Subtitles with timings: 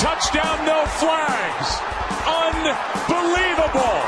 [0.00, 1.78] touchdown, no flags.
[2.26, 4.00] Unbelievable.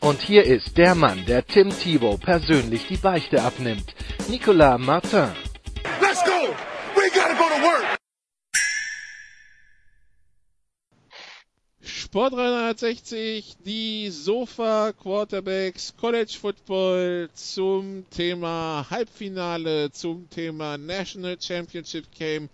[0.00, 3.94] Und hier ist der Mann, der Tim Thibault persönlich die Beichte abnimmt.
[4.28, 5.32] Nicolas Martin.
[6.00, 6.54] Let's go.
[6.94, 7.98] We gotta go to work.
[11.80, 22.48] Sport 360, die Sofa Quarterbacks College Football zum Thema Halbfinale, zum Thema National Championship Game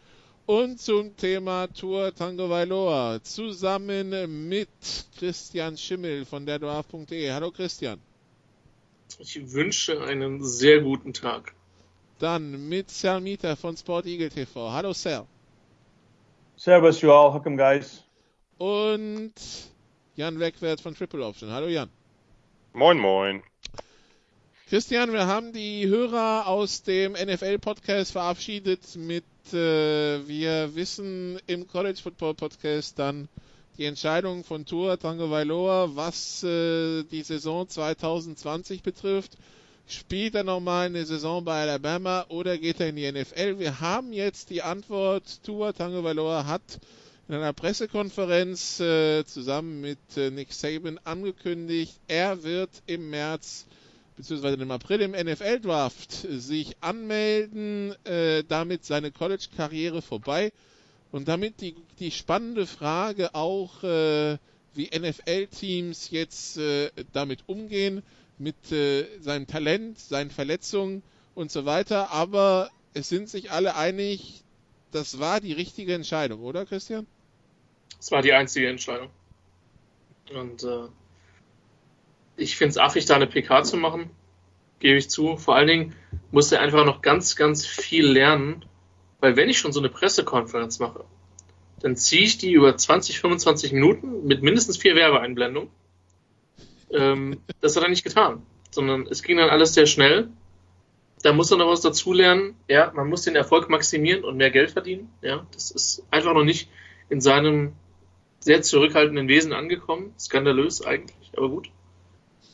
[0.48, 4.70] und zum Thema Tour Tango Vailoa zusammen mit
[5.18, 7.30] Christian Schimmel von der Draft.de.
[7.30, 8.00] Hallo Christian.
[9.18, 11.52] Ich wünsche einen sehr guten Tag.
[12.18, 14.72] Dann mit Sal Mieter von Sport Eagle TV.
[14.72, 15.26] Hallo Sal.
[16.56, 17.34] Servus, you all.
[17.34, 18.02] Welcome, guys.
[18.56, 19.34] Und
[20.16, 21.50] Jan Wegwert von Triple Option.
[21.50, 21.90] Hallo Jan.
[22.72, 23.42] Moin, moin.
[24.68, 29.24] Christian, wir haben die Hörer aus dem NFL-Podcast verabschiedet mit
[29.54, 33.28] äh, Wir wissen im College Football Podcast dann
[33.78, 39.38] die Entscheidung von Tour Tango Vailoa, was äh, die Saison 2020 betrifft.
[39.86, 43.58] Spielt er nochmal eine Saison bei Alabama oder geht er in die NFL?
[43.58, 45.42] Wir haben jetzt die Antwort.
[45.44, 46.78] Tour Tango Vailoa hat
[47.26, 53.64] in einer Pressekonferenz äh, zusammen mit äh, Nick Saban angekündigt, er wird im März
[54.18, 54.60] bzw.
[54.60, 60.52] im April im NFL-Draft sich anmelden, äh, damit seine College-Karriere vorbei
[61.12, 64.36] und damit die, die spannende Frage auch, äh,
[64.74, 68.02] wie NFL-Teams jetzt äh, damit umgehen,
[68.38, 71.02] mit äh, seinem Talent, seinen Verletzungen
[71.34, 74.42] und so weiter, aber es sind sich alle einig,
[74.92, 77.06] das war die richtige Entscheidung, oder Christian?
[77.96, 79.10] Das war die einzige Entscheidung.
[80.32, 80.88] Und äh,
[82.38, 84.10] ich finde es affig, da eine PK zu machen,
[84.78, 85.36] gebe ich zu.
[85.36, 85.94] Vor allen Dingen
[86.30, 88.64] muss er einfach noch ganz, ganz viel lernen,
[89.20, 91.04] weil wenn ich schon so eine Pressekonferenz mache,
[91.80, 95.70] dann ziehe ich die über 20, 25 Minuten mit mindestens vier Werbeeinblendungen.
[96.90, 100.28] Ähm, das hat er nicht getan, sondern es ging dann alles sehr schnell.
[101.22, 102.54] Da muss er noch was dazulernen.
[102.68, 105.10] Ja, man muss den Erfolg maximieren und mehr Geld verdienen.
[105.20, 106.70] Ja, das ist einfach noch nicht
[107.08, 107.72] in seinem
[108.38, 110.14] sehr zurückhaltenden Wesen angekommen.
[110.18, 111.70] Skandalös eigentlich, aber gut.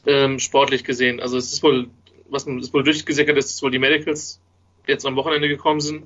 [0.06, 1.20] Ähm, sportlich gesehen.
[1.20, 1.88] Also es ist wohl,
[2.28, 4.40] was man ist wohl durchgesickert ist, dass wohl die Medicals
[4.86, 6.04] jetzt am Wochenende gekommen sind.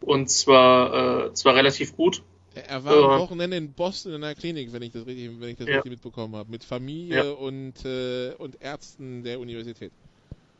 [0.00, 2.22] Und zwar, äh, zwar relativ gut.
[2.54, 5.56] Er war am Wochenende in Boston in einer Klinik, wenn ich das richtig, wenn ich
[5.56, 5.76] das Ja.
[5.76, 7.30] richtig mitbekommen habe, mit Familie Ja.
[7.30, 9.90] und, äh, und Ärzten der Universität.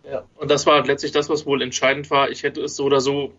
[0.04, 0.24] Ja.
[0.36, 2.30] Und das war letztlich das, was wohl entscheidend war.
[2.30, 3.32] Ich hätte es so oder so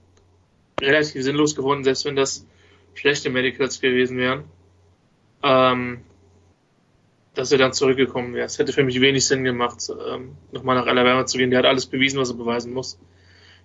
[0.79, 2.45] relativ sinnlos gefunden, selbst wenn das
[2.93, 4.43] schlechte Medicals gewesen wären.
[5.41, 6.01] Ähm,
[7.33, 8.45] dass er dann zurückgekommen wäre.
[8.45, 11.49] Es hätte für mich wenig Sinn gemacht, ähm, nochmal nach Alabama zu gehen.
[11.49, 12.99] Der hat alles bewiesen, was er beweisen muss.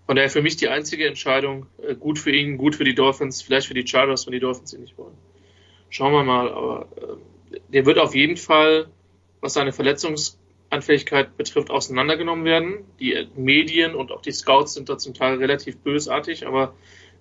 [0.07, 3.43] Von daher für mich die einzige Entscheidung, äh, gut für ihn, gut für die Dolphins,
[3.43, 5.15] vielleicht für die Chargers, wenn die Dolphins ihn nicht wollen.
[5.91, 8.89] Schauen wir mal, aber äh, der wird auf jeden Fall,
[9.41, 12.87] was seine Verletzungsanfälligkeit betrifft, auseinandergenommen werden.
[13.01, 16.75] Die Medien und auch die Scouts sind da zum Teil relativ bösartig, aber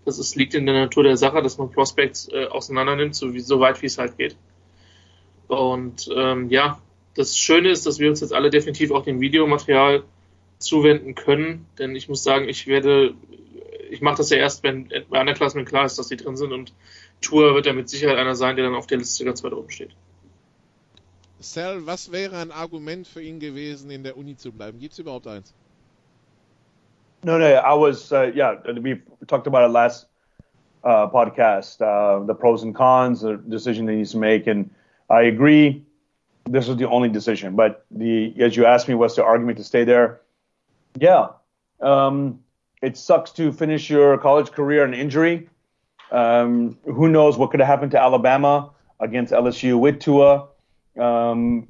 [0.05, 3.41] das ist, liegt in der Natur der Sache, dass man Prospects äh, auseinandernimmt, so, wie,
[3.41, 4.37] so weit wie es halt geht.
[5.47, 6.81] Und ähm, ja,
[7.15, 10.03] das Schöne ist, dass wir uns jetzt alle definitiv auch dem Videomaterial
[10.59, 13.13] zuwenden können, denn ich muss sagen, ich werde,
[13.89, 16.73] ich mache das ja erst, wenn bei Underclassmen klar ist, dass die drin sind und
[17.21, 19.69] Tour wird ja mit Sicherheit einer sein, der dann auf der Liste ganz weit oben
[19.69, 19.91] steht.
[21.39, 24.79] Sal, was wäre ein Argument für ihn gewesen, in der Uni zu bleiben?
[24.79, 25.53] Gibt es überhaupt eins?
[27.23, 30.07] No, no, I was, uh, yeah, we talked about it last
[30.83, 34.47] uh, podcast, uh, the pros and cons, the decision that he needs to make.
[34.47, 34.69] And
[35.09, 35.85] I agree,
[36.45, 37.55] this was the only decision.
[37.55, 40.21] But the, as you asked me, what's the argument to stay there?
[40.99, 41.29] Yeah,
[41.81, 42.39] um,
[42.81, 45.49] it sucks to finish your college career in injury.
[46.11, 50.47] Um, who knows what could have happened to Alabama against LSU with Tua?
[50.99, 51.67] Um,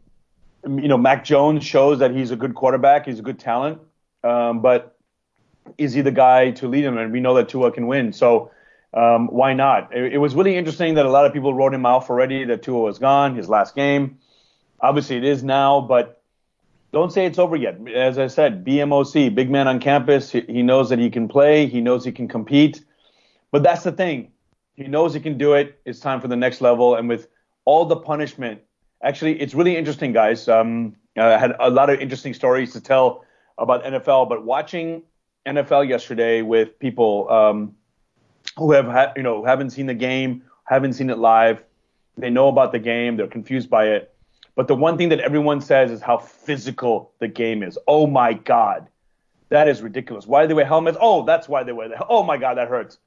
[0.64, 3.06] you know, Mac Jones shows that he's a good quarterback.
[3.06, 3.80] He's a good talent.
[4.24, 4.98] Um, but
[5.78, 6.98] is he the guy to lead him?
[6.98, 8.14] And we know that Tua can win.
[8.14, 8.52] So
[8.94, 9.96] um, why not?
[9.96, 12.64] It, it was really interesting that a lot of people wrote him off already that
[12.64, 14.20] Tua was gone, his last game.
[14.80, 16.22] Obviously, it is now, but
[16.94, 17.80] don't say it's over yet.
[17.90, 20.32] As I said, BMOC, big man on campus.
[20.32, 21.68] He, he knows that he can play.
[21.68, 22.84] He knows he can compete.
[23.52, 24.32] But that's the thing.
[24.76, 25.80] He knows he can do it.
[25.86, 26.96] It's time for the next level.
[26.96, 27.28] And with
[27.66, 28.62] all the punishment,
[29.04, 30.48] actually, it's really interesting, guys.
[30.48, 33.26] Um, I had a lot of interesting stories to tell
[33.58, 35.02] about NFL, but watching
[35.46, 37.76] NFL yesterday with people um,
[38.58, 41.64] who have ha- you know haven't seen the game, haven't seen it live,
[42.18, 44.14] they know about the game, they're confused by it.
[44.56, 47.78] But the one thing that everyone says is how physical the game is.
[47.88, 48.88] Oh my God,
[49.50, 50.26] that is ridiculous.
[50.26, 50.98] Why do they wear helmets?
[51.00, 52.06] Oh, that's why they wear that.
[52.10, 52.98] Oh my God, that hurts.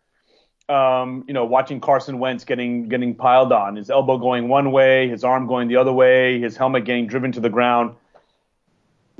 [0.68, 5.08] Um, you know, watching Carson Wentz getting getting piled on, his elbow going one way,
[5.08, 7.96] his arm going the other way, his helmet getting driven to the ground.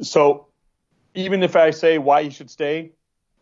[0.00, 0.46] So
[1.14, 2.92] even if I say why he should stay,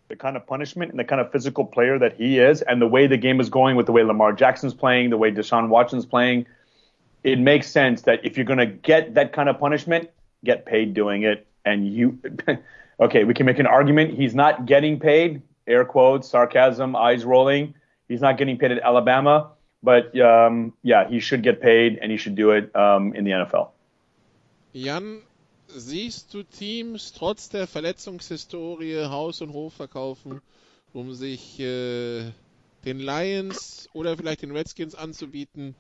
[0.09, 2.87] the kind of punishment and the kind of physical player that he is, and the
[2.87, 6.07] way the game is going with the way Lamar Jackson's playing, the way Deshaun Watson's
[6.07, 6.47] playing,
[7.25, 10.11] it makes sense that if you're going to get that kind of punishment,
[10.45, 11.47] get paid doing it.
[11.65, 12.19] And you,
[13.01, 14.15] okay, we can make an argument.
[14.15, 17.75] He's not getting paid, air quotes, sarcasm, eyes rolling.
[18.09, 19.51] He's not getting paid at Alabama,
[19.83, 23.33] but um, yeah, he should get paid and he should do it um, in the
[23.33, 23.71] NFL.
[24.75, 25.23] Jan,
[25.69, 30.41] siehst du Teams trotz der Verletzungshistorie Haus und Hof verkaufen,
[30.93, 32.31] um sich äh,
[32.85, 35.75] den Lions oder vielleicht den Redskins anzubieten,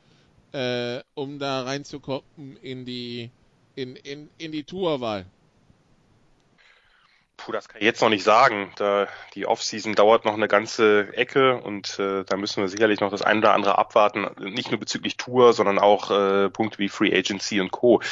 [0.52, 3.30] äh, um da reinzukommen in die
[3.74, 5.24] in, in, in die Tourwahl?
[7.36, 8.72] Puh, das kann ich jetzt noch nicht sagen.
[8.76, 13.12] Da, die Offseason dauert noch eine ganze Ecke und äh, da müssen wir sicherlich noch
[13.12, 14.26] das eine oder andere abwarten.
[14.40, 18.02] Nicht nur bezüglich Tour, sondern auch äh, Punkte wie Free Agency und Co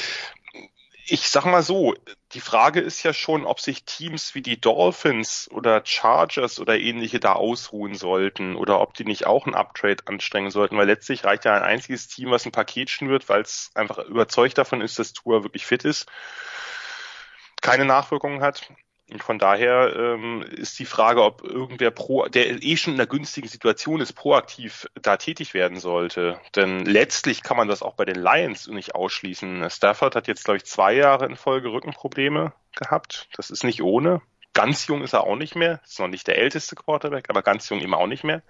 [1.09, 1.95] ich sag mal so,
[2.33, 7.21] die Frage ist ja schon, ob sich Teams wie die Dolphins oder Chargers oder ähnliche
[7.21, 11.45] da ausruhen sollten oder ob die nicht auch ein Uptrade anstrengen sollten, weil letztlich reicht
[11.45, 15.13] ja ein einziges Team, was ein Paket schnürt, weil es einfach überzeugt davon ist, dass
[15.13, 16.07] Tour wirklich fit ist,
[17.63, 18.69] keine Nachwirkungen hat.
[19.11, 23.07] Und von daher ähm, ist die Frage, ob irgendwer pro, der eh schon in einer
[23.07, 26.41] günstigen Situation ist, proaktiv da tätig werden sollte.
[26.57, 29.71] Denn letztlich kann man das auch bei den Lions nicht ausschließen.
[29.71, 33.29] Stafford hat jetzt, glaube ich, zwei Jahre in Folge Rückenprobleme gehabt.
[33.37, 34.23] Das ist nicht ohne.
[34.55, 35.81] Ganz jung ist er auch nicht mehr.
[35.85, 38.43] Ist noch nicht der älteste Quarterback, aber ganz jung eben auch nicht mehr.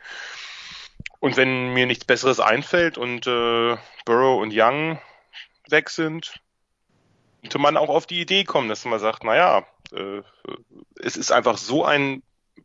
[1.20, 3.76] Und wenn mir nichts Besseres einfällt und äh,
[4.06, 4.99] Burrow und Young
[5.69, 6.41] weg sind,
[7.43, 10.22] könnte man auch auf die Idee kommen, dass man sagt, naja, äh,
[10.96, 12.22] es ist einfach so ein
[12.56, 12.62] äh,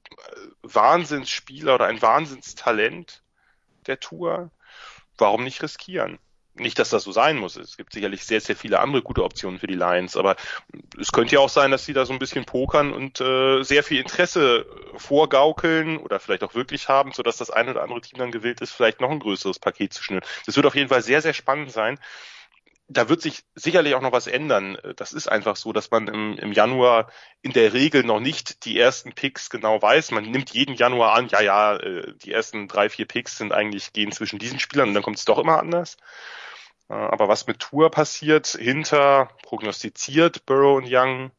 [0.63, 3.23] Wahnsinnsspieler oder ein Wahnsinnstalent
[3.87, 4.51] der Tour.
[5.17, 6.19] Warum nicht riskieren?
[6.53, 7.55] Nicht, dass das so sein muss.
[7.55, 10.35] Es gibt sicherlich sehr, sehr viele andere gute Optionen für die Lions, aber
[10.99, 13.83] es könnte ja auch sein, dass sie da so ein bisschen pokern und äh, sehr
[13.83, 14.65] viel Interesse
[14.97, 18.71] vorgaukeln oder vielleicht auch wirklich haben, sodass das eine oder andere Team dann gewillt ist,
[18.73, 20.25] vielleicht noch ein größeres Paket zu schnüren.
[20.45, 21.97] Das wird auf jeden Fall sehr, sehr spannend sein
[22.91, 24.77] da wird sich sicherlich auch noch was ändern.
[24.97, 27.09] Das ist einfach so, dass man im, im, Januar
[27.41, 30.11] in der Regel noch nicht die ersten Picks genau weiß.
[30.11, 33.93] Man nimmt jeden Januar an, ja, ja, äh, die ersten drei, vier Picks sind eigentlich,
[33.93, 35.97] gehen zwischen diesen Spielern und dann kommt es doch immer anders.
[36.89, 41.31] Äh, aber was mit Tour passiert, hinter prognostiziert Burrow und Young,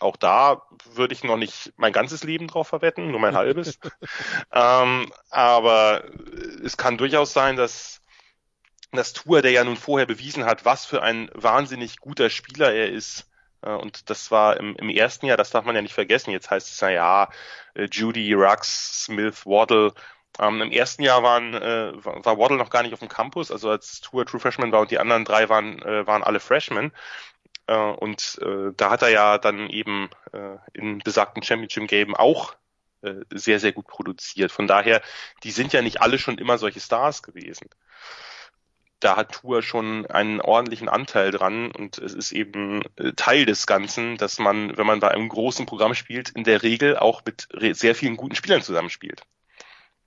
[0.00, 0.62] auch da
[0.92, 3.78] würde ich noch nicht mein ganzes Leben drauf verwetten, nur mein halbes.
[4.52, 6.04] ähm, aber
[6.64, 8.00] es kann durchaus sein, dass
[8.96, 12.90] das Tour, der ja nun vorher bewiesen hat, was für ein wahnsinnig guter Spieler er
[12.90, 13.28] ist.
[13.62, 16.30] Äh, und das war im, im ersten Jahr, das darf man ja nicht vergessen.
[16.30, 17.28] Jetzt heißt es ja, ja,
[17.74, 19.92] äh, Judy, Rux, Smith, Waddle.
[20.38, 23.70] Ähm, Im ersten Jahr waren, äh, war Waddle noch gar nicht auf dem Campus, also
[23.70, 26.92] als Tour True Freshman war und die anderen drei waren, äh, waren alle Freshmen.
[27.68, 30.10] Äh, und äh, da hat er ja dann eben
[30.72, 32.54] in besagten Championship Game auch
[33.30, 34.50] sehr, sehr gut produziert.
[34.50, 35.02] Von daher,
[35.42, 37.68] die sind ja nicht alle schon immer solche Stars gewesen
[39.04, 43.66] da hat Tour schon einen ordentlichen Anteil dran und es ist eben äh, Teil des
[43.66, 47.48] Ganzen, dass man, wenn man bei einem großen Programm spielt, in der Regel auch mit
[47.76, 49.22] sehr vielen guten Spielern zusammenspielt.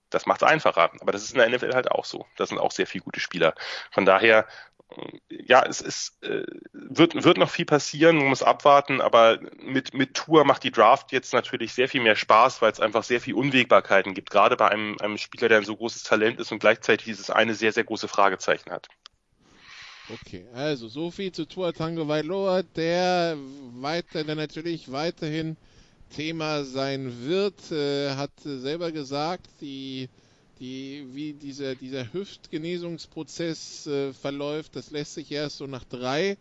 [0.09, 2.25] Das macht es einfacher, aber das ist in der NFL halt auch so.
[2.37, 3.53] Da sind auch sehr viele gute Spieler.
[3.91, 4.47] Von daher
[5.29, 10.13] ja, es ist, äh, wird, wird noch viel passieren, man muss abwarten, aber mit, mit
[10.13, 13.33] Tour macht die Draft jetzt natürlich sehr viel mehr Spaß, weil es einfach sehr viel
[13.33, 17.05] Unwägbarkeiten gibt, gerade bei einem, einem Spieler, der ein so großes Talent ist und gleichzeitig
[17.05, 18.87] dieses eine sehr, sehr große Fragezeichen hat.
[20.09, 23.37] Okay, also so viel zu Tour Tango Vailoa, der
[23.73, 25.57] weiter, der natürlich weiterhin
[26.15, 30.07] Thema sein wird, äh, hat selber gesagt, die
[30.59, 36.37] die, wie dieser, dieser Hüftgenesungsprozess äh, verläuft, das lässt sich erst so nach drei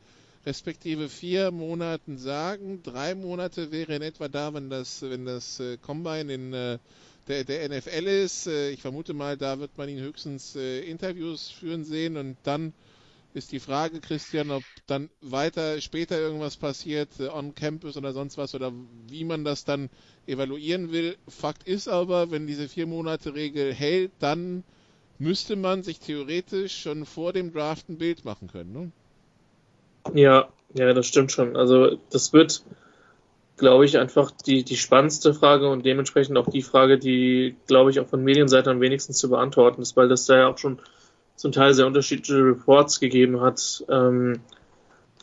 [0.47, 2.83] respektive vier Monaten sagen.
[2.83, 6.79] Drei Monate wäre in etwa da, wenn das, wenn das äh, Combine in äh,
[7.27, 8.47] der, der NFL ist.
[8.47, 12.73] Äh, ich vermute mal, da wird man ihn höchstens äh, Interviews führen sehen und dann
[13.37, 18.39] ist die Frage, Christian, ob dann weiter später irgendwas passiert, äh, on Campus oder sonst
[18.39, 18.73] was, oder
[19.09, 19.91] wie man das dann
[20.27, 21.17] evaluieren will.
[21.29, 24.65] Fakt ist aber, wenn diese vier Monate Regel hält, dann
[25.19, 28.73] müsste man sich theoretisch schon vor dem Draft ein Bild machen können.
[28.73, 30.21] Ne?
[30.21, 31.57] Ja, ja, das stimmt schon.
[31.57, 32.63] Also das wird,
[33.57, 38.01] glaube ich, einfach die, die spannendste Frage und dementsprechend auch die Frage, die, glaube ich,
[38.01, 40.79] auch von Medienseite am wenigsten zu beantworten ist, weil das da ja auch schon
[41.37, 44.41] zum Teil sehr unterschiedliche Reports gegeben hat, ähm,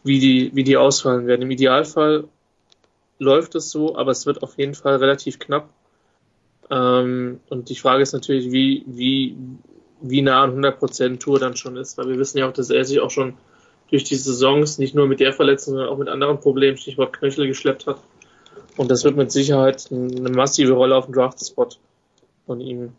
[0.03, 1.41] wie, die, wie die ausfallen werden.
[1.41, 2.25] Im Idealfall
[3.20, 5.70] läuft es so, aber es wird auf jeden Fall relativ knapp.
[6.70, 9.36] Ähm, und die Frage ist natürlich, wie, wie,
[10.01, 12.86] wie nah an 100% Tour dann schon ist, weil wir wissen ja auch, dass er
[12.86, 13.34] sich auch schon
[13.89, 17.48] durch die Saisons nicht nur mit der Verletzung, sondern auch mit anderen Problemen, Stichwort Knöchel,
[17.48, 18.00] geschleppt hat.
[18.75, 21.70] Und das wird mit Sicherheit eine massive Rolle auf dem Draft-Spot
[22.46, 22.93] von ihm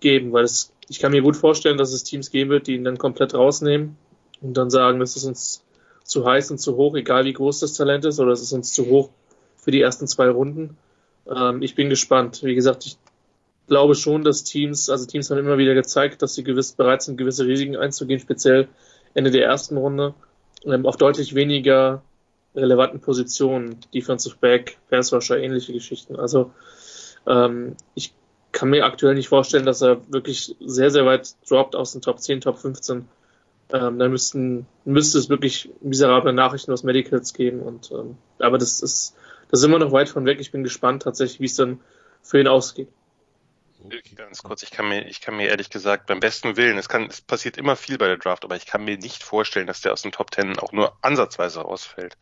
[0.00, 2.84] geben, weil es, ich kann mir gut vorstellen, dass es Teams geben wird, die ihn
[2.84, 3.96] dann komplett rausnehmen
[4.42, 5.64] und dann sagen, das ist uns
[6.04, 8.74] zu heiß und zu hoch, egal wie groß das Talent ist, oder es ist uns
[8.74, 9.08] zu hoch
[9.56, 10.76] für die ersten zwei Runden.
[11.26, 12.42] Ähm, ich bin gespannt.
[12.42, 12.98] Wie gesagt, ich
[13.68, 17.16] glaube schon, dass Teams, also Teams haben immer wieder gezeigt, dass sie gewiss bereit sind,
[17.16, 18.68] gewisse Risiken einzugehen, speziell
[19.14, 20.12] Ende der ersten Runde,
[20.66, 22.02] ähm, auf deutlich weniger
[22.54, 26.16] relevanten Positionen, Defensive Back, Pass Rusher, ähnliche Geschichten.
[26.16, 26.50] Also
[27.26, 28.12] ähm, ich
[28.52, 32.20] kann mir aktuell nicht vorstellen, dass er wirklich sehr, sehr weit droppt aus den Top
[32.20, 33.08] 10, Top 15.
[33.72, 37.60] Ähm, dann müssten, müsste es wirklich miserable Nachrichten aus Medicals geben.
[37.60, 39.16] Und ähm, aber das ist,
[39.50, 40.38] das ist immer noch weit von weg.
[40.40, 41.80] Ich bin gespannt tatsächlich, wie es dann
[42.22, 42.88] für ihn ausgeht.
[44.14, 47.06] Ganz kurz, ich kann mir, ich kann mir ehrlich gesagt beim besten Willen, es kann,
[47.06, 49.92] es passiert immer viel bei der Draft, aber ich kann mir nicht vorstellen, dass der
[49.92, 52.16] aus den Top Ten auch nur ansatzweise ausfällt.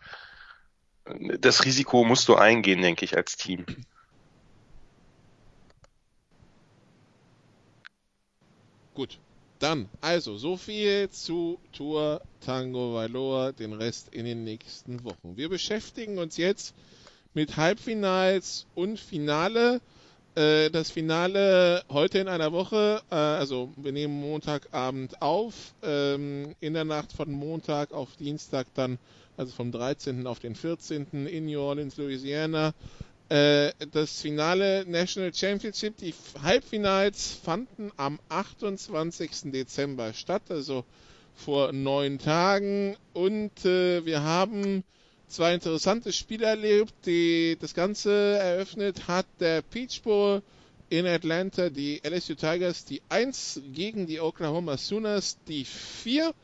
[1.39, 3.67] Das Risiko musst du eingehen, denke ich, als Team.
[8.95, 9.19] Gut.
[9.61, 15.37] Dann, also, so viel zu Tour Tango Valor, den Rest in den nächsten Wochen.
[15.37, 16.75] Wir beschäftigen uns jetzt
[17.35, 19.83] mit Halbfinals und Finale.
[20.35, 26.73] Äh, das Finale heute in einer Woche, äh, also wir nehmen Montagabend auf, ähm, in
[26.73, 28.99] der Nacht von Montag auf Dienstag dann,
[29.37, 30.27] also vom 13.
[30.27, 31.27] auf den 14.
[31.27, 32.73] in New Orleans, Louisiana.
[33.31, 39.53] Äh, das Finale National Championship, die Halbfinals fanden am 28.
[39.53, 40.85] Dezember statt, also
[41.37, 42.97] vor neun Tagen.
[43.13, 44.83] Und äh, wir haben
[45.29, 46.93] zwei interessante Spiele erlebt.
[47.07, 50.43] Die, das Ganze eröffnet hat der Peach Bowl
[50.89, 56.35] in Atlanta, die LSU Tigers, die 1 gegen die Oklahoma Sooners, die 4.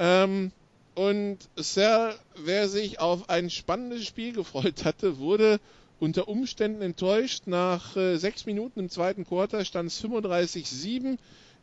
[0.00, 0.50] Ähm,
[0.96, 5.60] und Sir, wer sich auf ein spannendes Spiel gefreut hatte, wurde
[6.04, 7.44] unter Umständen enttäuscht.
[7.46, 11.16] Nach äh, sechs Minuten im zweiten Quarter stand es 35-7.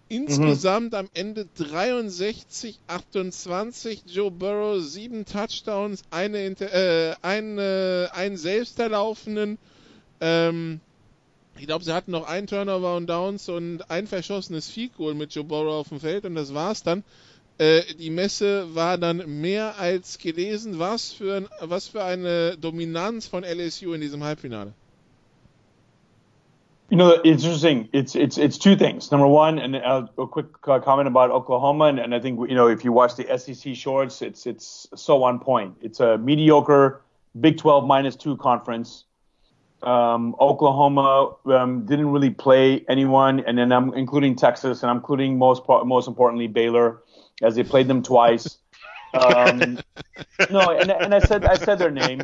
[0.09, 0.97] Insgesamt mhm.
[0.97, 4.03] am Ende 63, 28.
[4.07, 9.57] Joe Burrow, sieben Touchdowns, eine, äh, ein, äh, einen selbst erlaufenen.
[10.19, 10.81] Ähm,
[11.57, 15.33] ich glaube, sie hatten noch einen Turnover und Downs und ein verschossenes Field Goal mit
[15.33, 17.03] Joe Burrow auf dem Feld und das war's dann.
[17.61, 20.79] Äh, die Messe war dann mehr als gelesen.
[20.79, 24.73] Was für, ein, was für eine Dominanz von LSU in diesem Halbfinale.
[26.89, 27.87] You know, it's interesting.
[27.93, 29.11] It's it's it's two things.
[29.11, 32.55] Number one, and a, a quick uh, comment about Oklahoma, and, and I think you
[32.55, 35.77] know if you watch the SEC shorts, it's it's so on point.
[35.81, 37.01] It's a mediocre
[37.39, 39.05] Big 12 minus two conference.
[39.81, 45.37] Um, Oklahoma um, didn't really play anyone, and then I'm including Texas, and I'm including
[45.37, 47.01] most most importantly Baylor,
[47.41, 48.57] as they played them twice.
[49.13, 49.79] Um,
[50.49, 52.21] no, and and I said I said their name.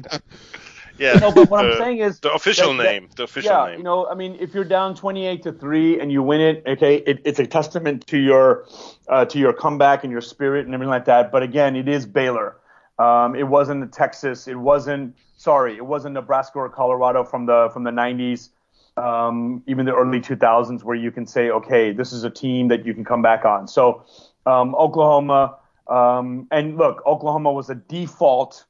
[0.97, 1.15] Yeah.
[1.15, 3.07] You know, but what I'm saying is the official that, name.
[3.07, 3.77] That, the official yeah, name.
[3.79, 6.97] you know, I mean, if you're down 28 to three and you win it, okay,
[6.97, 8.65] it, it's a testament to your
[9.07, 11.31] uh, to your comeback and your spirit and everything like that.
[11.31, 12.57] But again, it is Baylor.
[12.99, 14.47] Um, it wasn't Texas.
[14.47, 15.75] It wasn't sorry.
[15.77, 18.49] It wasn't Nebraska or Colorado from the from the 90s.
[18.97, 22.83] Um, even the early 2000s, where you can say, okay, this is a team that
[22.83, 23.67] you can come back on.
[23.67, 24.03] So
[24.47, 28.65] um, Oklahoma, um, and look, Oklahoma was a default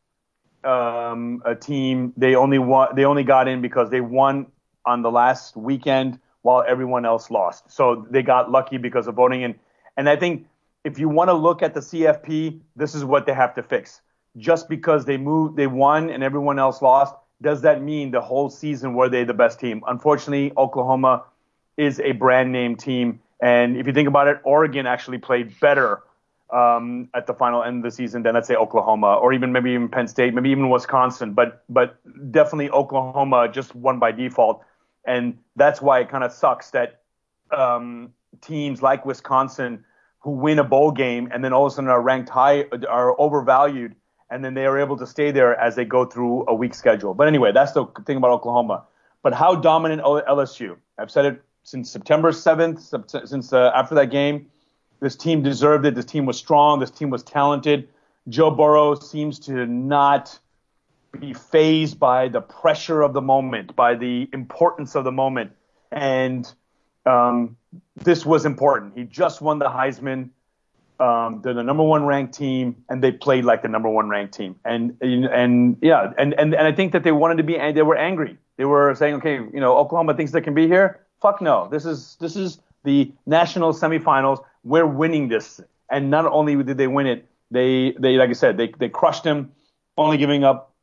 [0.63, 2.13] um, a team.
[2.17, 2.95] They only won.
[2.95, 4.47] They only got in because they won
[4.85, 7.71] on the last weekend while everyone else lost.
[7.71, 9.43] So they got lucky because of voting.
[9.43, 9.55] And
[9.95, 10.47] and I think
[10.83, 14.01] if you want to look at the CFP, this is what they have to fix.
[14.37, 18.49] Just because they moved, they won, and everyone else lost, does that mean the whole
[18.49, 19.83] season were they the best team?
[19.87, 21.23] Unfortunately, Oklahoma
[21.75, 23.19] is a brand name team.
[23.41, 26.01] And if you think about it, Oregon actually played better
[26.49, 29.71] um, at the final end of the season than let's say Oklahoma or even maybe
[29.71, 31.99] even Penn State, maybe even Wisconsin, but but
[32.31, 34.63] definitely Oklahoma just won by default,
[35.05, 37.01] and that's why it kind of sucks that
[37.55, 39.83] um, teams like Wisconsin
[40.19, 43.19] who win a bowl game and then all of a sudden are ranked high are
[43.19, 43.95] overvalued,
[44.29, 47.13] and then they are able to stay there as they go through a weak schedule.
[47.13, 48.83] But anyway, that's the thing about Oklahoma.
[49.21, 50.77] But how dominant LSU?
[50.97, 54.47] I've said it since September 7th, since uh, after that game
[55.01, 55.95] This team deserved it.
[55.95, 56.79] This team was strong.
[56.79, 57.89] This team was talented.
[58.29, 60.39] Joe Burrow seems to not
[61.19, 65.51] be phased by the pressure of the moment, by the importance of the moment.
[65.91, 66.51] And
[67.05, 67.57] um,
[67.95, 68.97] this was important.
[68.97, 70.29] He just won the Heisman.
[71.01, 74.33] Um, they're the number one ranked team, and they played like the number one ranked
[74.33, 74.55] team.
[74.63, 77.83] And and yeah, and and, and I think that they wanted to be, and they
[77.83, 78.37] were angry.
[78.55, 81.01] They were saying, okay, you know, Oklahoma thinks they can be here.
[81.21, 81.67] Fuck no.
[81.69, 84.43] This is this is the national semifinals.
[84.63, 85.59] We're winning this.
[85.89, 89.23] And not only did they win it, they they like I said, they they crushed
[89.23, 89.51] them,
[89.97, 90.73] only giving up.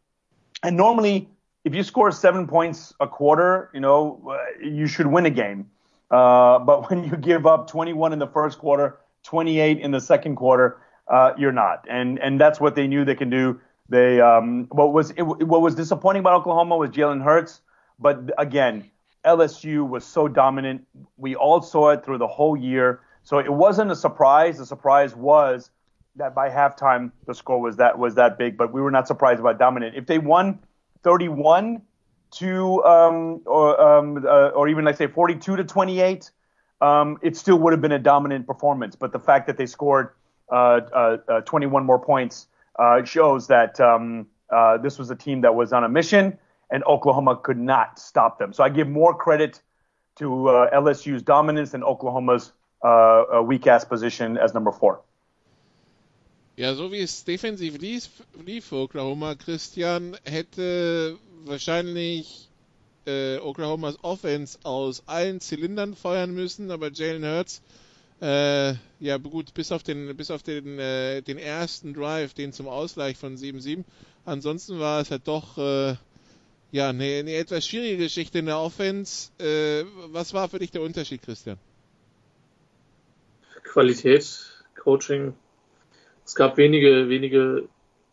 [0.63, 1.29] And normally,
[1.65, 5.71] if you score seven points a quarter, you know, you should win a game.
[6.11, 10.37] Uh, but when you give up 21 in the first quarter 28 in the second
[10.37, 11.85] quarter, uh, you're not.
[11.89, 13.61] And and that's what they knew they can do.
[13.89, 17.61] They um, what was it, what was disappointing about Oklahoma was Jalen Hurts,
[17.99, 18.91] but again,
[19.25, 20.87] LSU was so dominant.
[21.17, 24.59] We all saw it through the whole year, so it wasn't a surprise.
[24.59, 25.71] The surprise was
[26.17, 29.41] that by halftime the score was that was that big, but we were not surprised
[29.41, 29.97] about dominant.
[29.97, 30.61] If they won
[31.03, 31.83] 31
[32.33, 36.31] to um, or um, uh, or even let's say 42 to 28
[36.81, 38.97] um, it still would have been a dominant performance.
[38.97, 40.11] But the fact that they scored
[40.51, 42.47] uh, uh, uh 21 more points
[42.79, 46.39] uh, shows that um, uh, this was a team that was on a mission,
[46.75, 48.53] and Oklahoma could not stop them.
[48.53, 49.63] So I give more credit
[50.17, 50.27] to
[50.73, 52.53] LSU's dominance than Oklahoma's
[53.49, 55.01] weak ass position as number four.
[56.57, 58.09] Ja, so wie es defensiv lief,
[58.47, 62.49] lief für Oklahoma, Christian, hätte wahrscheinlich
[63.07, 67.61] äh, Oklahomas Offense aus allen Zylindern feuern müssen, aber Jalen Hurts,
[68.23, 72.69] äh, ja gut, bis auf den, bis auf den, äh, den ersten Drive, den zum
[72.69, 73.83] Ausgleich von 7-7.
[74.25, 75.97] Ansonsten war es halt doch äh,
[76.75, 79.31] ja eine, eine etwas schwierige Geschichte in der Offense.
[79.39, 81.57] Äh, was war für dich der Unterschied, Christian?
[83.63, 84.27] Qualität,
[84.83, 85.35] Coaching.
[86.25, 87.69] Es gab wenige, wenige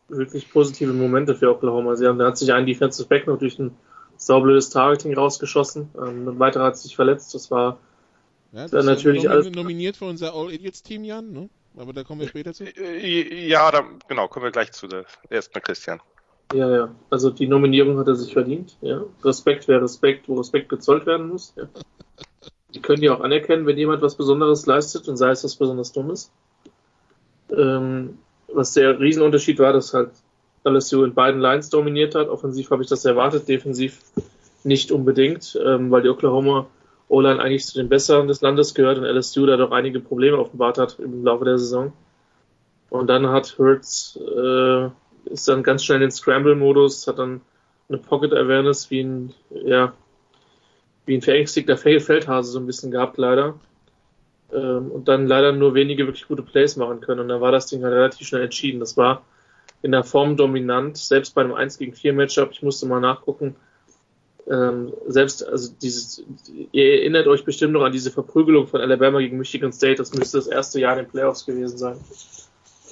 [0.10, 1.96] wirklich positive Momente für Oklahoma.
[1.96, 3.76] Sie haben, da hat sich ein Defensive Back noch durch einen
[4.18, 5.90] saublödes Targeting rausgeschossen.
[5.98, 7.34] Ähm, ein weiterer hat sich verletzt.
[7.34, 7.80] Das war
[8.52, 9.50] ja, das natürlich alles.
[9.50, 11.50] nominiert für unser All Idiots Team, Jan, ne?
[11.78, 12.66] Aber da kommen wir später zu.
[12.66, 14.88] Äh, ja, da, genau, kommen wir gleich zu.
[15.30, 16.00] Erstmal Christian.
[16.54, 16.96] Ja, ja.
[17.10, 18.78] Also die Nominierung hat er sich verdient.
[18.82, 19.04] Ja.
[19.24, 21.54] Respekt wäre Respekt, wo Respekt gezollt werden muss.
[21.56, 21.64] Ja.
[22.74, 25.92] Die können ja auch anerkennen, wenn jemand was Besonderes leistet und sei es was besonders
[25.92, 26.32] Dummes.
[27.52, 30.12] Ähm, was der Riesenunterschied war, dass halt
[30.64, 32.30] LSU in beiden Lines dominiert hat.
[32.30, 34.00] Offensiv habe ich das erwartet, defensiv
[34.64, 36.68] nicht unbedingt, ähm, weil die Oklahoma
[37.08, 40.78] O-Line eigentlich zu den Besseren des Landes gehört und LSU da doch einige Probleme offenbart
[40.78, 41.92] hat im Laufe der Saison.
[42.90, 44.90] Und dann hat Hurts äh,
[45.32, 47.42] ist dann ganz schnell in den Scramble-Modus, hat dann
[47.90, 49.94] eine Pocket Awareness wie ein ja
[51.06, 53.56] wie ein verängstigter Feldhase so ein bisschen gehabt leider
[54.54, 57.68] ähm, und dann leider nur wenige wirklich gute Plays machen können und dann war das
[57.68, 58.80] Ding halt relativ schnell entschieden.
[58.80, 59.24] Das war
[59.82, 63.56] in der Form dominant, selbst bei einem 1 gegen 4 Matchup, ich musste mal nachgucken,
[64.50, 66.24] ähm, selbst, also dieses,
[66.72, 70.38] ihr erinnert euch bestimmt noch an diese Verprügelung von Alabama gegen Michigan State, das müsste
[70.38, 71.98] das erste Jahr in den Playoffs gewesen sein.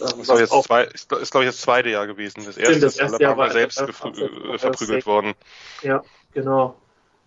[0.01, 2.43] Ähm, ist, jetzt zwei, ist, ist glaube ich das zweite Jahr gewesen.
[2.45, 5.33] Das erste, das erste Alabama Jahr war selbst äh, verprügelt worden.
[5.81, 6.75] Ja, genau.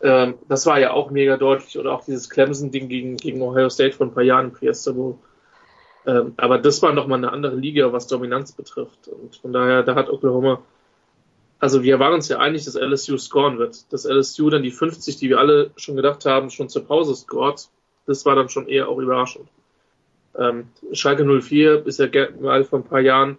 [0.00, 1.78] Ähm, das war ja auch mega deutlich.
[1.78, 5.18] Oder auch dieses Clemson-Ding gegen, gegen Ohio State vor ein paar Jahren in Priester, wo
[6.06, 9.08] ähm, aber das war nochmal eine andere Liga, was Dominanz betrifft.
[9.08, 10.62] Und von daher, da hat Oklahoma,
[11.58, 13.92] also wir waren uns ja einig, dass LSU scoren wird.
[13.92, 17.68] Dass LSU dann die 50, die wir alle schon gedacht haben, schon zur Pause scoret,
[18.06, 19.48] das war dann schon eher auch überraschend.
[20.38, 22.09] Ähm, Schalke 04 ist ja
[22.40, 23.38] mal vor ein paar Jahren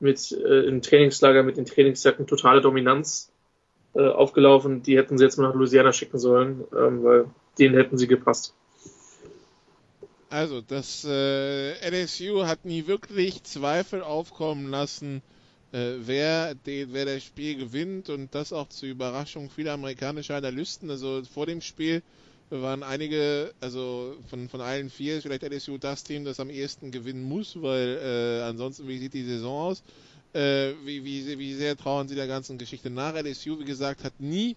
[0.00, 3.32] mit äh, im Trainingslager mit den Trainingsjacken totale Dominanz
[3.94, 4.82] äh, aufgelaufen.
[4.82, 7.26] Die hätten sie jetzt mal nach Louisiana schicken sollen, ähm, weil
[7.58, 8.54] denen hätten sie gepasst.
[10.30, 15.22] Also, das äh, LSU hat nie wirklich Zweifel aufkommen lassen,
[15.72, 20.90] äh, wer, den, wer das Spiel gewinnt und das auch zur Überraschung vieler amerikanischer Analysten.
[20.90, 22.02] Also vor dem Spiel
[22.60, 26.90] waren einige, also von, von allen vier ist vielleicht LSU das Team, das am ehesten
[26.90, 29.82] gewinnen muss, weil äh, ansonsten, wie sieht die Saison aus?
[30.34, 33.14] Äh, wie, wie, wie sehr trauen sie der ganzen Geschichte nach?
[33.14, 34.56] LSU, wie gesagt, hat nie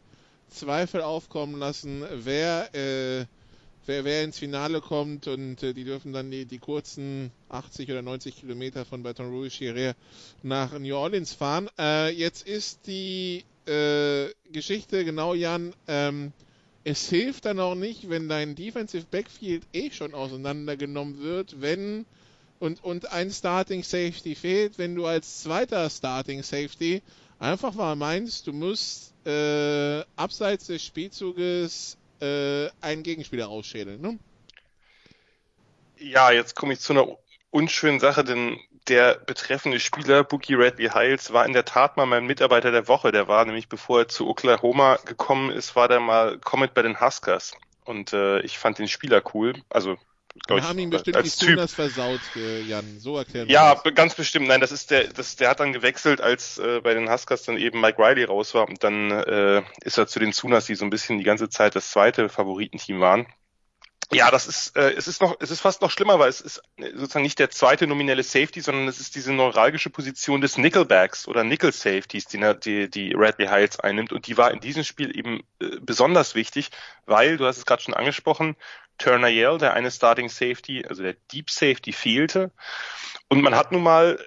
[0.50, 3.26] Zweifel aufkommen lassen, wer äh,
[3.86, 8.02] wer, wer ins Finale kommt und äh, die dürfen dann die, die kurzen 80 oder
[8.02, 9.96] 90 Kilometer von Baton Rouge hierher
[10.44, 11.70] nach New Orleans fahren.
[11.78, 16.32] Äh, jetzt ist die äh, Geschichte genau, Jan, ähm,
[16.86, 22.06] es hilft dann auch nicht, wenn dein Defensive Backfield eh schon auseinandergenommen wird, wenn
[22.60, 27.02] und, und ein Starting Safety fehlt, wenn du als zweiter Starting Safety
[27.40, 34.00] einfach mal meinst, du musst äh, abseits des Spielzuges äh, einen Gegenspieler ausschädeln.
[34.00, 34.20] Ne?
[35.98, 37.08] Ja, jetzt komme ich zu einer
[37.50, 42.26] unschönen Sache, denn der betreffende Spieler, Bookie Radley Hiles, war in der Tat mal mein
[42.26, 43.12] Mitarbeiter der Woche.
[43.12, 47.00] Der war nämlich, bevor er zu Oklahoma gekommen ist, war der mal Comet bei den
[47.00, 47.54] Huskers.
[47.84, 49.54] Und äh, ich fand den Spieler cool.
[49.70, 49.98] Also
[50.48, 53.00] wir haben ihn bestimmt als die Sooners versaut, äh, Jan.
[53.00, 53.96] So erklären Ja, das.
[53.96, 54.48] ganz bestimmt.
[54.48, 57.58] Nein, das ist der, das, der hat dann gewechselt, als äh, bei den Huskers dann
[57.58, 58.68] eben Mike Riley raus war.
[58.68, 61.76] Und dann äh, ist er zu den Sooners, die so ein bisschen die ganze Zeit
[61.76, 63.28] das zweite Favoritenteam waren.
[64.12, 66.62] Ja, das ist, äh, es ist noch, es ist fast noch schlimmer, weil es ist
[66.78, 71.44] sozusagen nicht der zweite nominelle Safety, sondern es ist diese neuralgische Position des Nickelbacks oder
[71.44, 74.14] Nickel Safeties, die, die, die Radley Hiles einnimmt.
[74.14, 76.70] Und die war in diesem Spiel eben äh, besonders wichtig,
[77.06, 78.56] weil, du hast es gerade schon angesprochen,
[78.98, 82.52] Turner Yale, der eine Starting Safety, also der Deep Safety fehlte.
[83.28, 84.20] Und man hat nun mal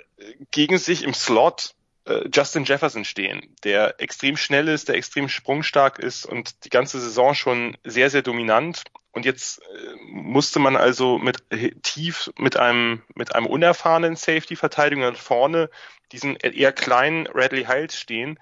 [0.50, 5.98] gegen sich im Slot äh, Justin Jefferson stehen, der extrem schnell ist, der extrem sprungstark
[5.98, 8.82] ist und die ganze Saison schon sehr, sehr dominant.
[9.18, 11.42] Und jetzt äh, musste man also mit
[11.82, 15.70] tief mit einem mit einem unerfahrenen Safety-Verteidiger vorne
[16.12, 18.38] diesen eher kleinen Radley Hiles stehen,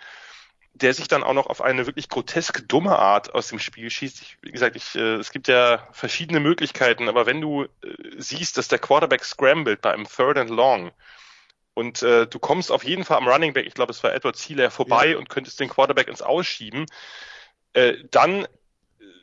[0.75, 4.21] der sich dann auch noch auf eine wirklich grotesk dumme Art aus dem Spiel schießt.
[4.21, 7.69] Ich, wie gesagt, ich, äh, es gibt ja verschiedene Möglichkeiten, aber wenn du äh,
[8.19, 10.91] siehst, dass der Quarterback scrambled bei einem Third and Long
[11.73, 14.37] und äh, du kommst auf jeden Fall am Running Back, ich glaube, es war Edward
[14.37, 15.17] Sealer, vorbei ja.
[15.17, 16.85] und könntest den Quarterback ins Ausschieben,
[17.73, 18.47] äh, dann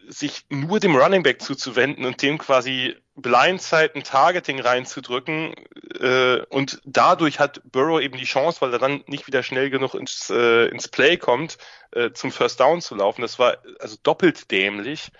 [0.07, 5.53] sich nur dem Running Back zuzuwenden und dem quasi Blindside ein Targeting reinzudrücken
[5.99, 9.93] äh, und dadurch hat Burrow eben die Chance, weil er dann nicht wieder schnell genug
[9.93, 11.57] ins, äh, ins Play kommt,
[11.91, 13.21] äh, zum First Down zu laufen.
[13.21, 15.11] Das war also doppelt dämlich.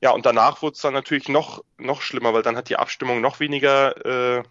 [0.00, 3.20] Ja, und danach wurde es dann natürlich noch, noch schlimmer, weil dann hat die Abstimmung
[3.20, 4.42] noch weniger äh,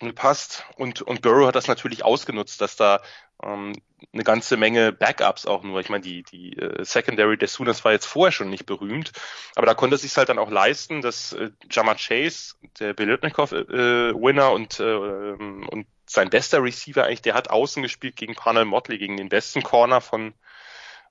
[0.00, 3.00] gepasst und, und Burrow hat das natürlich ausgenutzt, dass da
[3.42, 3.72] ähm,
[4.12, 5.80] eine ganze Menge Backups auch nur.
[5.80, 9.12] Ich meine, die, die äh, Secondary des Sooners war jetzt vorher schon nicht berühmt,
[9.54, 14.48] aber da konnte er sich halt dann auch leisten, dass äh, Jama Chase, der Belitnikov-Winner
[14.48, 18.98] äh, und, äh, und sein bester Receiver eigentlich, der hat außen gespielt gegen Parnell Motley,
[18.98, 20.32] gegen den besten Corner von äh,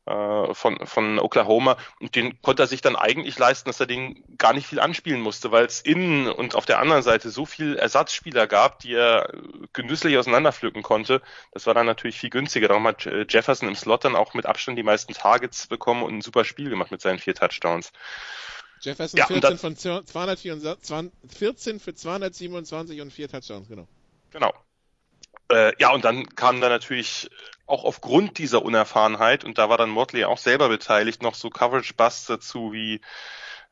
[0.05, 4.53] von, von Oklahoma und den konnte er sich dann eigentlich leisten, dass er den gar
[4.53, 8.47] nicht viel anspielen musste, weil es innen und auf der anderen Seite so viel Ersatzspieler
[8.47, 9.31] gab, die er
[9.71, 11.21] genüsslich auseinanderpflücken konnte.
[11.53, 12.67] Das war dann natürlich viel günstiger.
[12.67, 16.17] Darum hat äh, Jefferson im Slot dann auch mit Abstand die meisten Targets bekommen und
[16.17, 17.93] ein super Spiel gemacht mit seinen vier Touchdowns.
[18.81, 23.87] Jefferson ja, 14 von 224, 14 für 227 und vier Touchdowns, genau.
[24.31, 24.53] Genau.
[25.49, 27.29] Äh, ja, und dann kam da natürlich
[27.65, 32.27] auch aufgrund dieser Unerfahrenheit, und da war dann Motley auch selber beteiligt, noch so Coverage-Busts
[32.27, 33.01] dazu, wie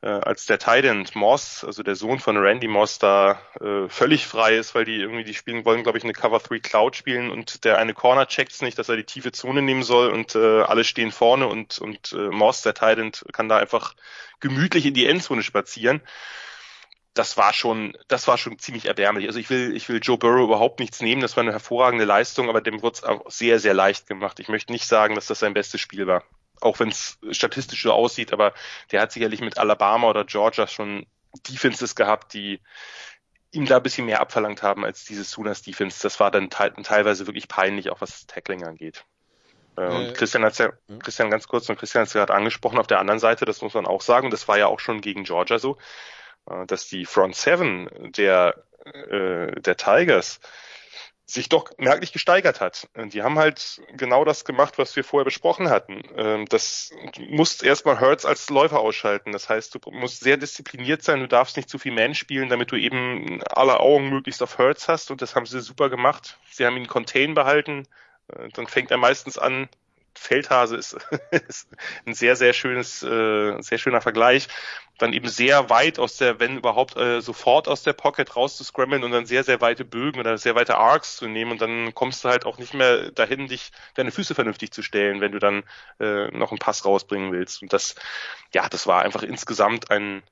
[0.02, 4.56] äh, als der Titan Moss, also der Sohn von Randy Moss, da äh, völlig frei
[4.56, 7.64] ist, weil die irgendwie, die spielen wollen, glaube ich, eine Cover 3 Cloud spielen und
[7.64, 10.84] der eine Corner checkt's nicht, dass er die tiefe Zone nehmen soll und äh, alle
[10.84, 13.94] stehen vorne und, und äh, Moss, der Titan, kann da einfach
[14.40, 16.02] gemütlich in die Endzone spazieren
[17.14, 19.26] das war schon, das war schon ziemlich erbärmlich.
[19.26, 21.20] Also ich will, ich will Joe Burrow überhaupt nichts nehmen.
[21.20, 24.40] Das war eine hervorragende Leistung, aber dem wurde es auch sehr, sehr leicht gemacht.
[24.40, 26.24] Ich möchte nicht sagen, dass das sein bestes Spiel war.
[26.60, 28.54] Auch wenn es statistisch so aussieht, aber
[28.92, 31.06] der hat sicherlich mit Alabama oder Georgia schon
[31.48, 32.60] Defenses gehabt, die
[33.50, 36.00] ihm da ein bisschen mehr abverlangt haben als diese Sooners Defense.
[36.02, 39.04] Das war dann te teilweise wirklich peinlich, auch was das Tackling angeht.
[39.76, 42.78] Äh, und äh, Christian hat ja, Christian ganz kurz und Christian hat es gerade angesprochen,
[42.78, 45.24] auf der anderen Seite, das muss man auch sagen, das war ja auch schon gegen
[45.24, 45.76] Georgia so,
[46.66, 50.40] dass die Front Seven der, äh, der Tigers
[51.24, 52.88] sich doch merklich gesteigert hat.
[52.96, 56.02] Die haben halt genau das gemacht, was wir vorher besprochen hatten.
[56.16, 59.32] Ähm, das du musst erstmal Hurts als Läufer ausschalten.
[59.32, 62.70] Das heißt, du musst sehr diszipliniert sein, du darfst nicht zu viel Man spielen, damit
[62.72, 66.38] du eben alle Augen möglichst auf Hurts hast und das haben sie super gemacht.
[66.50, 67.86] Sie haben ihn Contain behalten.
[68.28, 69.68] Äh, dann fängt er meistens an,
[70.14, 70.96] Feldhase ist,
[71.30, 71.68] ist
[72.06, 74.48] ein sehr, sehr schönes, äh, sehr schöner Vergleich.
[74.98, 79.10] Dann eben sehr weit aus der, wenn überhaupt, äh, sofort aus der Pocket rauszuscrammeln und
[79.10, 82.28] dann sehr, sehr weite Bögen oder sehr weite Arcs zu nehmen und dann kommst du
[82.28, 85.64] halt auch nicht mehr dahin, dich deine Füße vernünftig zu stellen, wenn du dann
[85.98, 87.62] äh, noch einen Pass rausbringen willst.
[87.62, 87.94] Und das,
[88.52, 90.22] ja, das war einfach insgesamt ein,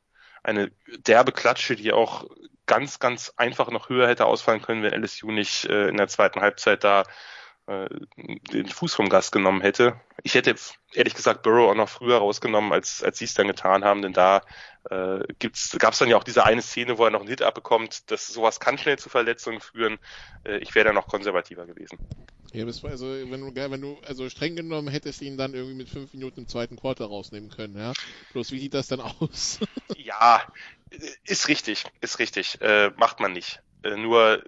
[0.42, 2.26] eine derbe Klatsche, die auch
[2.66, 6.40] ganz, ganz einfach noch höher hätte ausfallen können, wenn LSU nicht äh, in der zweiten
[6.40, 7.04] Halbzeit da
[7.70, 7.88] äh,
[8.52, 9.94] den Fuß vom Gas genommen hätte.
[10.24, 10.56] Ich hätte
[10.92, 14.12] ehrlich gesagt Burrow auch noch früher rausgenommen, als, als sie es dann getan haben, denn
[14.12, 14.42] da
[14.90, 15.20] äh,
[15.78, 18.10] gab es dann ja auch diese eine Szene, wo er noch einen Hit abbekommt.
[18.10, 19.98] Das, sowas kann schnell zu Verletzungen führen.
[20.44, 21.98] Äh, ich wäre da noch konservativer gewesen.
[22.52, 25.76] Ja, das war also, wenn du, wenn du, also streng genommen hättest ihn dann irgendwie
[25.76, 27.92] mit fünf Minuten im zweiten Quarter rausnehmen können, ja.
[28.32, 29.60] Bloß wie sieht das dann aus?
[29.96, 30.42] ja,
[31.24, 32.60] ist richtig, ist richtig.
[32.60, 33.62] Äh, macht man nicht.
[33.84, 34.42] Äh, nur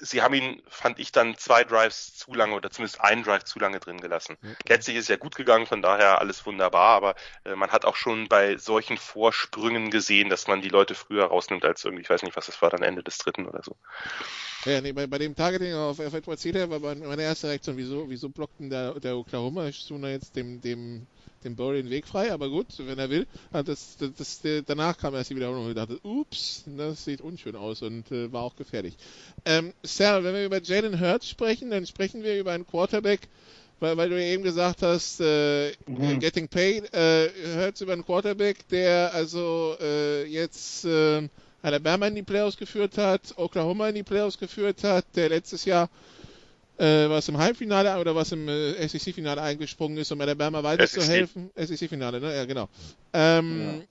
[0.00, 3.58] sie haben ihn, fand ich, dann zwei Drives zu lange oder zumindest einen Drive zu
[3.58, 4.36] lange drin gelassen.
[4.40, 4.56] Mhm.
[4.66, 8.28] Letztlich ist ja gut gegangen, von daher alles wunderbar, aber äh, man hat auch schon
[8.28, 12.36] bei solchen Vorsprüngen gesehen, dass man die Leute früher rausnimmt als irgendwie, ich weiß nicht,
[12.36, 13.76] was das war, dann Ende des dritten oder so.
[14.64, 18.28] Ja, nee, bei, bei dem Targeting auf Edward Cedar war meine erste Reaktion, wieso, wieso
[18.28, 21.06] blockten der, der Oklahoma Sooner jetzt dem, dem
[21.44, 23.26] dem Burry den Weg frei, aber gut, wenn er will.
[23.52, 27.82] Das, das, das, danach kam erst die Wiederholung und dachte, ups, das sieht unschön aus
[27.82, 28.96] und äh, war auch gefährlich.
[29.44, 33.20] Ähm, Sarah, wenn wir über Jalen Hurts sprechen, dann sprechen wir über einen Quarterback,
[33.80, 36.18] weil, weil du eben gesagt hast, äh, mhm.
[36.20, 41.28] getting paid, äh, Hurts über einen Quarterback, der also äh, jetzt äh,
[41.62, 45.90] Alabama in die Playoffs geführt hat, Oklahoma in die Playoffs geführt hat, der letztes Jahr
[46.78, 51.50] äh, was im Halbfinale oder was im äh, SEC-Finale eingesprungen ist, um Alabama weiterzuhelfen.
[51.54, 52.34] SEC-Finale, ne?
[52.34, 52.68] Ja, genau.
[53.12, 53.84] Ähm, ja.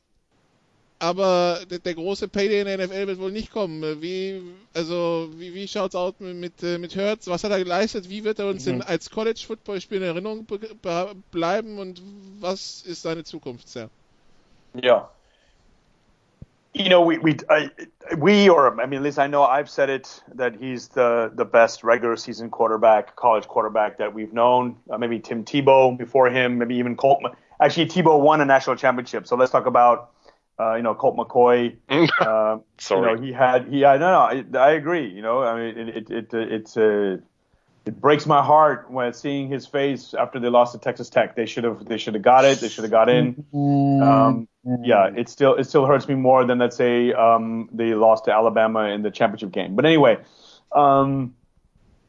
[0.99, 4.01] Aber der, der, große Payday in der NFL wird wohl nicht kommen.
[4.01, 4.41] Wie,
[4.73, 7.27] also, wie, wie schaut's aus mit, mit, äh, mit Hertz?
[7.27, 8.09] Was hat er geleistet?
[8.09, 8.75] Wie wird er uns mhm.
[8.75, 10.45] in, als College-Football-Spieler in Erinnerung
[11.31, 12.01] bleiben und
[12.41, 13.89] was ist seine Zukunft, Sir?
[14.81, 15.09] Ja,
[16.73, 17.69] you know, we we I,
[18.17, 21.45] we or I mean, at least I know I've said it that he's the the
[21.45, 24.77] best regular season quarterback, college quarterback that we've known.
[24.89, 27.23] Uh, maybe Tim Tebow before him, maybe even Colt.
[27.59, 30.12] Actually, Tebow won a national championship, so let's talk about.
[30.60, 31.78] Uh, you know, Colt McCoy.
[31.89, 33.12] uh, Sorry.
[33.12, 35.08] You know, he had, he, I, no, no, I, I agree.
[35.08, 37.17] You know, I mean, it, it, it it's a, uh,
[37.86, 41.36] it breaks my heart when seeing his face after they lost to Texas Tech.
[41.36, 42.60] They should have, they should have got it.
[42.60, 43.45] They should have got in.
[43.54, 44.48] Um,
[44.84, 48.34] yeah, it still it still hurts me more than let's say um, they lost to
[48.34, 49.76] Alabama in the championship game.
[49.76, 50.19] But anyway,
[50.72, 51.34] um,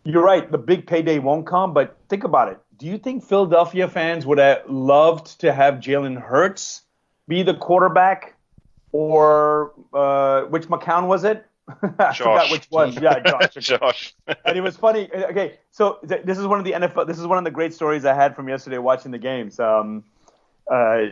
[0.04, 0.50] you're right.
[0.50, 1.72] The big payday won't come.
[1.72, 2.58] But think about it.
[2.76, 6.82] Do you think Philadelphia fans would have loved to have Jalen Hurts
[7.28, 8.34] be the quarterback,
[8.92, 11.46] or uh, which McCown was it?
[11.82, 12.18] I Josh.
[12.18, 12.92] forgot which one.
[12.94, 13.54] Yeah, Josh.
[13.54, 14.14] Josh.
[14.44, 15.08] and it was funny.
[15.12, 17.06] Okay, so th- this is one of the NFL.
[17.06, 19.60] This is one of the great stories I had from yesterday watching the games.
[19.60, 20.04] Um,
[20.70, 21.06] uh,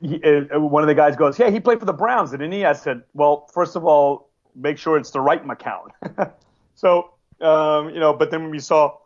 [0.00, 2.64] he, uh, one of the guys goes, "Yeah, he played for the Browns, didn't he?"
[2.64, 5.90] I said, "Well, first of all, make sure it's the right McCown."
[6.74, 8.96] so, um, you know, but then when we saw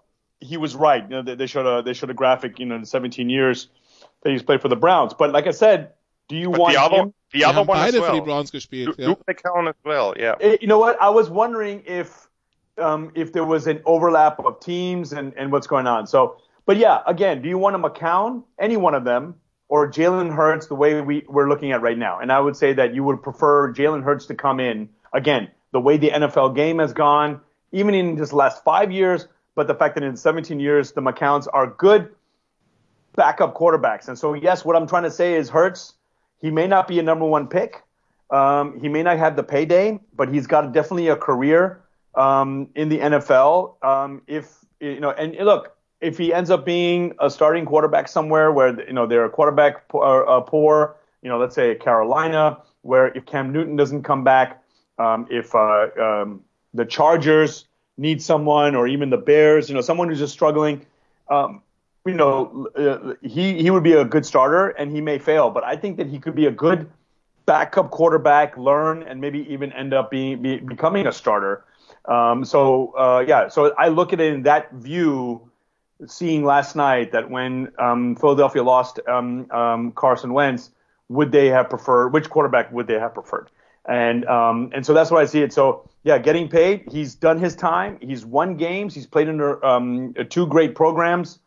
[0.41, 2.75] he was right, you know, they, they showed a they showed a graphic, you know,
[2.77, 3.69] in 17 years
[4.23, 5.15] that he's played for the Browns.
[5.15, 5.93] But like I said,
[6.29, 7.15] do you but want other, him?
[7.35, 8.11] The other one beide as well.
[8.11, 8.97] für die Browns gespielt.
[8.99, 9.33] Luke, Ja.
[9.35, 10.15] McCown as well.
[10.17, 10.37] Yeah.
[10.41, 10.97] Eh, You know what?
[11.01, 12.29] I was wondering if
[12.79, 16.07] um, if there was an overlap of teams and, and what's going on.
[16.07, 19.35] So, but yeah, again, do you want a McCown, any one of them,
[19.69, 22.19] or Jalen Hurts the way we, we're looking at right now?
[22.21, 25.81] And I would say that you would prefer Jalen Hurts to come in, again, the
[25.81, 27.41] way the NFL game has gone,
[27.73, 31.47] even in just last five years, but the fact that in 17 years, the McCowns
[31.53, 32.15] are good
[33.17, 34.09] backup quarterbacks.
[34.09, 35.95] And so, yes, what I'm trying to say is Hurts,
[36.45, 37.83] he may not be a number one pick.
[38.31, 41.81] Um, he may not have the payday, but he's got definitely a career
[42.15, 43.83] um, in the NFL.
[43.83, 48.53] Um, if you know, and look, if he ends up being a starting quarterback somewhere
[48.53, 53.07] where you know they're a quarterback poor, uh, poor you know, let's say Carolina, where
[53.07, 54.63] if Cam Newton doesn't come back,
[54.99, 56.43] um, if uh, um,
[56.75, 57.65] the Chargers
[57.97, 60.85] need someone, or even the Bears, you know, someone who's just struggling.
[61.31, 61.63] Um,
[62.07, 65.65] you know, uh, he he would be a good starter, and he may fail, but
[65.65, 66.91] I think that he could be a good
[67.47, 71.65] backup quarterback, learn, and maybe even end up being be, becoming a starter.
[72.05, 75.51] Um, so uh, yeah, so I look at it in that view,
[76.07, 80.71] seeing last night that when um, Philadelphia lost um, um, Carson Wentz,
[81.09, 83.51] would they have preferred which quarterback would they have preferred?
[83.87, 85.53] And um, and so that's why I see it.
[85.55, 86.85] So yeah, getting paid.
[86.91, 87.99] He's done his time.
[88.03, 88.95] He's won games.
[88.95, 91.39] He's played under um, two great programs,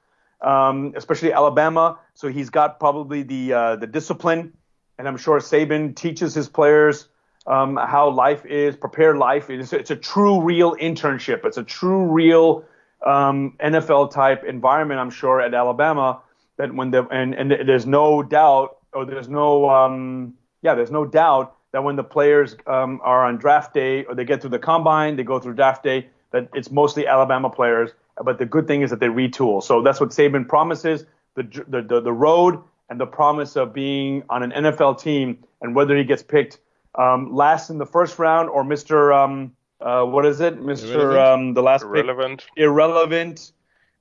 [0.41, 1.99] um, especially Alabama.
[2.13, 4.53] So he's got probably the uh, the discipline,
[4.97, 7.07] and I'm sure Saban teaches his players
[7.47, 9.49] um, how life is, prepare life.
[9.49, 11.45] It's, it's a true, real internship.
[11.45, 12.65] It's a true, real
[13.05, 14.99] um, NFL type environment.
[14.99, 16.21] I'm sure at Alabama
[16.57, 21.05] that when the and and there's no doubt, or there's no um, yeah, there's no
[21.05, 24.59] doubt that when the players um, are on draft day or they get through the
[24.59, 27.91] combine, they go through draft day, that it's mostly Alabama players.
[28.23, 29.61] But the good thing is that they retool.
[29.61, 34.23] So that's what Saban promises: the the the, the road and the promise of being
[34.29, 36.59] on an NFL team, and whether he gets picked
[36.95, 39.13] um, last in the first round or Mr.
[39.15, 40.93] Um, uh, what is it, Mr.
[40.95, 41.17] Irrelevant.
[41.47, 42.47] Um, the last pick, Irrelevant.
[42.55, 43.51] irrelevant.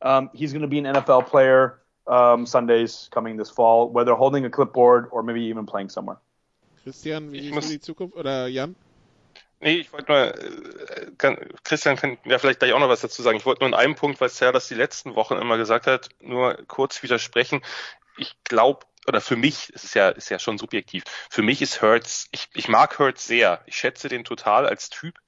[0.03, 4.45] Um, he's going to be an NFL player um, Sundays coming this fall, whether holding
[4.45, 6.17] a clipboard or maybe even playing somewhere.
[6.85, 8.17] Christian, wie Ich siehst muss- du die Zukunft?
[8.17, 8.77] Oder Jan?
[9.61, 13.23] Nee, ich wollte nur, äh, kann, Christian kann ja vielleicht gleich auch noch was dazu
[13.23, 13.39] sagen.
[13.39, 16.11] Ich wollte nur in einem Punkt, weil Sarah das die letzten Wochen immer gesagt hat,
[16.21, 17.63] nur kurz widersprechen.
[18.19, 21.81] Ich glaube, oder für mich, es ist ja, ist ja schon subjektiv, für mich ist
[21.81, 23.63] Hertz, ich, ich mag Hertz sehr.
[23.67, 25.19] Ich schätze den total als Typ.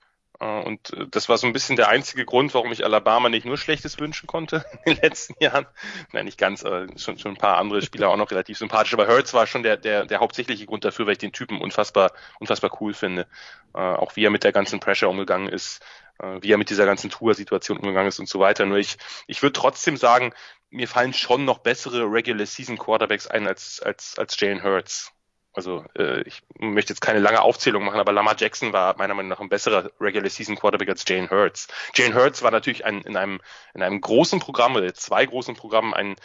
[0.40, 3.46] Äh, und äh, das war so ein bisschen der einzige Grund, warum ich Alabama nicht
[3.46, 5.66] nur Schlechtes wünschen konnte in den letzten Jahren.
[6.12, 8.94] Nein, nicht ganz, aber schon, schon ein paar andere Spieler auch noch relativ sympathisch.
[8.94, 12.12] Aber Hurts war schon der, der, der hauptsächliche Grund dafür, weil ich den Typen unfassbar,
[12.38, 13.26] unfassbar cool finde.
[13.74, 15.82] Äh, auch wie er mit der ganzen Pressure umgegangen ist,
[16.18, 18.66] äh, wie er mit dieser ganzen Tour-Situation umgegangen ist und so weiter.
[18.66, 18.96] Nur ich,
[19.26, 20.32] ich würde trotzdem sagen,
[20.70, 25.12] mir fallen schon noch bessere Regular Season Quarterbacks ein als, als, als Jalen Hurts.
[25.52, 29.30] Also äh, ich möchte jetzt keine lange Aufzählung machen, aber Lamar Jackson war meiner Meinung
[29.30, 31.68] nach ein besserer Regular Season Quarterback als Jane Hurts.
[31.94, 33.40] Jane Hurts war natürlich ein, in einem
[33.74, 36.16] in einem großen Programm oder zwei großen Programmen ein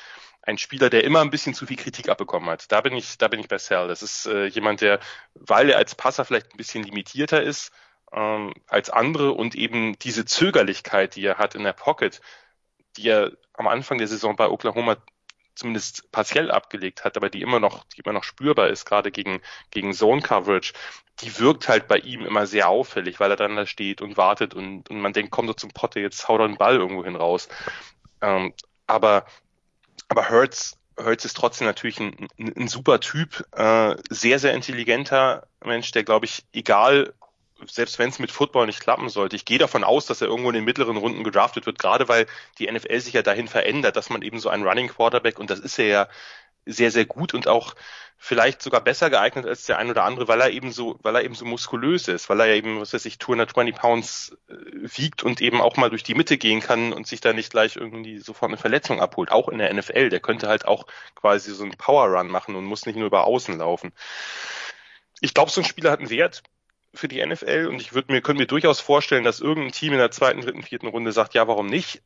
[0.45, 2.71] ein Spieler, der immer ein bisschen zu viel Kritik abbekommen hat.
[2.71, 3.87] Da bin ich da bin ich bei Sal.
[3.87, 4.99] Das ist äh, jemand, der,
[5.35, 7.71] weil er als Passer vielleicht ein bisschen limitierter ist
[8.13, 12.21] ähm, als andere und eben diese Zögerlichkeit, die er hat in der Pocket,
[12.97, 14.97] die er am Anfang der Saison bei Oklahoma
[15.55, 19.41] zumindest partiell abgelegt hat, aber die immer noch, die immer noch spürbar ist, gerade gegen,
[19.71, 20.73] gegen Zone Coverage,
[21.21, 24.53] die wirkt halt bei ihm immer sehr auffällig, weil er dann da steht und wartet
[24.53, 27.15] und, und man denkt, komm doch zum Potte, jetzt hau doch einen Ball irgendwo hin
[27.15, 27.49] raus.
[28.21, 28.53] Ähm,
[28.87, 29.25] aber,
[30.07, 35.47] aber Hurts, Hurts ist trotzdem natürlich ein, ein, ein super Typ, äh, sehr, sehr intelligenter
[35.63, 37.13] Mensch, der, glaube ich, egal
[37.69, 40.49] selbst wenn es mit Football nicht klappen sollte, ich gehe davon aus, dass er irgendwo
[40.49, 42.27] in den mittleren Runden gedraftet wird, gerade weil
[42.59, 45.59] die NFL sich ja dahin verändert, dass man eben so einen Running Quarterback, und das
[45.59, 46.07] ist er ja
[46.65, 47.75] sehr, sehr gut und auch
[48.17, 51.23] vielleicht sogar besser geeignet als der ein oder andere, weil er eben so, weil er
[51.23, 54.53] eben so muskulös ist, weil er eben, was weiß ich, 220 Pounds äh,
[54.95, 57.75] wiegt und eben auch mal durch die Mitte gehen kann und sich da nicht gleich
[57.75, 59.29] irgendwie sofort eine Verletzung abholt.
[59.29, 62.63] Auch in der NFL, der könnte halt auch quasi so einen Power Run machen und
[62.63, 63.91] muss nicht nur über Außen laufen.
[65.19, 66.43] Ich glaube, so ein Spieler hat einen Wert
[66.93, 69.99] für die NFL und ich würde mir, könnte mir durchaus vorstellen, dass irgendein Team in
[69.99, 72.03] der zweiten, dritten, vierten Runde sagt, ja, warum nicht?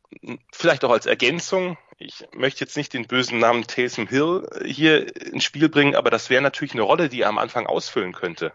[0.54, 1.78] Vielleicht auch als Ergänzung.
[1.98, 6.30] Ich möchte jetzt nicht den bösen Namen Taysom Hill hier ins Spiel bringen, aber das
[6.30, 8.54] wäre natürlich eine Rolle, die er am Anfang ausfüllen könnte.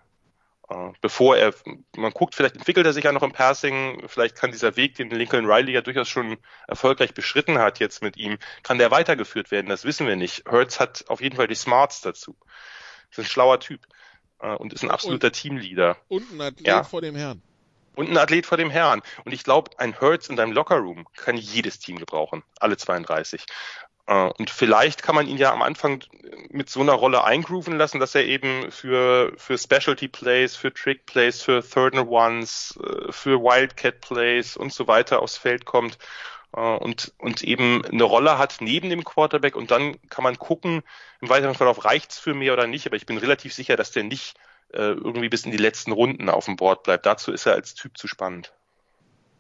[0.71, 1.53] Äh, bevor er,
[1.97, 5.11] man guckt, vielleicht entwickelt er sich ja noch im Passing, vielleicht kann dieser Weg, den
[5.11, 9.69] Lincoln Riley ja durchaus schon erfolgreich beschritten hat jetzt mit ihm, kann der weitergeführt werden,
[9.69, 10.45] das wissen wir nicht.
[10.49, 12.37] Hertz hat auf jeden Fall die Smarts dazu.
[13.11, 13.89] Das ist ein schlauer Typ äh,
[14.49, 15.97] und ist ein absoluter und, Teamleader.
[16.09, 16.85] Und ein Athlet ja.
[16.85, 17.43] vor dem Herrn.
[17.95, 19.03] Und ein Athlet vor dem Herrn.
[19.25, 22.43] Und ich glaube, ein Hurts in deinem Lockerroom kann jedes Team gebrauchen.
[22.59, 23.45] Alle 32.
[24.07, 26.03] Äh, und vielleicht kann man ihn ja am Anfang
[26.49, 31.07] mit so einer Rolle eingrooven lassen, dass er eben für, für Specialty Plays, für Trick
[31.07, 35.95] Plays, für Third and Ones, äh, für Wildcat Plays und so weiter aufs Feld kommt
[35.95, 40.83] äh, und, und eben eine Rolle hat neben dem Quarterback und dann kann man gucken,
[41.21, 44.05] im weiteren Verlauf reicht's für mehr oder nicht, aber ich bin relativ sicher, dass der
[44.05, 44.35] nicht
[44.73, 47.07] äh, irgendwie bis in die letzten Runden auf dem Board bleibt.
[47.07, 48.53] Dazu ist er als Typ zu spannend.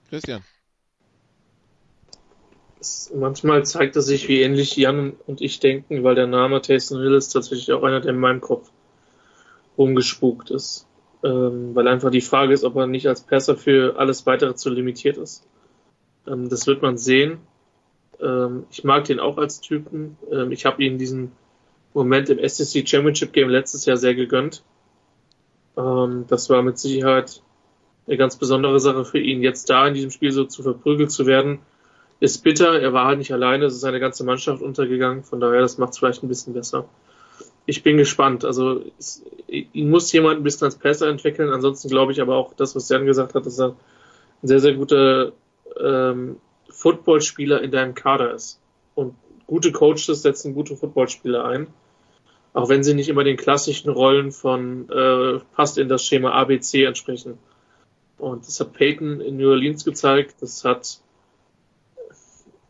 [0.08, 0.42] Christian.
[2.80, 7.00] Es, manchmal zeigt es sich, wie ähnlich Jan und ich denken, weil der Name Taysom
[7.00, 8.70] Hill ist tatsächlich auch einer, der in meinem Kopf
[9.78, 10.86] rumgespukt ist.
[11.24, 14.70] Ähm, weil einfach die Frage ist, ob er nicht als Passer für alles weitere zu
[14.70, 15.46] limitiert ist.
[16.26, 17.38] Ähm, das wird man sehen.
[18.20, 20.16] Ähm, ich mag den auch als Typen.
[20.30, 21.32] Ähm, ich habe ihn diesen
[21.94, 24.62] Moment im SEC Championship Game letztes Jahr sehr gegönnt.
[25.76, 27.42] Ähm, das war mit Sicherheit
[28.06, 29.42] eine ganz besondere Sache für ihn.
[29.42, 31.60] Jetzt da in diesem Spiel so zu verprügelt zu werden,
[32.20, 32.80] ist bitter.
[32.80, 35.24] Er war halt nicht alleine, es ist seine ganze Mannschaft untergegangen.
[35.24, 36.86] Von daher, das macht es vielleicht ein bisschen besser.
[37.66, 38.44] Ich bin gespannt.
[38.44, 41.50] Also es, ihn muss jemand ein bisschen als Passer entwickeln.
[41.50, 43.76] Ansonsten glaube ich aber auch das, was Jan gesagt hat, dass er
[44.42, 45.32] ein sehr, sehr guter
[45.80, 46.36] ähm,
[46.68, 48.60] Footballspieler in deinem Kader ist.
[48.94, 49.14] Und
[49.46, 51.66] gute Coaches setzen gute Footballspieler ein.
[52.54, 56.84] Auch wenn sie nicht immer den klassischen Rollen von äh, passt in das Schema ABC
[56.84, 57.38] entsprechen.
[58.18, 61.00] Und das hat Peyton in New Orleans gezeigt, das hat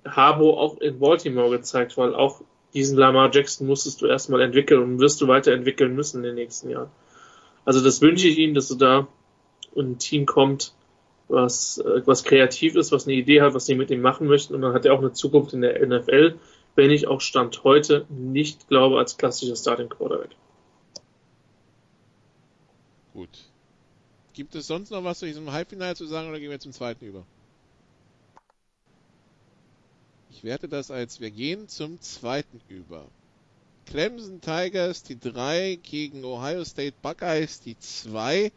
[0.04, 2.40] Harbo auch in Baltimore gezeigt, weil auch
[2.74, 6.70] diesen Lamar Jackson musstest du erstmal entwickeln und wirst du weiterentwickeln müssen in den nächsten
[6.70, 6.90] Jahren.
[7.64, 9.08] Also das wünsche ich Ihnen, dass du da
[9.76, 10.74] ein Team kommt,
[11.32, 14.54] was, äh, was kreativ ist, was eine Idee hat, was sie mit ihm machen möchten.
[14.54, 16.38] Und dann hat er auch eine Zukunft in der NFL,
[16.74, 20.30] wenn ich auch Stand heute nicht glaube als klassischer Starting Quarterback.
[23.14, 23.28] Gut.
[24.34, 27.04] Gibt es sonst noch was zu diesem Halbfinale zu sagen oder gehen wir zum zweiten
[27.04, 27.26] über?
[30.30, 33.06] Ich werte das als wir gehen zum zweiten über.
[33.86, 38.50] Clemson Tigers die 3 gegen Ohio State Buckeyes die 2.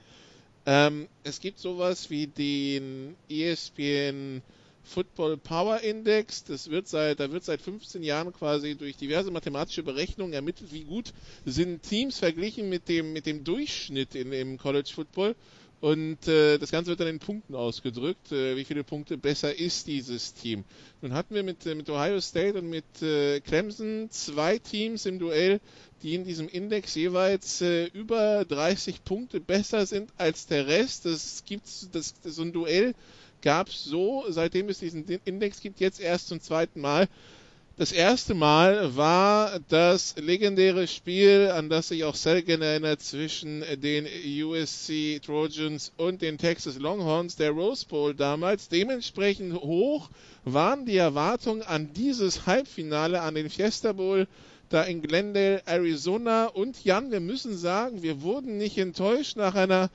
[0.65, 4.41] Ähm, es gibt sowas wie den ESPN
[4.83, 6.43] Football Power Index.
[6.43, 10.83] Das wird seit, da wird seit 15 Jahren quasi durch diverse mathematische Berechnungen ermittelt, wie
[10.83, 11.13] gut
[11.45, 15.35] sind Teams verglichen mit dem, mit dem Durchschnitt in, im College Football.
[15.81, 18.31] Und äh, das Ganze wird dann in Punkten ausgedrückt.
[18.31, 20.63] Äh, wie viele Punkte besser ist dieses Team?
[21.01, 25.19] Nun hatten wir mit, äh, mit Ohio State und mit äh, Clemson zwei Teams im
[25.19, 25.59] Duell,
[26.01, 31.05] die in diesem Index jeweils äh, über 30 Punkte besser sind als der Rest.
[31.05, 32.95] Das gibt das, so ein Duell
[33.41, 37.07] gab es so, seitdem es diesen Index gibt, jetzt erst zum zweiten Mal.
[37.77, 44.07] Das erste Mal war das legendäre Spiel, an das sich auch Selgen erinnert, zwischen den
[44.41, 48.69] USC Trojans und den Texas Longhorns, der Rose Bowl damals.
[48.69, 50.09] Dementsprechend hoch
[50.45, 54.25] waren die Erwartungen an dieses Halbfinale, an den Fiesta Bowl,
[54.69, 56.45] da in Glendale, Arizona.
[56.45, 59.89] Und Jan, wir müssen sagen, wir wurden nicht enttäuscht nach einer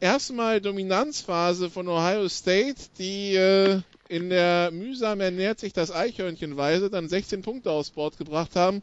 [0.00, 3.82] erstmal Dominanzphase von Ohio State, die äh,
[4.12, 8.82] in der mühsam ernährt sich das Eichhörnchenweise dann 16 Punkte aufs Board gebracht haben.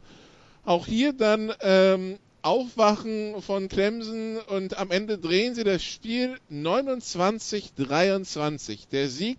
[0.64, 8.88] Auch hier dann ähm, Aufwachen von Clemson und am Ende drehen sie das Spiel 29-23.
[8.90, 9.38] Der Sieg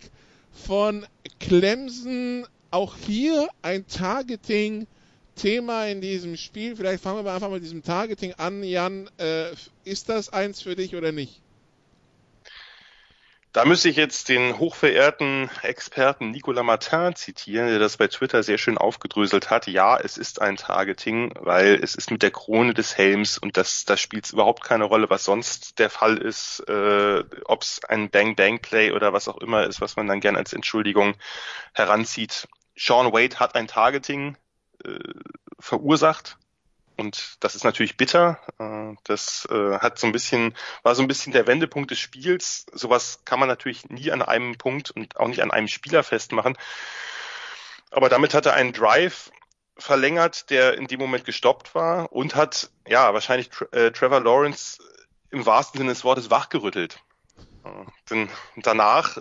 [0.54, 1.06] von
[1.42, 4.88] Clemson, auch hier ein Targeting.
[5.36, 6.76] Thema in diesem Spiel.
[6.76, 8.64] Vielleicht fangen wir einfach mit diesem Targeting an.
[8.64, 9.46] Jan, äh,
[9.86, 11.42] ist das eins für dich oder nicht?
[13.54, 18.58] Da müsste ich jetzt den hochverehrten Experten Nicolas Martin zitieren, der das bei Twitter sehr
[18.58, 19.68] schön aufgedröselt hat.
[19.68, 23.84] Ja, es ist ein Targeting, weil es ist mit der Krone des Helms und das,
[23.84, 28.93] da spielt überhaupt keine Rolle, was sonst der Fall ist, äh, ob es ein Bang-Bang-Play
[28.93, 31.16] oder was auch immer ist, was man dann gern als Entschuldigung
[31.74, 32.47] heranzieht.
[32.78, 34.38] Sean Wade hat ein Targeting
[34.86, 34.97] äh,
[35.60, 36.38] verursacht
[37.02, 38.39] und das ist natürlich bitter.
[38.60, 42.68] Äh, das äh, hat so ein bisschen, war so ein bisschen der Wendepunkt des Spiels.
[42.72, 46.58] Sowas kann man natürlich nie an einem Punkt und auch nicht an einem Spieler festmachen.
[47.89, 49.32] Aber damit hat er einen Drive
[49.78, 54.78] verlängert, der in dem Moment gestoppt war und hat, ja, wahrscheinlich äh, Trevor Lawrence
[55.32, 56.99] im wahrsten Sinne des Wortes wachgerüttelt.
[58.10, 58.28] Denn
[58.58, 59.18] danach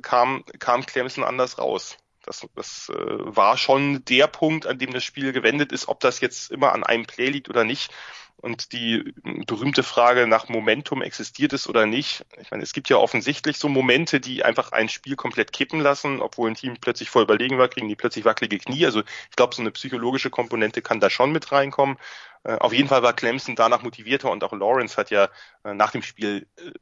[0.00, 1.98] kam, kam Clemson anders raus.
[2.26, 6.20] Das, das äh, war schon der Punkt, an dem das Spiel gewendet ist, ob das
[6.20, 7.92] jetzt immer an einem Play liegt oder nicht.
[8.38, 9.14] Und die
[9.46, 12.26] berühmte Frage nach Momentum, existiert es oder nicht?
[12.38, 16.20] Ich meine, es gibt ja offensichtlich so Momente, die einfach ein Spiel komplett kippen lassen,
[16.20, 18.84] obwohl ein Team plötzlich voll überlegen war, kriegen die plötzlich wackelige Knie.
[18.84, 21.96] Also ich glaube, so eine psychologische Komponente kann da schon mit reinkommen.
[22.44, 25.28] Äh, auf jeden Fall war Clemson danach motivierter und auch Lawrence hat ja
[25.64, 26.72] äh, nach dem Spiel äh,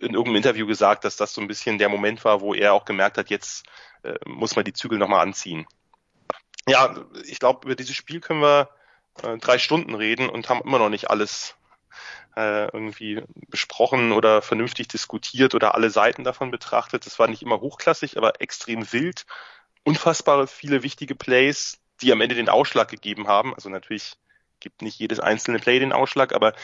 [0.00, 2.84] in irgendeinem Interview gesagt, dass das so ein bisschen der Moment war, wo er auch
[2.84, 3.64] gemerkt hat, jetzt
[4.26, 5.64] muss man die Zügel nochmal anziehen.
[6.66, 6.92] Ja,
[7.24, 8.68] ich glaube, über dieses Spiel können wir
[9.22, 11.54] äh, drei Stunden reden und haben immer noch nicht alles
[12.36, 17.06] äh, irgendwie besprochen oder vernünftig diskutiert oder alle Seiten davon betrachtet.
[17.06, 19.26] Das war nicht immer hochklassig, aber extrem wild.
[19.84, 23.54] Unfassbare viele wichtige Plays, die am Ende den Ausschlag gegeben haben.
[23.54, 24.14] Also natürlich
[24.60, 26.54] gibt nicht jedes einzelne Play den Ausschlag, aber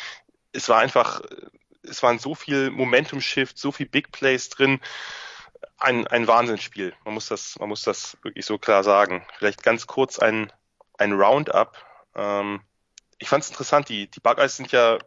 [0.53, 1.21] es war einfach,
[1.83, 4.81] es waren so viel Momentum-Shift, so viel Big Plays drin
[5.79, 6.95] ein, ein Wahnsinnsspiel.
[7.05, 9.27] Man muss das, man muss das wirklich so klar sagen.
[9.39, 10.53] Vielleicht ganz kurz ein,
[10.99, 11.77] ein Roundup.
[12.19, 12.61] Ähm,
[13.21, 14.99] ich fand es interessant, die, die Buckeyes sind ja äh,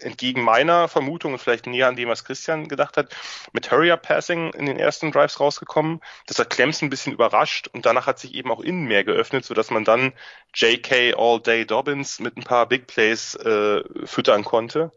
[0.00, 3.14] entgegen meiner Vermutung und vielleicht näher an dem, was Christian gedacht hat,
[3.52, 6.00] mit Hurry-Up-Passing in den ersten Drives rausgekommen.
[6.26, 9.44] Das hat Clemson ein bisschen überrascht und danach hat sich eben auch innen mehr geöffnet,
[9.44, 10.12] sodass man dann
[10.54, 14.90] JK All-Day Dobbins mit ein paar Big Plays äh, füttern konnte.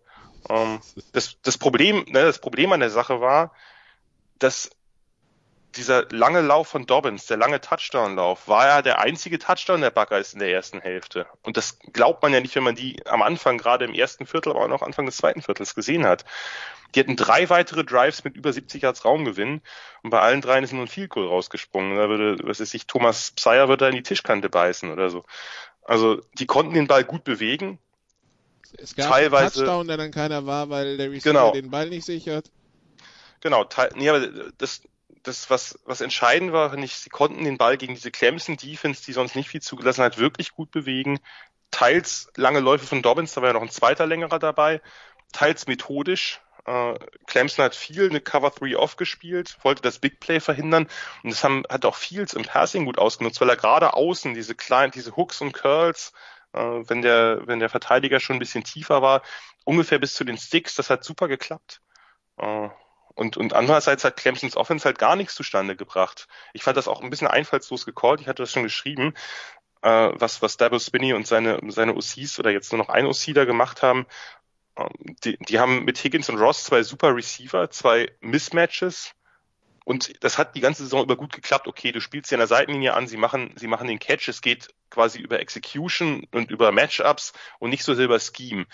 [0.50, 0.80] Ähm,
[1.14, 3.54] das, das, Problem, ne, das Problem an der Sache war,
[4.40, 4.72] dass
[5.76, 10.34] dieser lange Lauf von Dobbins, der lange Touchdown-Lauf, war ja der einzige Touchdown der Buckeyes
[10.34, 11.28] in der ersten Hälfte.
[11.44, 14.52] Und das glaubt man ja nicht, wenn man die am Anfang, gerade im ersten Viertel,
[14.52, 16.26] aber auch noch Anfang des zweiten Viertels gesehen hat.
[16.96, 19.62] Die hatten drei weitere Drives mit über 70 Yards Raumgewinn
[20.04, 21.98] und bei allen dreien ist nur ein Field Goal rausgesprungen.
[21.98, 25.26] Da würde, was ist sich, Thomas Pseier würde da in die Tischkante beißen oder so.
[25.84, 27.80] Also, die konnten den Ball gut bewegen.
[28.78, 31.52] Es gab teilweise, einen Touchdown, der dann keiner war, weil der Receiver genau.
[31.52, 32.52] den Ball nicht sichert.
[33.42, 33.66] Genau,
[33.96, 34.82] nee, aber das,
[35.24, 39.14] das, was, was entscheidend war, nicht, sie konnten den Ball gegen diese Clemson Defense, die
[39.14, 41.20] sonst nicht viel zugelassen hat, wirklich gut bewegen.
[41.72, 44.82] Teils lange Läufe von Dobbins, da war ja noch ein zweiter längerer dabei.
[45.34, 46.42] Teils methodisch.
[46.66, 46.96] Äh,
[47.28, 50.88] Clemson hat viel eine Cover 3 off gespielt, wollte das Big Play verhindern
[51.24, 54.56] und das haben, hat auch Fields im Passing gut ausgenutzt, weil er gerade außen diese
[54.56, 56.14] kleinen, diese Hooks und Curls,
[56.54, 59.22] äh, wenn der, wenn der Verteidiger schon ein bisschen tiefer war,
[59.64, 61.82] ungefähr bis zu den Sticks, das hat super geklappt.
[62.38, 62.70] Äh,
[63.18, 66.28] und, und andererseits hat Clemsons Offense halt gar nichts zustande gebracht.
[66.54, 68.22] Ich fand das auch ein bisschen einfallslos gecallt.
[68.22, 69.16] Ich hatte das schon geschrieben,
[69.82, 73.34] äh, was, was Dabo Spinney und seine, seine OCs oder jetzt nur noch ein OC
[73.34, 74.06] da gemacht haben.
[74.78, 74.90] Ähm,
[75.24, 79.14] die, die haben mit Higgins und Ross zwei super Receiver, zwei Mismatches.
[79.84, 81.68] Und das hat die ganze Saison über gut geklappt.
[81.68, 84.28] Okay, du spielst sie an der Seitenlinie an, sie machen, sie machen den Catch.
[84.28, 88.68] Es geht quasi über Execution und über Matchups und nicht so sehr über Scheme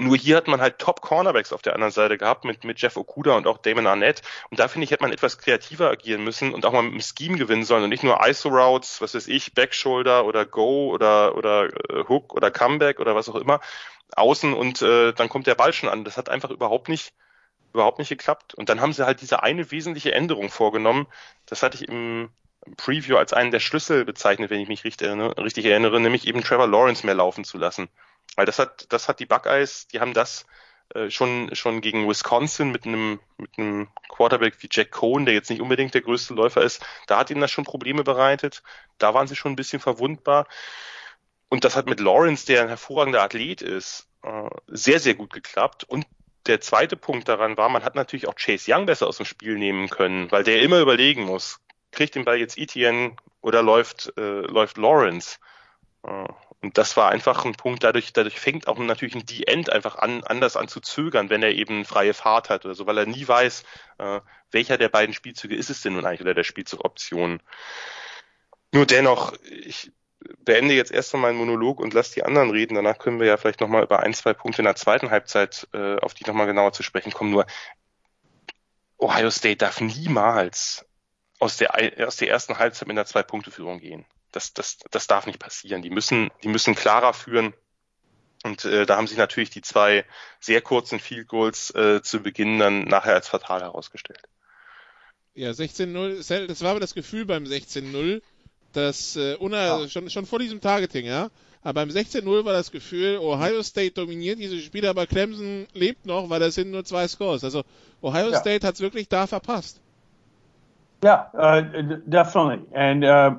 [0.00, 3.36] Nur hier hat man halt Top-Cornerbacks auf der anderen Seite gehabt mit, mit Jeff Okuda
[3.36, 4.22] und auch Damon Arnett.
[4.48, 7.00] Und da finde ich, hätte man etwas kreativer agieren müssen und auch mal mit dem
[7.00, 11.66] Scheme gewinnen sollen und nicht nur ISO-Routes, was weiß ich, Backshoulder oder Go oder, oder
[11.90, 13.60] äh, Hook oder Comeback oder was auch immer,
[14.14, 16.04] außen und äh, dann kommt der Ball schon an.
[16.04, 17.12] Das hat einfach überhaupt nicht,
[17.72, 18.54] überhaupt nicht geklappt.
[18.54, 21.08] Und dann haben sie halt diese eine wesentliche Änderung vorgenommen.
[21.46, 22.30] Das hatte ich im
[22.76, 26.42] Preview als einen der Schlüssel bezeichnet, wenn ich mich richtig erinnere, richtig erinnere nämlich eben
[26.42, 27.88] Trevor Lawrence mehr laufen zu lassen.
[28.36, 30.46] Weil das hat, das hat die Buckeyes, die haben das
[30.94, 35.50] äh, schon, schon gegen Wisconsin mit einem, mit einem Quarterback wie Jack Cohn, der jetzt
[35.50, 38.62] nicht unbedingt der größte Läufer ist, da hat ihnen das schon Probleme bereitet.
[38.98, 40.46] Da waren sie schon ein bisschen verwundbar.
[41.48, 45.84] Und das hat mit Lawrence, der ein hervorragender Athlet ist, äh, sehr, sehr gut geklappt.
[45.84, 46.06] Und
[46.46, 49.58] der zweite Punkt daran war, man hat natürlich auch Chase Young besser aus dem Spiel
[49.58, 51.60] nehmen können, weil der immer überlegen muss,
[51.92, 55.38] kriegt den Ball jetzt Etienne oder läuft, äh, läuft Lawrence.
[56.02, 56.28] Äh,
[56.60, 60.24] und das war einfach ein Punkt, dadurch, dadurch fängt auch natürlich ein D-End einfach an,
[60.24, 63.26] anders an zu zögern, wenn er eben freie Fahrt hat oder so, weil er nie
[63.28, 63.62] weiß,
[63.98, 67.40] äh, welcher der beiden Spielzüge ist es denn nun eigentlich oder der Spielzugoption.
[68.72, 69.92] Nur dennoch, ich
[70.40, 72.74] beende jetzt erst einmal meinen Monolog und lasse die anderen reden.
[72.74, 75.96] Danach können wir ja vielleicht nochmal über ein, zwei Punkte in der zweiten Halbzeit, äh,
[75.98, 77.30] auf die nochmal genauer zu sprechen kommen.
[77.30, 77.46] Nur
[78.98, 80.84] Ohio State darf niemals
[81.38, 81.72] aus der,
[82.04, 85.82] aus der ersten Halbzeit mit einer Zwei-Punkte-Führung gehen das, das, das darf nicht passieren.
[85.82, 87.54] Die müssen, die müssen klarer führen.
[88.44, 90.04] Und äh, da haben sich natürlich die zwei
[90.40, 94.22] sehr kurzen Field Goals äh, zu Beginn dann nachher als fatal herausgestellt.
[95.34, 98.22] Ja, 16-0, das war aber das Gefühl beim 16-0,
[98.72, 99.88] dass äh, Una, ja.
[99.88, 101.30] schon, schon vor diesem Targeting, ja,
[101.62, 106.30] aber beim 16-0 war das Gefühl, Ohio State dominiert diese Spiele, aber Clemson lebt noch,
[106.30, 107.44] weil das sind nur zwei Scores.
[107.44, 107.64] Also
[108.00, 108.38] Ohio ja.
[108.38, 109.80] State hat es wirklich da verpasst.
[111.02, 111.60] Yeah, uh,
[112.08, 112.66] definitely.
[112.72, 113.36] And uh,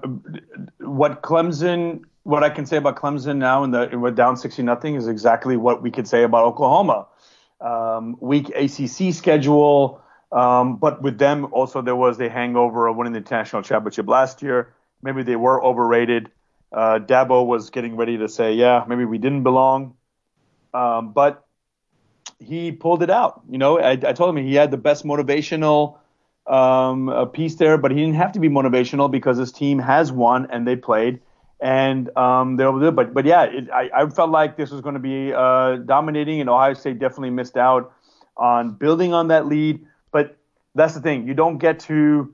[0.80, 5.08] what Clemson, what I can say about Clemson now, in the down sixty nothing, is
[5.08, 7.08] exactly what we could say about Oklahoma.
[7.60, 10.02] Um, weak ACC schedule,
[10.32, 14.42] um, but with them also there was the hangover of winning the national championship last
[14.42, 14.74] year.
[15.02, 16.32] Maybe they were overrated.
[16.72, 19.96] Uh, Dabo was getting ready to say, yeah, maybe we didn't belong,
[20.74, 21.46] um, but
[22.40, 23.42] he pulled it out.
[23.50, 25.99] You know, I, I told him he had the best motivational
[26.50, 30.12] um, a piece there, but he didn't have to be motivational because his team has
[30.12, 31.20] won and they played,
[31.62, 32.92] and um, they'll do.
[32.92, 36.42] But but yeah, it, I, I felt like this was going to be uh, dominating,
[36.42, 37.94] and Ohio State definitely missed out
[38.36, 39.86] on building on that lead.
[40.12, 40.38] But
[40.76, 42.34] that's the thing, you don't get to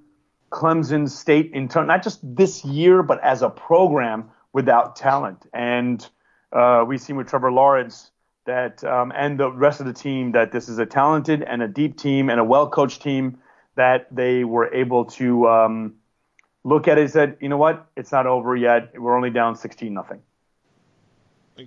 [0.52, 5.46] Clemson State in turn, not just this year, but as a program without talent.
[5.54, 6.08] And
[6.54, 8.12] uh, we've seen with Trevor Lawrence
[8.46, 11.68] that um, and the rest of the team that this is a talented and a
[11.68, 13.38] deep team and a well coached team
[13.76, 15.96] that they were able to um,
[16.64, 19.00] look at it and said, you know what, it's not over yet.
[19.00, 20.22] We're only down 16 nothing.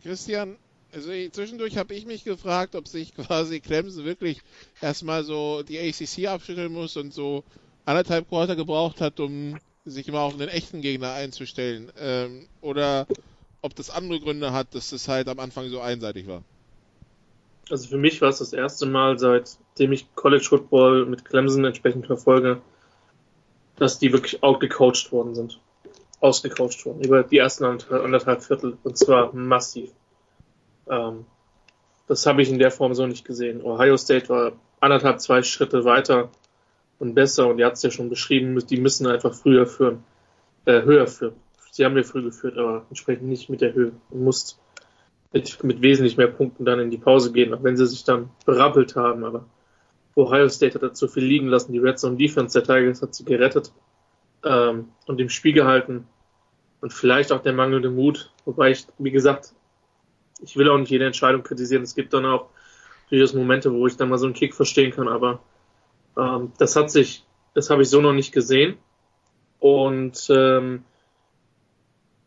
[0.03, 0.57] Christian,
[0.95, 4.43] also zwischendurch habe ich mich gefragt, ob sich quasi Clemson wirklich
[4.83, 7.45] erstmal so die ACC abschütteln muss und so
[7.87, 11.91] anderthalb Quarter gebraucht hat, um sich immer auf einen echten Gegner einzustellen.
[11.99, 13.07] Ähm, oder
[13.63, 16.43] ob das andere Gründe hat, dass es halt am Anfang so einseitig war.
[17.71, 19.19] Also für mich war es das erste Mal,
[19.79, 22.61] seitdem ich College Football mit Clemson entsprechend verfolge,
[23.77, 25.61] dass die wirklich outgecoacht worden sind.
[26.21, 27.05] Ausgecoacht worden.
[27.05, 28.77] Über die ersten anderthalb Viertel.
[28.83, 29.91] Und zwar massiv.
[30.91, 31.27] Ähm,
[32.09, 33.63] das habe ich in der Form so nicht gesehen.
[33.63, 36.31] Ohio State war anderthalb, zwei Schritte weiter
[36.99, 37.47] und besser.
[37.47, 40.03] Und ihr habt es ja schon beschrieben, die müssen einfach früher führen.
[40.65, 41.37] Äh, höher führen.
[41.71, 43.93] Sie haben ja früh geführt, aber entsprechend nicht mit der Höhe.
[44.11, 44.59] Du musst
[45.33, 48.31] mit, mit wesentlich mehr Punkten dann in die Pause gehen, auch wenn sie sich dann
[48.45, 49.23] berappelt haben.
[49.23, 49.45] Aber
[50.19, 51.73] Ohio State hat dazu viel liegen lassen.
[51.73, 53.73] Die Red Zone Defense der Tigers hat sie gerettet
[54.45, 56.07] ähm, und im Spiel gehalten.
[56.81, 58.33] Und vielleicht auch der mangelnde Mut.
[58.45, 59.53] Wobei ich, wie gesagt,
[60.41, 61.83] ich will auch nicht jede Entscheidung kritisieren.
[61.83, 62.51] Es gibt dann auch
[63.11, 65.09] durchaus Momente, wo ich dann mal so einen Kick verstehen kann.
[65.09, 65.41] Aber
[66.17, 68.77] ähm, das hat sich, das habe ich so noch nicht gesehen.
[69.59, 70.85] Und ähm,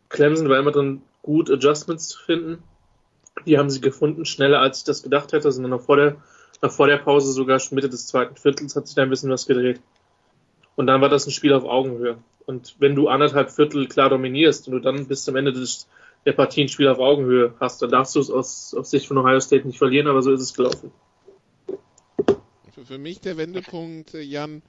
[0.08, 2.62] Clemson war immer drin, gut Adjustments zu finden.
[3.46, 6.16] Die haben sie gefunden, schneller als ich das gedacht hätte, sondern noch vor der,
[6.62, 9.30] noch vor der Pause, sogar schon Mitte des zweiten Viertels, hat sich da ein bisschen
[9.30, 9.80] was gedreht.
[10.76, 12.16] Und dann war das ein Spiel auf Augenhöhe.
[12.46, 15.88] Und wenn du anderthalb Viertel klar dominierst und du dann bis zum Ende des,
[16.24, 19.18] der Partie ein Spiel auf Augenhöhe hast, dann darfst du es aus, aus Sicht von
[19.18, 20.92] Ohio State nicht verlieren, aber so ist es gelaufen.
[22.72, 24.62] Für, für mich der Wendepunkt, Jan,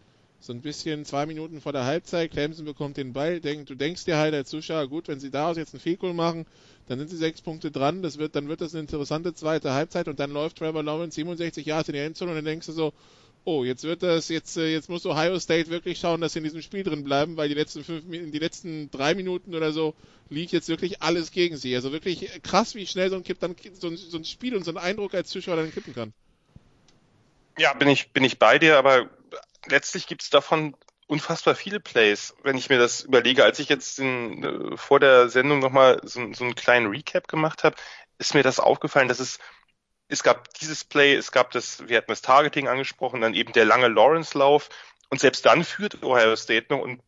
[0.44, 4.04] so ein bisschen zwei Minuten vor der Halbzeit, Clemson bekommt den Ball, denk, du denkst
[4.04, 6.46] dir halt als Zuschauer, gut, wenn sie daraus jetzt einen Fehlkohl machen,
[6.90, 10.10] dann sind sie sechs Punkte dran, das wird, dann wird das eine interessante zweite Halbzeit
[10.10, 12.94] und dann läuft Trevor Lawrence 67 Yards in die Endzone und dann denkst du so,
[13.46, 16.44] oh, jetzt wird das, jetzt, äh, jetzt muss Ohio State wirklich schauen, dass sie in
[16.44, 19.96] diesem Spiel drin bleiben, weil die letzten fünf, die letzten drei Minuten oder so
[20.30, 21.74] liegt jetzt wirklich alles gegen sie.
[21.74, 24.66] Also wirklich krass, wie schnell so ein Kipp dann, so ein, so ein Spiel und
[24.66, 26.14] so ein Eindruck als Zuschauer dann kippen kann.
[27.58, 29.10] Ja, bin ich, bin ich bei dir, aber
[29.68, 30.76] letztlich gibt's davon
[31.08, 33.44] unfassbar viele Plays, wenn ich mir das überlege.
[33.44, 37.64] Als ich jetzt in, äh, vor der Sendung nochmal so, so einen kleinen Recap gemacht
[37.64, 37.76] habe,
[38.18, 39.40] ist mir das aufgefallen, dass es
[40.08, 43.66] es gab dieses Play, es gab das, wir hatten das Targeting angesprochen, dann eben der
[43.66, 44.70] lange Lawrence-Lauf
[45.10, 47.02] und selbst dann führt Ohio State noch und,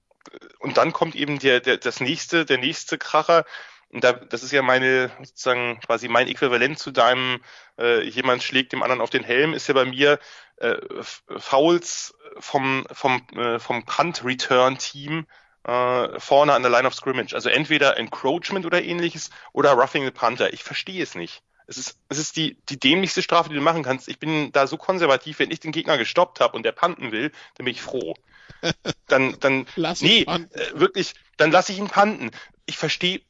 [0.59, 3.45] und dann kommt eben der, der, das nächste, der nächste Kracher.
[3.89, 7.41] Und da, das ist ja meine, sozusagen quasi mein Äquivalent zu deinem,
[7.79, 10.19] äh, jemand schlägt dem anderen auf den Helm, ist ja bei mir
[10.57, 15.25] äh, Fouls vom, vom, äh, vom Punt-Return-Team
[15.65, 17.33] äh, vorne an der Line of Scrimmage.
[17.33, 20.53] Also entweder Encroachment oder ähnliches oder Roughing the Punter.
[20.53, 21.41] Ich verstehe es nicht.
[21.67, 24.07] Es ist, es ist die, die dämlichste Strafe, die du machen kannst.
[24.07, 27.31] Ich bin da so konservativ, wenn ich den Gegner gestoppt habe und der panten will,
[27.55, 28.13] dann bin ich froh.
[29.07, 32.31] Dann, dann, Lass nee, äh, wirklich, dann lasse ich ihn panten.
[32.65, 33.21] Ich verstehe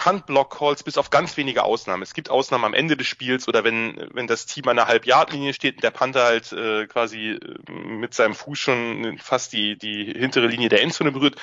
[0.00, 2.02] Punt-Block-Calls bis auf ganz wenige Ausnahmen.
[2.02, 5.52] Es gibt Ausnahmen am Ende des Spiels oder wenn, wenn das Team an der Halbjahrlinie
[5.52, 10.06] steht und der Panther halt äh, quasi äh, mit seinem Fuß schon fast die, die
[10.06, 11.36] hintere Linie der Endzone berührt.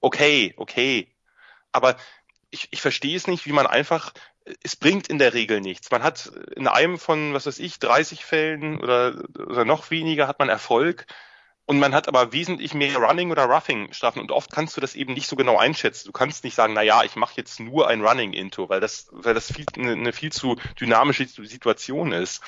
[0.00, 1.08] Okay, okay.
[1.72, 1.96] Aber
[2.50, 4.12] ich, ich verstehe es nicht, wie man einfach
[4.62, 5.90] es bringt in der Regel nichts.
[5.90, 10.38] Man hat in einem von, was weiß ich, 30 Fällen oder, oder noch weniger hat
[10.38, 11.06] man Erfolg.
[11.64, 14.94] Und man hat aber wesentlich mehr Running oder Roughing Strafen und oft kannst du das
[14.94, 16.06] eben nicht so genau einschätzen.
[16.06, 19.08] Du kannst nicht sagen, na ja, ich mache jetzt nur ein Running Into, weil das,
[19.12, 22.42] weil das viel, eine, eine viel zu dynamische Situation ist.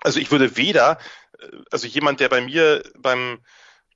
[0.00, 0.98] Also ich würde weder,
[1.72, 3.40] also jemand, der bei mir beim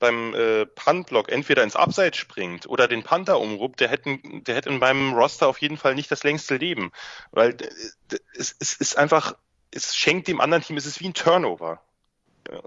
[0.03, 4.68] beim äh, Puntblock entweder ins Abseits springt oder den Panther umruppt, der hätte, der hätte
[4.68, 6.90] in meinem Roster auf jeden Fall nicht das längste Leben.
[7.30, 9.36] Weil äh, es, es ist einfach,
[9.70, 11.80] es schenkt dem anderen Team, es ist wie ein Turnover.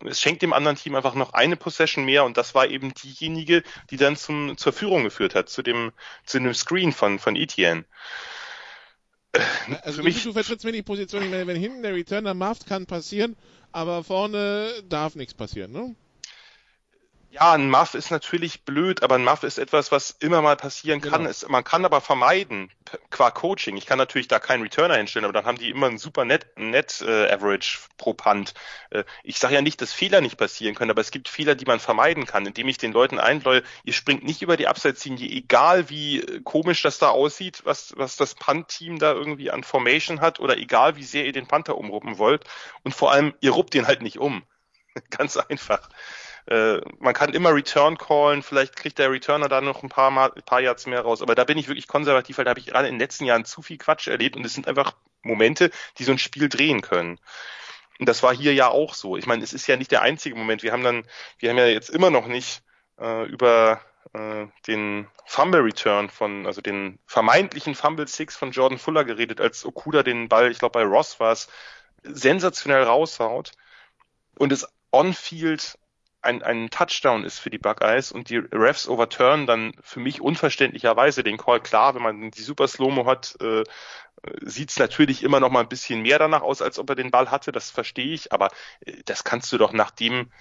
[0.06, 3.64] Es schenkt dem anderen Team einfach noch eine Possession mehr und das war eben diejenige,
[3.90, 5.92] die dann zum, zur Führung geführt hat, zu dem,
[6.26, 7.86] zu dem Screen von, von Etienne.
[9.82, 12.68] Also Für mich, du vertrittst mir die Position, ich meine, wenn hinten der Returner macht,
[12.68, 13.36] kann passieren,
[13.72, 15.96] aber vorne darf nichts passieren, ne?
[17.36, 21.02] Ja, ein Muff ist natürlich blöd, aber ein Muff ist etwas, was immer mal passieren
[21.02, 21.24] kann.
[21.24, 21.30] Genau.
[21.30, 22.72] Es, man kann aber vermeiden,
[23.10, 23.76] qua Coaching.
[23.76, 26.48] Ich kann natürlich da keinen Returner hinstellen, aber dann haben die immer ein super Net,
[26.56, 28.54] Net äh, Average pro Punt.
[28.90, 31.66] Äh, ich sage ja nicht, dass Fehler nicht passieren können, aber es gibt Fehler, die
[31.66, 35.90] man vermeiden kann, indem ich den Leuten einbläue, ihr springt nicht über die Abseitslinie, egal
[35.90, 40.40] wie äh, komisch das da aussieht, was, was das Punt-Team da irgendwie an Formation hat
[40.40, 42.46] oder egal wie sehr ihr den Panther umruppen wollt.
[42.84, 44.44] Und vor allem, ihr ruppt den halt nicht um.
[45.10, 45.90] Ganz einfach.
[46.48, 50.32] Äh, man kann immer Return callen, vielleicht kriegt der Returner da noch ein paar, Mal,
[50.36, 51.22] ein paar Yards mehr raus.
[51.22, 53.46] Aber da bin ich wirklich konservativ, weil da habe ich gerade in den letzten Jahren
[53.46, 57.20] zu viel Quatsch erlebt und es sind einfach Momente, die so ein Spiel drehen können.
[58.00, 59.18] Und das war hier ja auch so.
[59.18, 60.64] Ich meine, es ist ja nicht der einzige Moment.
[60.64, 61.06] Wir haben dann,
[61.40, 62.62] wir haben ja jetzt immer noch nicht
[63.00, 63.82] äh, über
[64.14, 69.66] äh, den Fumble Return von, also den vermeintlichen Fumble Six von Jordan Fuller geredet, als
[69.66, 71.48] Okuda den Ball, ich glaube bei Ross war es,
[72.04, 73.54] sensationell raushaut
[74.38, 75.78] und es on-field
[76.26, 81.24] ein, ein Touchdown ist für die Buckeyes und die Refs overturn dann für mich unverständlicherweise
[81.24, 81.62] den Call.
[81.62, 83.64] Klar, wenn man die Super Slow-Mo hat, äh,
[84.42, 87.12] sieht es natürlich immer noch mal ein bisschen mehr danach aus, als ob er den
[87.12, 87.52] Ball hatte.
[87.52, 88.50] Das verstehe ich, aber
[88.86, 90.32] äh, das kannst du doch nach dem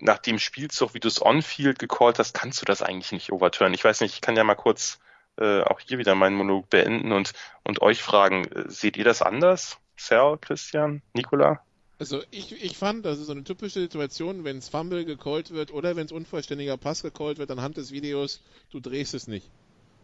[0.00, 3.72] nach dem Spielzug, wie du es on-field gecallt hast, kannst du das eigentlich nicht overturn.
[3.72, 4.98] Ich weiß nicht, ich kann ja mal kurz
[5.38, 7.32] äh, auch hier wieder meinen Monolog beenden und,
[7.62, 9.78] und euch fragen, äh, seht ihr das anders?
[9.96, 11.60] Sal, Christian, Nicola?
[11.98, 15.72] Also ich, ich fand, das ist so eine typische Situation, wenn es Fumble gecallt wird
[15.72, 18.40] oder wenn es unvollständiger Pass gecallt wird anhand des Videos,
[18.70, 19.48] du drehst es nicht.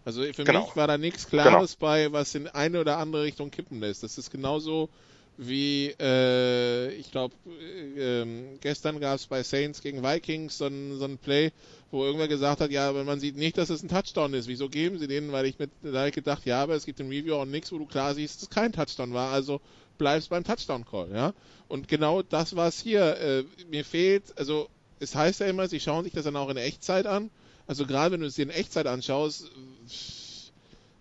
[0.04, 0.64] Also für genau.
[0.64, 1.90] mich war da nichts Klares genau.
[1.90, 4.02] bei, was in eine oder andere Richtung kippen lässt.
[4.02, 4.88] Das ist genauso
[5.36, 10.98] wie, äh, ich glaube, äh, ähm, gestern gab es bei Saints gegen Vikings so ein,
[10.98, 11.50] so ein Play,
[11.90, 14.48] wo irgendwer gesagt hat, ja, aber man sieht nicht, dass es ein Touchdown ist.
[14.48, 15.32] Wieso geben sie den?
[15.32, 17.86] Weil ich mit da gedacht, ja, aber es gibt im Review auch nichts, wo du
[17.86, 19.32] klar siehst, dass es kein Touchdown war.
[19.32, 19.60] Also
[20.00, 21.34] bleibst beim Touchdown-Call, ja.
[21.68, 23.16] Und genau das war es hier.
[23.18, 26.56] Äh, mir fehlt, also es heißt ja immer, sie schauen sich das dann auch in
[26.56, 27.30] Echtzeit an.
[27.68, 29.50] Also gerade wenn du es dir in Echtzeit anschaust,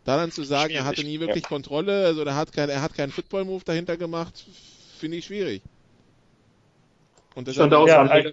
[0.05, 1.49] da dann zu sagen, schwierig, er hatte nie wirklich ja.
[1.49, 4.45] Kontrolle, also er hat kein, er hat keinen Football-Move dahinter gemacht,
[4.99, 5.63] finde ich schwierig.
[7.35, 8.31] Und das ist auch ja, ein mega,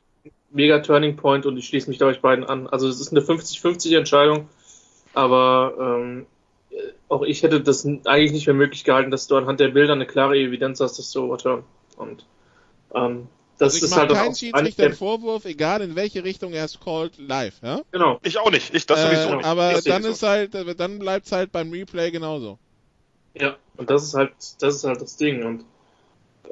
[0.50, 2.66] mega, Turning Point und ich schließe mich da euch beiden an.
[2.66, 4.48] Also es ist eine 50-50 Entscheidung,
[5.14, 6.26] aber ähm,
[7.08, 10.06] auch ich hätte das eigentlich nicht mehr möglich gehalten, dass du anhand der Bilder eine
[10.06, 11.64] klare Evidenz hast, dass du overturn.
[11.96, 12.26] Und
[12.94, 16.64] ähm, das also ich ist halt keinen Schiedsrichter einen Vorwurf, egal in welche Richtung er
[16.64, 17.54] es called, live.
[17.62, 17.80] Ja?
[17.90, 18.18] Genau.
[18.22, 18.74] Ich auch nicht.
[18.74, 19.46] Ich das sowieso äh, nicht.
[19.46, 22.58] Aber dann ist halt, dann bleibt es halt beim Replay genauso.
[23.34, 25.44] Ja, und das ist halt, das ist halt das Ding.
[25.44, 25.64] Und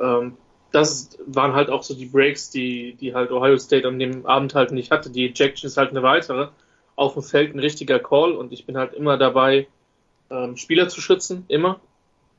[0.01, 0.37] ähm,
[0.73, 4.55] das waren halt auch so die Breaks, die, die halt Ohio State an dem Abend
[4.55, 5.11] halt nicht hatte.
[5.11, 6.49] Die Ejection ist halt eine weitere.
[6.97, 9.67] Auf dem Feld ein richtiger Call und ich bin halt immer dabei,
[10.35, 11.81] ähm, Spieler zu schützen, immer.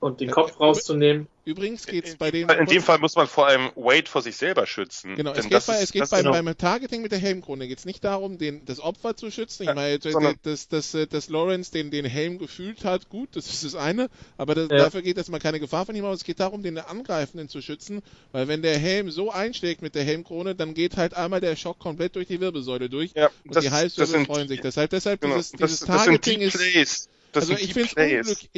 [0.01, 1.27] Und den Kopf rauszunehmen.
[1.45, 2.49] Übrigens geht es bei dem.
[2.49, 5.15] In dem Fall muss man vor allem Wade vor sich selber schützen.
[5.15, 7.17] Genau, es geht, das bei, ist- es geht das beim, ist- beim Targeting mit der
[7.19, 9.63] Helmkrone geht's nicht darum, den, das Opfer zu schützen.
[9.63, 13.47] Ich meine, sondern- dass, dass, dass, dass Lawrence den, den Helm gefühlt hat, gut, das
[13.47, 14.77] ist das eine, aber das, Ja.
[14.77, 16.17] dafür geht erstmal keine Gefahr von ihm aus.
[16.19, 20.03] Es geht darum, den Angreifenden zu schützen, weil wenn der Helm so einschlägt mit der
[20.03, 23.63] Helmkrone, dann geht halt einmal der Schock komplett durch die Wirbelsäule durch Ja, und das-
[23.63, 24.59] die das Halswirbel sind- freuen sich.
[24.61, 26.45] Deshalb, deshalb Genau, dieses, das, dieses das sind Targeting die
[26.79, 27.09] ist.
[27.35, 27.89] Das also ich finde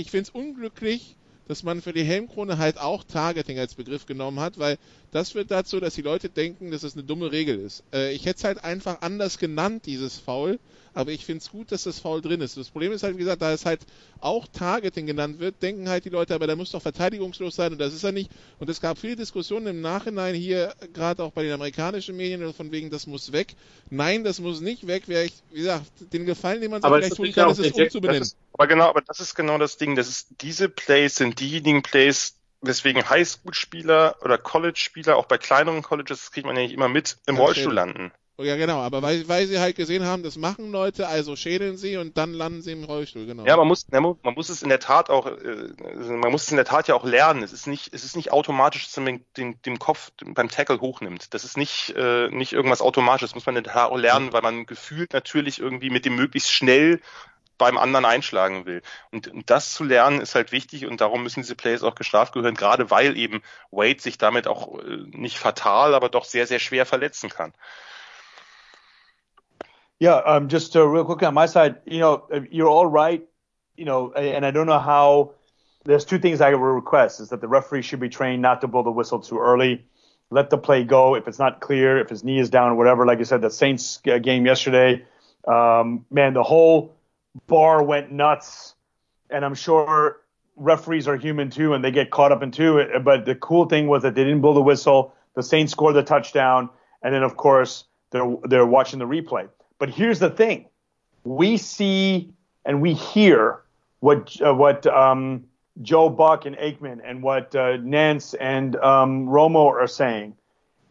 [0.04, 1.16] es unglück, unglücklich,
[1.48, 4.78] dass man für die Helmkrone halt auch Targeting als Begriff genommen hat, weil
[5.12, 7.84] das führt dazu, dass die Leute denken, dass es eine dumme Regel ist.
[7.92, 10.60] Äh, ich hätte es halt einfach anders genannt, dieses Foul,
[10.98, 12.58] aber ich finde es gut, dass das Foul drin ist.
[12.58, 13.82] Das Problem ist halt, wie gesagt, da es halt
[14.20, 17.78] auch Targeting genannt wird, denken halt die Leute, aber der muss doch verteidigungslos sein und
[17.78, 18.32] das ist er nicht.
[18.58, 22.72] Und es gab viele Diskussionen im Nachhinein hier, gerade auch bei den amerikanischen Medien, von
[22.72, 23.54] wegen, das muss weg.
[23.92, 25.08] Nein, das muss nicht weg.
[25.08, 27.60] Wäre ich, wie gesagt, den Gefallen, den man sich Aber vielleicht es tun kann, ist
[27.60, 28.24] es umzubenennen.
[28.24, 29.96] Ist, aber genau, aber das ist genau das Ding.
[29.96, 36.22] Das ist, diese Plays sind diejenigen Plays, weswegen Highschool-Spieler oder College-Spieler, auch bei kleineren Colleges,
[36.22, 38.12] das kriegt man ja nicht immer mit, im Ja, Rollstuhl landen.
[38.40, 41.98] Ja, genau, aber weil, weil sie halt gesehen haben, das machen Leute, also schädeln sie
[41.98, 43.44] und dann landen sie im Rollstuhl, genau.
[43.46, 45.70] Ja, man muss, man muss es in der Tat auch, äh,
[46.08, 47.42] man muss es in der Tat ja auch lernen.
[47.42, 51.34] Es ist nicht, es ist nicht automatisch, dass man den, den Kopf beim Tackle hochnimmt.
[51.34, 53.32] Das ist nicht, äh, nicht irgendwas Automatisches.
[53.32, 56.16] Das muss man in der Tat auch lernen, weil man gefühlt natürlich irgendwie mit dem
[56.16, 57.02] möglichst schnell
[57.58, 58.84] beim anderen einschlagen will.
[59.12, 62.34] Und, und das zu lernen ist halt wichtig und darum müssen diese Plays auch gestraft
[62.34, 66.60] gehören, gerade weil eben Wade sich damit auch äh, nicht fatal, aber doch sehr, sehr
[66.60, 67.54] schwer verletzen kann.
[70.00, 73.26] Yeah, um, just uh, real quick on my side, you know, uh, you're all right,
[73.76, 75.34] you know, and I don't know how.
[75.86, 78.68] There's two things I would request: is that the referee should be trained not to
[78.68, 79.86] blow the whistle too early,
[80.30, 83.06] let the play go if it's not clear, if his knee is down, or whatever.
[83.06, 85.06] Like I said, the Saints uh, game yesterday,
[85.48, 86.96] um, man, the whole
[87.48, 88.76] bar went nuts,
[89.32, 90.22] and I'm sure
[90.56, 93.04] referees are human too, and they get caught up into it.
[93.04, 95.16] But the cool thing was that they didn't blow the whistle.
[95.36, 96.70] The Saints scored the touchdown,
[97.02, 99.50] and then of course they're they're watching the replay.
[99.80, 100.70] But here's the thing:
[101.24, 102.34] we see
[102.66, 103.62] and we hear
[104.00, 105.46] what uh, what um,
[105.82, 110.36] Joe Buck and Aikman and what uh, Nance and um, Romo are saying,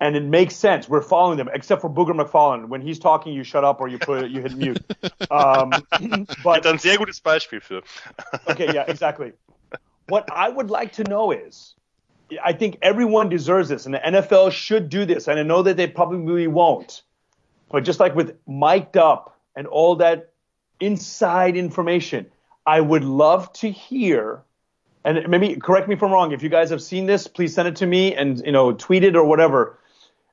[0.01, 0.89] and it makes sense.
[0.89, 2.69] We're following them, except for Booger McFarland.
[2.69, 4.83] When he's talking, you shut up or you put you hit mute.
[5.29, 7.83] Um, Hat but ein sehr gutes Beispiel für.
[8.49, 9.33] okay, yeah, exactly.
[10.09, 11.75] What I would like to know is,
[12.43, 15.27] I think everyone deserves this, and the NFL should do this.
[15.27, 17.03] And I know that they probably won't,
[17.71, 20.33] but just like with mic'd up and all that
[20.81, 22.27] inside information,
[22.67, 24.43] I would love to hear.
[25.05, 26.33] And maybe correct me if I'm wrong.
[26.33, 29.05] If you guys have seen this, please send it to me and you know tweet
[29.05, 29.79] it or whatever.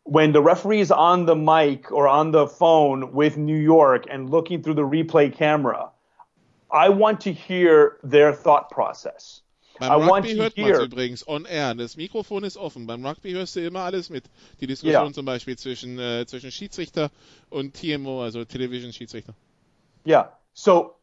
[0.05, 4.29] When the referee is on the mic or on the phone with New York and
[4.29, 5.91] looking through the replay camera,
[6.69, 9.42] I want to hear their thought process.
[9.89, 10.81] Beim I want Rugby to hört man hear.
[10.81, 11.73] übrigens on air.
[11.75, 12.87] Das Mikrofon ist offen.
[12.87, 14.25] Beim Rugby hörst du immer alles mit.
[14.61, 15.11] Die Diskussion Ja.
[15.13, 17.09] zum Beispiel zwischen, äh, zwischen Schiedsrichter
[17.49, 19.33] und TMO, also Television-Schiedsrichter.
[20.05, 20.29] Yeah.
[20.53, 20.95] So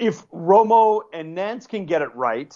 [0.00, 2.54] if Romo and Nance can get it right,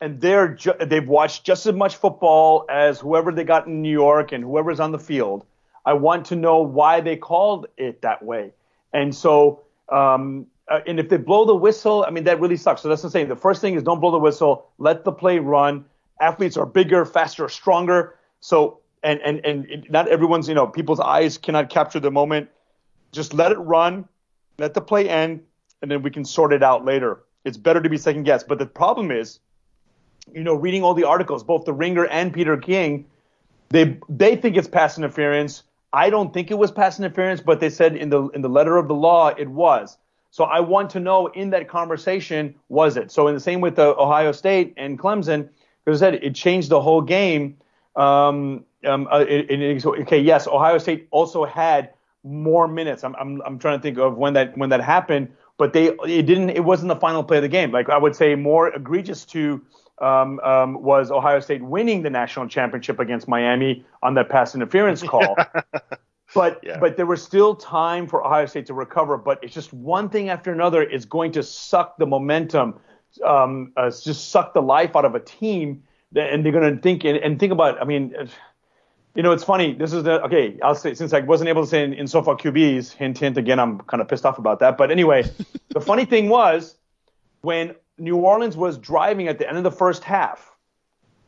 [0.00, 0.56] and they're
[0.86, 4.80] they've watched just as much football as whoever they got in New York and whoever's
[4.80, 5.44] on the field,
[5.86, 8.52] I want to know why they called it that way.
[8.92, 12.82] And so, um, uh, and if they blow the whistle, I mean that really sucks.
[12.82, 13.28] So that's the saying.
[13.28, 14.70] The first thing is don't blow the whistle.
[14.78, 15.84] Let the play run.
[16.20, 18.16] Athletes are bigger, faster, stronger.
[18.40, 22.48] So and and and not everyone's you know people's eyes cannot capture the moment.
[23.12, 24.08] Just let it run
[24.58, 25.40] let the play end,
[25.82, 27.22] and then we can sort it out later.
[27.44, 28.48] It's better to be second guessed.
[28.48, 29.40] But the problem is,
[30.32, 33.06] you know, reading all the articles, both the Ringer and Peter King,
[33.70, 35.64] they they think it's pass interference.
[35.92, 38.76] I don't think it was pass interference, but they said in the in the letter
[38.76, 39.98] of the law it was.
[40.34, 43.12] So I want to know in that conversation was it?
[43.12, 45.48] So in the same with the Ohio State and Clemson,
[45.84, 47.56] because I said it changed the whole game.
[47.94, 51.90] Um, um, uh, it, it, okay, yes, Ohio State also had
[52.24, 53.04] more minutes.
[53.04, 56.26] I'm, I'm, I'm trying to think of when that when that happened, but they it
[56.26, 56.50] didn't.
[56.50, 57.70] It wasn't the final play of the game.
[57.70, 59.64] Like I would say, more egregious to
[60.00, 65.00] um, um, was Ohio State winning the national championship against Miami on that pass interference
[65.00, 65.36] call.
[66.34, 66.78] But Yeah.
[66.78, 69.16] but there was still time for Ohio State to recover.
[69.16, 72.80] But it's just one thing after another is going to suck the momentum,
[73.24, 75.84] um, uh, just suck the life out of a team.
[76.12, 77.80] that- And they're going to think and, and think about.
[77.80, 78.14] I mean,
[79.16, 79.74] you know, it's funny.
[79.74, 80.58] This is the okay.
[80.62, 82.92] I'll say since I wasn't able to say in, in so far QBs.
[82.92, 83.36] Hint, hint.
[83.38, 84.76] Again, I'm kind of pissed off about that.
[84.76, 85.24] But anyway,
[85.70, 86.76] the funny thing was
[87.42, 90.50] when New Orleans was driving at the end of the first half,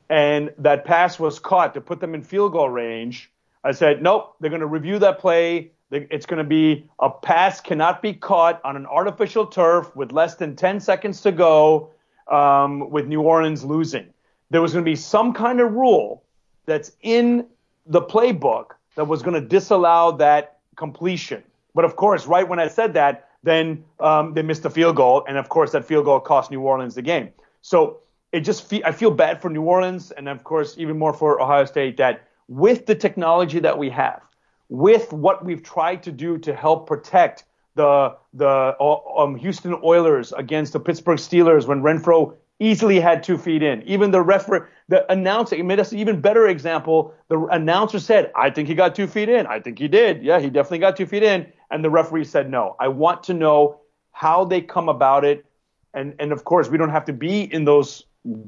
[0.08, 3.30] and that pass was caught to put them in field goal range,
[3.64, 5.72] I said, nope, they're going to review that play.
[5.90, 10.34] It's going to be a pass cannot be caught on an artificial turf with less
[10.34, 11.90] than 10 seconds to go
[12.28, 14.12] um, with New Orleans losing.
[14.50, 16.24] There was going to be some kind of rule
[16.66, 17.46] that's in
[17.86, 21.42] the playbook that was going to disallow that completion.
[21.74, 25.24] But of course, right when I said that, then um, they missed the field goal,
[25.28, 27.30] and of course that field goal cost New Orleans the game.
[27.62, 28.00] So
[28.32, 31.40] it just fe- I feel bad for New Orleans, and of course even more for
[31.40, 34.22] Ohio State that with the technology that we have,
[34.68, 37.44] with what we've tried to do to help protect
[37.74, 38.48] the the
[38.80, 43.82] uh, um, Houston Oilers against the Pittsburgh Steelers when Renfro easily had two feet in.
[43.82, 47.14] Even the referee, the announcer, made us an even better example.
[47.28, 49.46] The announcer said, "I think he got two feet in.
[49.46, 50.22] I think he did.
[50.22, 52.76] Yeah, he definitely got two feet in." And the referee said, "No.
[52.80, 53.80] I want to know
[54.12, 55.44] how they come about it."
[55.92, 58.04] And and of course, we don't have to be in those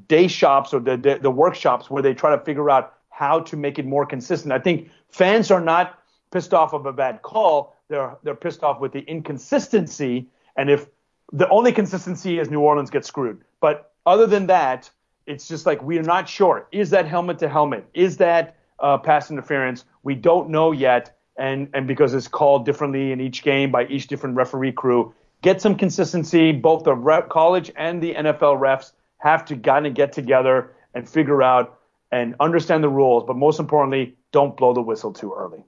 [0.09, 3.57] day shops or the, the, the workshops where they try to figure out how to
[3.57, 4.53] make it more consistent.
[4.53, 5.99] I think fans are not
[6.31, 7.75] pissed off of a bad call.
[7.89, 10.29] They're they're pissed off with the inconsistency.
[10.57, 10.87] And if
[11.33, 13.43] the only consistency is New Orleans gets screwed.
[13.61, 14.89] But other than that,
[15.27, 16.69] it's just like we're not sure.
[16.71, 17.89] Is that helmet to helmet?
[17.93, 19.85] Is that uh, pass interference?
[20.05, 21.17] We don't know yet.
[21.37, 25.13] And and because it's called differently in each game by each different referee crew,
[25.43, 26.53] get some consistency.
[26.53, 26.95] Both the
[27.29, 31.78] college and the NFL refs have to kind of get together and figure out
[32.11, 33.27] and understand the rules.
[33.27, 35.65] But most importantly, don't blow the whistle too early.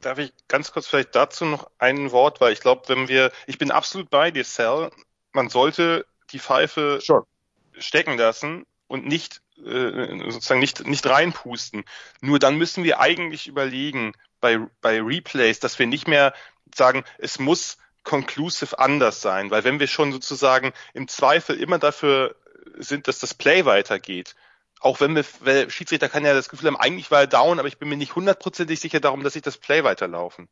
[0.00, 3.58] Darf ich ganz kurz vielleicht dazu noch ein Wort, weil ich glaube, wenn wir, ich
[3.58, 4.92] bin absolut bei dir, Sal,
[5.32, 7.26] man sollte die Pfeife sure.
[7.76, 11.84] stecken lassen und nicht äh, sozusagen nicht nicht reinpusten.
[12.20, 16.32] Nur dann müssen wir eigentlich überlegen bei bei Replays, dass wir nicht mehr
[16.74, 22.36] sagen, es muss conclusive anders sein, weil wenn wir schon sozusagen im Zweifel immer dafür
[22.78, 24.34] sind, dass das Play weitergeht,
[24.80, 27.68] auch wenn wir, weil Schiedsrichter kann ja das Gefühl haben, eigentlich war er down, aber
[27.68, 30.48] ich bin mir nicht hundertprozentig sicher darum, dass ich das Play weiterlaufen.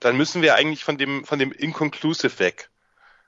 [0.00, 2.70] Dann müssen wir eigentlich von dem, von dem Inconclusive weg.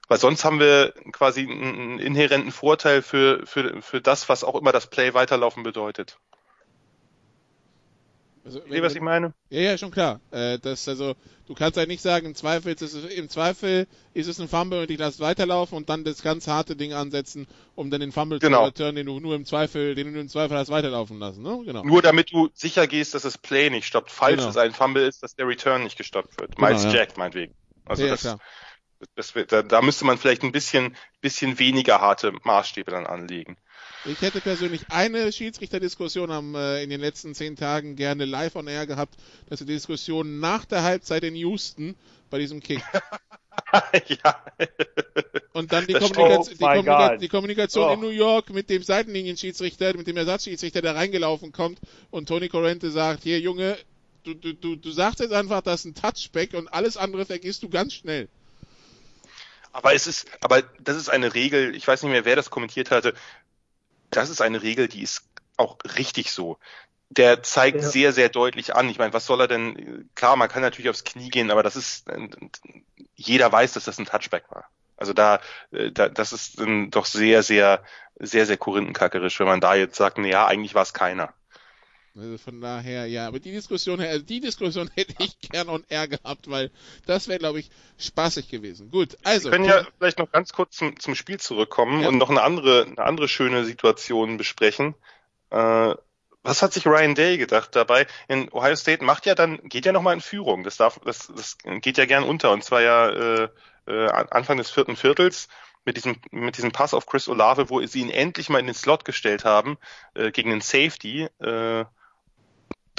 [0.08, 4.72] Weil sonst haben wir quasi einen inhärenten Vorteil für, für, für das, was auch immer
[4.72, 6.18] das Play weiterlaufen bedeutet.
[8.42, 9.34] Also, Wie, was ich meine?
[9.50, 10.20] Ja, ja, schon klar.
[10.30, 11.14] Äh, das, also,
[11.46, 14.80] du kannst halt nicht sagen, im Zweifel, ist es, im Zweifel ist es ein Fumble
[14.80, 18.38] und ich lasse weiterlaufen und dann das ganz harte Ding ansetzen, um dann den Fumble
[18.38, 18.60] genau.
[18.60, 21.60] zu returnen, den du nur im Zweifel, den du im Zweifel hast weiterlaufen lassen, ne?
[21.66, 21.84] Genau.
[21.84, 24.48] Nur damit du sicher gehst, dass das Play nicht stoppt, falls Genau.
[24.48, 26.56] es ein Fumble ist, dass der Return nicht gestoppt wird.
[26.56, 26.92] Genau, Miles ja.
[26.92, 27.54] Jack meinetwegen.
[27.84, 28.38] Also Ja, ja, das, klar.
[29.16, 33.58] das, das, da, da müsste man vielleicht ein bisschen, bisschen weniger harte Maßstäbe dann anlegen.
[34.06, 38.66] Ich hätte persönlich eine Schiedsrichterdiskussion am, äh, in den letzten zehn Tagen gerne live on
[38.66, 39.14] air gehabt.
[39.48, 41.94] Das ist die Diskussion nach der Halbzeit in Houston
[42.30, 42.82] bei diesem Kick.
[44.22, 44.42] ja.
[45.52, 46.60] Und dann die, Das Kommunika stimmt.
[46.60, 47.22] die, Oh my Kommunika God.
[47.22, 47.92] die Kommunikation Oh.
[47.94, 51.78] in New York mit dem Seitenlinienschiedsrichter, mit dem Ersatzschiedsrichter, der reingelaufen kommt
[52.10, 53.76] und Tony Corrente sagt, hier Junge,
[54.24, 57.62] du, du, du, du sagst jetzt einfach, das ist ein Touchback und alles andere vergisst
[57.62, 58.28] du ganz schnell.
[59.72, 62.90] Aber es ist, aber das ist eine Regel, ich weiß nicht mehr, wer das kommentiert
[62.90, 63.14] hatte.
[64.10, 65.24] Das ist eine Regel, die ist
[65.56, 66.58] auch richtig so.
[67.10, 67.88] Der zeigt Ja.
[67.88, 68.88] sehr, sehr deutlich an.
[68.88, 70.08] Ich meine, was soll er denn?
[70.14, 72.06] Klar, man kann natürlich aufs Knie gehen, aber das ist,
[73.16, 74.70] jeder weiß, dass das ein Touchback war.
[74.96, 75.40] Also da,
[75.72, 77.82] äh, da das ist doch sehr, sehr,
[78.16, 81.32] sehr, sehr korinthenkackerisch, wenn man da jetzt sagt, na ja, eigentlich war es keiner.
[82.16, 86.08] Also von daher, ja, aber die Diskussion, also die Diskussion hätte ich gern on air
[86.08, 86.70] gehabt, weil
[87.06, 88.90] das wäre, glaube ich, spaßig gewesen.
[88.90, 89.44] Gut, also.
[89.44, 92.08] Wir können ja vielleicht noch ganz kurz zum, zum Spiel zurückkommen Ja.
[92.08, 94.94] und noch eine andere, eine andere schöne Situation besprechen.
[95.50, 95.94] Äh,
[96.42, 98.06] was hat sich Ryan Day gedacht dabei?
[98.26, 100.64] In Ohio State macht ja dann, geht ja nochmal in Führung.
[100.64, 102.50] Das darf, das, das geht ja gern unter.
[102.50, 103.48] Und zwar ja äh,
[103.86, 105.48] äh, Anfang des vierten Viertels
[105.84, 108.74] mit diesem, mit diesem Pass auf Chris Olave, wo sie ihn endlich mal in den
[108.74, 109.76] Slot gestellt haben,
[110.14, 111.28] äh, gegen den Safety.
[111.40, 111.84] Äh,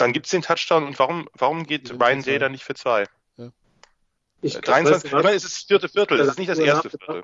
[0.01, 2.21] dann gibt's den Touchdown und warum, warum geht Ja, Ryan.
[2.23, 3.05] Day da nicht für zwei?
[4.43, 6.49] Ich, Äh, 23, weißt du ich meine, es ist das vierte Viertel, es ist nicht
[6.49, 6.97] das Ja, erste ja.
[6.97, 7.23] Viertel.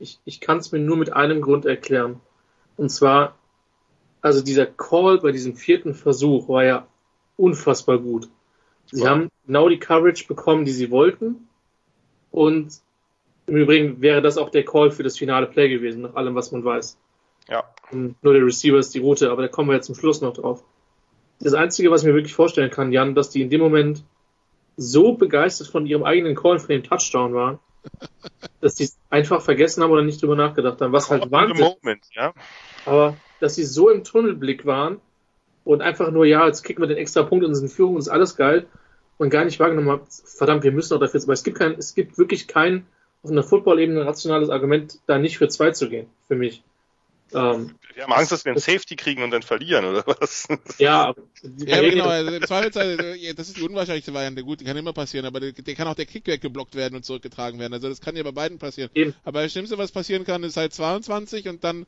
[0.00, 2.20] ich, ich kann es mir nur mit einem Grund erklären.
[2.76, 3.36] Und zwar,
[4.20, 6.86] also dieser Call bei diesem vierten Versuch war ja
[7.36, 8.28] unfassbar gut.
[8.90, 9.10] Sie Ja.
[9.10, 11.48] haben genau die Coverage bekommen, die sie wollten.
[12.32, 12.80] Und
[13.46, 16.50] im Übrigen wäre das auch der Call für das finale Play gewesen, nach allem, was
[16.52, 16.98] man weiß.
[17.48, 17.64] Ja.
[17.92, 20.34] Und nur der Receiver ist die Route, aber da kommen wir jetzt zum Schluss noch
[20.34, 20.64] drauf.
[21.40, 24.04] Das Einzige, was ich mir wirklich vorstellen kann, Jan, dass die in dem Moment
[24.76, 27.58] so begeistert von ihrem eigenen Call für den Touchdown waren,
[28.60, 31.74] dass die es einfach vergessen haben oder nicht drüber nachgedacht haben, was halt in Wahnsinn
[31.82, 32.32] Moment, ja.
[32.84, 35.00] aber dass sie so im Tunnelblick waren
[35.64, 38.00] und einfach nur, ja, jetzt kicken wir den extra Punkt und sind in Führung und
[38.00, 38.66] ist alles geil
[39.16, 41.94] und gar nicht wahrgenommen haben, verdammt, wir müssen auch dafür, aber es gibt kein, es
[41.94, 42.86] gibt wirklich kein
[43.22, 46.62] auf einer Football-Ebene rationales Argument, da nicht für zwei zu gehen, für mich.
[47.34, 50.48] Ähm, wir haben Angst, dass wir einen Safety kriegen und dann verlieren, oder was?
[50.78, 51.14] Ja,
[51.58, 52.06] ja genau.
[52.06, 54.42] Also Im Zweifelsfall, äh, das ist die unwahrscheinlichste Variante.
[54.44, 57.04] Gut, die kann immer passieren, aber der, der kann auch der Kick weggeblockt werden und
[57.04, 57.74] zurückgetragen werden.
[57.74, 58.90] Also das kann ja bei beiden passieren.
[58.94, 59.14] Eben.
[59.24, 61.86] Aber das Schlimmste, was passieren kann, ist halt 22 und dann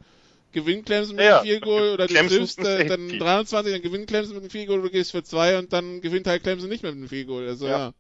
[0.53, 4.09] gewinnt Clemson mit ja, einem Vier Goal oder du triffst äh, dann 23, dann gewinnt
[4.09, 6.83] Clemson mit einem Vier Goal, du gehst für zwei und dann gewinnt halt Clemson nicht
[6.83, 7.47] mit einem Vier Goal.
[7.47, 7.79] Also ja.
[7.79, 7.95] ja.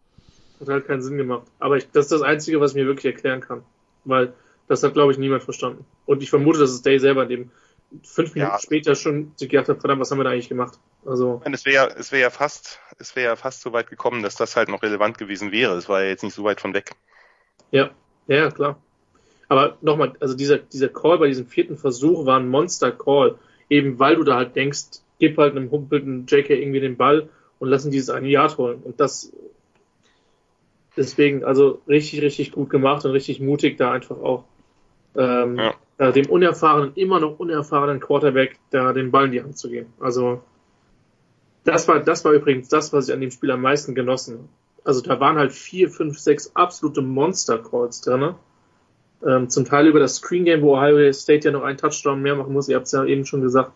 [0.60, 1.46] Hat halt keinen Sinn gemacht.
[1.58, 3.62] Aber ich, das ist das Einzige, was ich mir wirklich erklären kann.
[4.04, 4.34] Weil
[4.70, 5.84] das hat, glaube ich, niemand verstanden.
[6.06, 7.50] Und ich vermute, dass es Day selber in dem
[8.04, 8.58] fünf Minuten ja.
[8.60, 10.78] später schon sich gedacht hat, verdammt, was haben wir da eigentlich gemacht?
[11.04, 11.42] Also.
[11.50, 14.36] Es wäre ja, es wäre ja fast, es wäre ja fast so weit gekommen, dass
[14.36, 15.74] das halt noch relevant gewesen wäre.
[15.76, 16.92] Es war ja jetzt nicht so weit von weg.
[17.72, 17.90] Ja,
[18.28, 18.80] ja, klar.
[19.48, 23.40] Aber nochmal, also dieser, dieser Call bei diesem vierten Versuch war ein Monster-Call.
[23.68, 27.68] Eben weil du da halt denkst, gib halt einem humpelnden JK irgendwie den Ball und
[27.68, 28.82] lassen dieses eine Yard holen.
[28.84, 29.32] Und das,
[30.96, 34.44] deswegen, also richtig, richtig gut gemacht und richtig mutig da einfach auch
[35.16, 35.74] ähm, ja.
[35.98, 39.92] äh, dem unerfahrenen, immer noch unerfahrenen Quarterback da den Ball in die Hand zu geben.
[40.00, 40.42] Also
[41.64, 44.48] das war, das war übrigens das, was ich an dem Spiel am meisten genossen habe.
[44.84, 48.34] Also da waren halt vier, fünf, sechs absolute Monster-Calls drin.
[49.26, 52.34] Ähm, zum Teil über das Screen Game, wo Ohio State ja noch einen Touchdown mehr
[52.34, 52.68] machen muss.
[52.70, 53.72] Ihr habt es ja eben schon gesagt.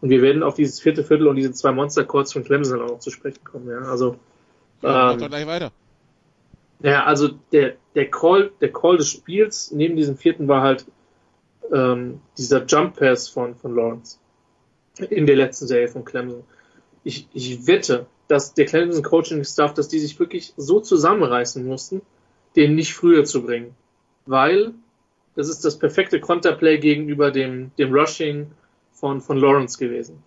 [0.00, 2.98] Und wir werden auf dieses vierte Viertel und diese zwei Monster-Calls von Clemson auch noch
[2.98, 3.68] zu sprechen kommen.
[3.68, 4.16] Ja, also
[4.82, 5.72] ja, ähm, gleich weiter.
[6.80, 10.86] Ja, also der, der Call, der Call des Spiels neben diesem vierten war halt
[11.72, 14.18] ähm, dieser Jump Pass von, von Lawrence
[15.10, 16.44] in der letzten Serie von Clemson.
[17.04, 22.02] Ich, ich wette, dass der Clemson Coaching Staff, dass die sich wirklich so zusammenreißen mussten,
[22.56, 23.74] den nicht früher zu bringen.
[24.26, 24.74] Weil
[25.34, 28.50] das ist das perfekte Konterplay gegenüber dem, dem Rushing
[28.92, 30.22] von, von Lawrence gewesen.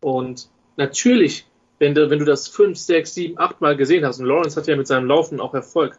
[0.00, 1.46] Und natürlich
[1.84, 4.66] wenn du, wenn du das fünf, sechs, sieben, acht Mal gesehen hast, und Lawrence hat
[4.66, 5.98] ja mit seinem Laufen auch Erfolg,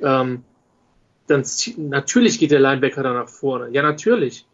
[0.00, 0.42] ähm,
[1.28, 1.44] dann
[1.76, 3.68] natürlich geht der Linebacker da nach vorne.
[3.70, 4.46] Ja, natürlich.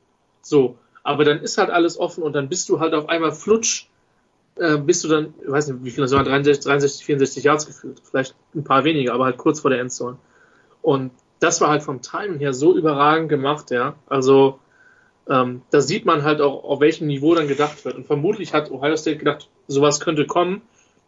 [0.42, 0.76] So.
[1.03, 3.88] Aber dann ist halt alles offen und dann bist du halt auf einmal flutsch,
[4.57, 7.66] äh, bist du dann, ich weiß nicht, wie viel das waren, 63, 63, 64 Yards
[7.66, 8.03] gefühlt.
[8.05, 10.18] Vielleicht ein paar weniger, aber halt kurz vor der Endzone.
[10.82, 13.94] Und das war halt vom Timing her so überragend gemacht, ja.
[14.07, 14.59] Also,
[15.29, 17.97] ähm, da sieht man halt auch, auf welchem Niveau dann gedacht wird.
[17.97, 20.62] Und vermutlich hat Ohio State gedacht, sowas könnte kommen,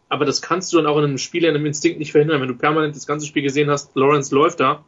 [0.09, 2.47] aber das kannst du dann auch in einem Spiel, in einem Instinkt nicht verhindern, wenn
[2.47, 4.83] du permanent das ganze Spiel gesehen hast, Lawrence läuft da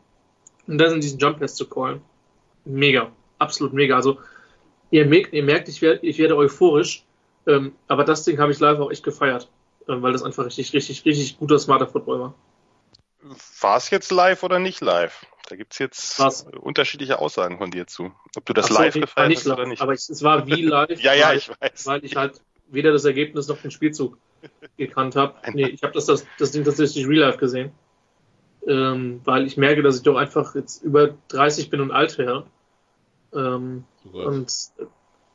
[0.68, 2.02] und dann in diesen Jump Pass zu callen.
[2.66, 3.96] Mega, absolut mega.
[3.96, 4.20] Also
[4.92, 7.04] ihr merkt, ihr merkt ich, werde, ich werde euphorisch,
[7.48, 9.50] ähm, aber das Ding habe ich live auch echt gefeiert,
[9.88, 12.36] ähm, weil das einfach richtig, richtig, richtig guter, smarter Football war.
[13.62, 15.26] War es jetzt live oder nicht live?
[15.50, 16.44] Da gibt's jetzt Was?
[16.44, 18.12] unterschiedliche Aussagen von dir zu.
[18.36, 19.82] Ob du das so, live gefeiert hast oder nicht.
[19.82, 21.00] Aber es, es war wie live.
[21.02, 21.86] ja, ja, ich weiß.
[21.86, 24.18] Weil ich halt weder das Ergebnis noch den Spielzug
[24.78, 25.36] gekannt habe.
[25.54, 27.72] Nee, ich habe das, das, das Ding tatsächlich real life gesehen.
[28.68, 32.46] Ähm, weil ich merke, dass ich doch einfach jetzt über 30 bin und alt wäre.
[33.34, 34.54] Ähm, und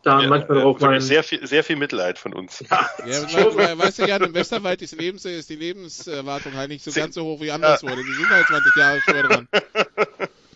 [0.02, 1.00] da ja, manchmal äh, auch mein...
[1.00, 2.62] Sehr viel, sehr viel Mitleid von uns.
[2.68, 6.84] Ja, ja weil, weißt du, ja, im Westerwald ist, Lebens, ist die Lebenserwartung halt nicht
[6.84, 7.88] so ganz so hoch wie anderswo.
[7.88, 7.96] Ja.
[7.96, 9.48] Die sind halt 20 Jahre schon dran.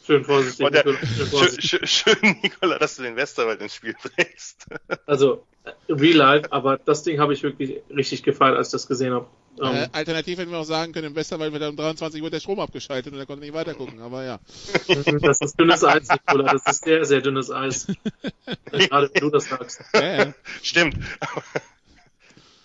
[0.07, 0.70] Schön vorsichtig.
[0.70, 1.68] Der, schön, vorsichtig.
[1.68, 4.66] Schön, schön, Nikola, dass du den Westerwald ins Spiel bringst.
[5.07, 5.46] Also,
[5.88, 9.26] real life, aber das Ding habe ich wirklich richtig gefeiert, als ich das gesehen habe.
[9.59, 12.40] Um, äh, alternativ hätten wir auch sagen können, im Westerwald wird um 23 Uhr der
[12.40, 14.38] Strom abgeschaltet und er konnte nicht weiter gucken, aber ja.
[15.22, 17.86] Das ist dünnes Eis, Nikola, das ist sehr, sehr dünnes Eis.
[18.70, 19.82] Gerade wenn du das sagst.
[19.94, 20.34] Ja, ja.
[20.62, 20.98] Stimmt.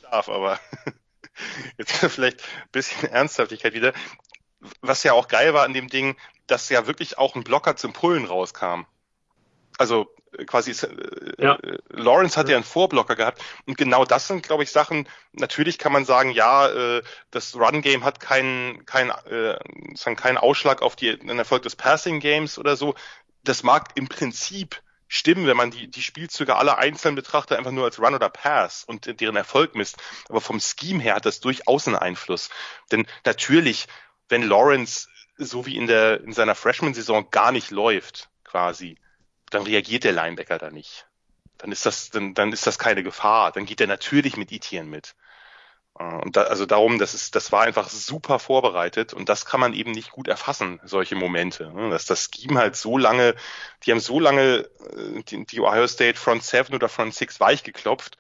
[0.04, 0.60] Darf, aber
[1.78, 3.94] jetzt vielleicht ein bisschen Ernsthaftigkeit wieder.
[4.82, 6.16] Was ja auch geil war an dem Ding,
[6.48, 8.86] dass ja wirklich auch ein Blocker zum Pullen rauskam.
[9.78, 11.56] Also äh, quasi äh, ja.
[11.56, 15.78] Äh, Lawrence hat ja einen Vorblocker gehabt und genau das sind glaube ich Sachen natürlich
[15.78, 17.02] kann man sagen ja äh,
[17.32, 19.58] das Run Game hat keinen keinen äh,
[20.16, 22.96] keinen Ausschlag auf die, den Erfolg des Passing Games oder so
[23.44, 27.86] das mag im Prinzip stimmen wenn man die die Spielzüge alle einzeln betrachtet einfach nur
[27.86, 29.98] als Run oder Pass und deren Erfolg misst
[30.30, 32.50] aber vom Scheme her hat das durchaus einen Einfluss
[32.92, 33.88] denn natürlich
[34.32, 35.08] wenn Lawrence
[35.38, 38.98] so wie in der in seiner Freshman Saison gar nicht läuft quasi
[39.52, 41.08] dann reagiert der Linebacker da nicht.
[41.58, 43.52] Dann ist das, dann, dann ist das keine Gefahr.
[43.52, 45.16] Dann geht er natürlich mit Etienne mit.
[46.00, 49.60] Äh, und da, also darum, das ist, das war einfach super vorbereitet und das kann
[49.60, 51.72] man eben nicht gut erfassen, solche Momente.
[51.72, 51.92] Ne?
[51.92, 53.36] Dass das Scheme halt so lange,
[53.84, 57.64] die haben so lange äh, die, die Ohio State Front 7 oder Front 6 weich
[57.64, 58.18] geklopft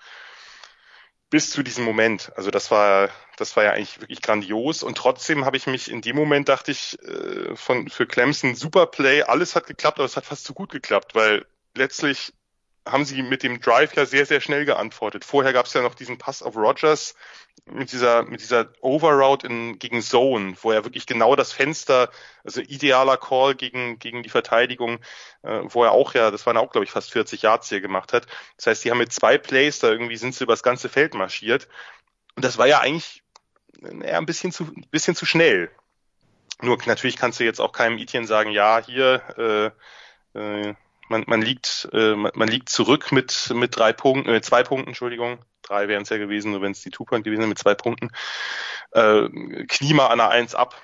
[1.32, 2.32] bis zu diesem Moment.
[2.36, 4.84] Also das war, das war ja eigentlich wirklich grandios.
[4.84, 8.86] Und trotzdem habe ich mich in dem Moment dachte ich äh, von für Clemson super
[8.86, 12.34] Play, alles hat geklappt, aber es hat fast zu gut geklappt, weil letztlich
[12.86, 15.24] haben sie mit dem Drive ja sehr, sehr schnell geantwortet.
[15.24, 17.16] Vorher gab es ja noch diesen Pass auf Rogers
[17.66, 22.10] mit dieser, mit dieser Overroute in, gegen Zone, wo er wirklich genau das Fenster,
[22.44, 25.00] also idealer Call gegen, gegen die Verteidigung,
[25.44, 28.14] äh, wo er auch ja, das waren auch, glaube ich, fast 40 Yards hier gemacht
[28.14, 28.26] hat.
[28.58, 31.68] Das heißt, die haben mit zwei Plays da irgendwie sind sie übers ganze Feld marschiert.
[32.36, 33.24] Und das war ja eigentlich
[33.82, 35.70] eher ein bisschen zu, ein bisschen zu schnell.
[36.62, 39.74] Nur natürlich kannst du jetzt auch keinem Etienne sagen, ja, hier,
[40.36, 40.76] äh, äh,
[41.10, 44.90] man, man liegt, äh, man, man liegt zurück mit, mit drei Punkten, äh, zwei Punkten,
[44.90, 45.40] Entschuldigung.
[45.62, 48.10] Drei wären es ja gewesen, nur wenn es die Two-Point gewesen wäre mit zwei Punkten.
[48.92, 49.30] Äh,
[49.68, 50.82] Klima an der Eins ab.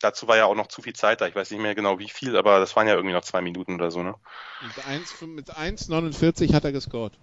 [0.00, 1.26] Dazu war ja auch noch zu viel Zeit da.
[1.26, 3.74] Ich weiß nicht mehr genau wie viel, aber das waren ja irgendwie noch zwei Minuten
[3.74, 4.14] oder so, ne?
[4.62, 7.18] Mit 1,49 hat er gescored.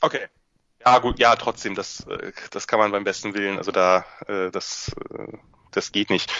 [0.00, 0.28] Okay.
[0.84, 4.50] Ja, gut, ja, trotzdem, das, äh, das kann man beim besten Willen, also da, äh,
[4.50, 5.36] das, äh,
[5.72, 6.32] das geht nicht.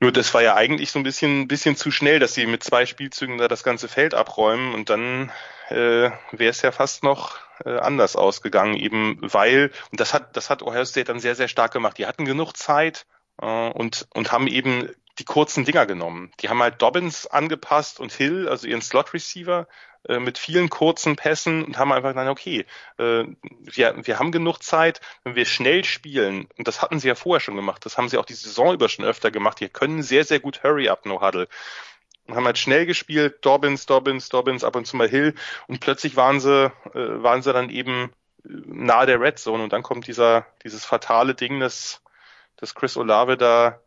[0.00, 2.84] Nur das war ja eigentlich so ein bisschen, bisschen zu schnell, dass sie mit zwei
[2.84, 5.32] Spielzügen da das ganze Feld abräumen und dann
[5.68, 10.50] äh, wäre es ja fast noch äh, anders ausgegangen, eben weil, und das hat, das
[10.50, 11.96] hat Ohio State dann sehr, sehr stark gemacht.
[11.96, 13.06] Die hatten genug Zeit
[13.40, 16.30] äh, und, und haben eben die kurzen Dinger genommen.
[16.40, 19.66] Die haben halt Dobbins angepasst und Hill, also ihren Slot Receiver,
[20.08, 22.64] äh, mit vielen kurzen Pässen und haben einfach gesagt, okay,
[22.98, 23.24] äh,
[23.60, 27.40] wir, wir haben genug Zeit, wenn wir schnell spielen, und das hatten sie ja vorher
[27.40, 30.24] schon gemacht, das haben sie auch die Saison über schon öfter gemacht, die können sehr,
[30.24, 31.48] sehr gut Hurry Up No Huddle.
[32.26, 35.34] Und haben halt schnell gespielt, Dobbins, Dobbins, Dobbins, ab und zu mal Hill
[35.68, 38.12] und plötzlich waren sie, äh, waren sie dann eben
[38.44, 42.02] nahe der Red Zone und dann kommt dieser, dieses fatale Ding, dass,
[42.56, 43.80] dass Chris Olave da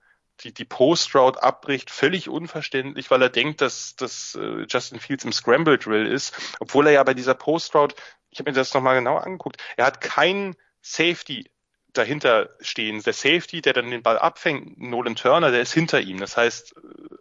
[0.43, 5.33] die, die Post-Route abbricht, völlig unverständlich, weil er denkt, dass, dass äh, Justin Fields im
[5.33, 7.95] Scramble Drill ist, obwohl er ja bei dieser Post-Route,
[8.29, 11.49] ich habe mir das nochmal genau angeguckt, er hat keinen Safety
[11.93, 13.01] dahinter stehen.
[13.01, 16.19] Der Safety, der dann den Ball abfängt, Nolan Turner, der ist hinter ihm.
[16.19, 17.15] Das heißt, äh,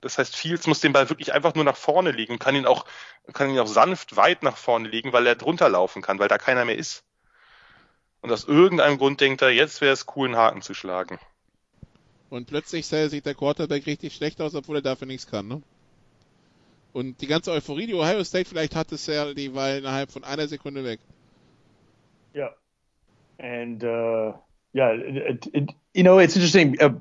[0.00, 2.84] das heißt, Fields muss den Ball wirklich einfach nur nach vorne legen, kann ihn auch,
[3.32, 6.36] kann ihn auch sanft weit nach vorne legen, weil er drunter laufen kann, weil da
[6.36, 7.04] keiner mehr ist.
[8.20, 11.18] Und aus irgendeinem Grund denkt er, jetzt wäre es cool, einen Haken zu schlagen.
[12.34, 15.62] Und plötzlich sah sich der Quarterback richtig schlecht aus, obwohl er dafür nichts kann, ne?
[16.92, 20.48] Und die ganze Euphorie, die Ohio State vielleicht hatte, Sal, die war innerhalb von einer
[20.48, 20.98] Sekunde weg.
[22.34, 22.50] Yeah.
[23.38, 24.32] And, uh,
[24.72, 26.76] yeah, it, it, you know, it's interesting.
[26.80, 26.98] Uh,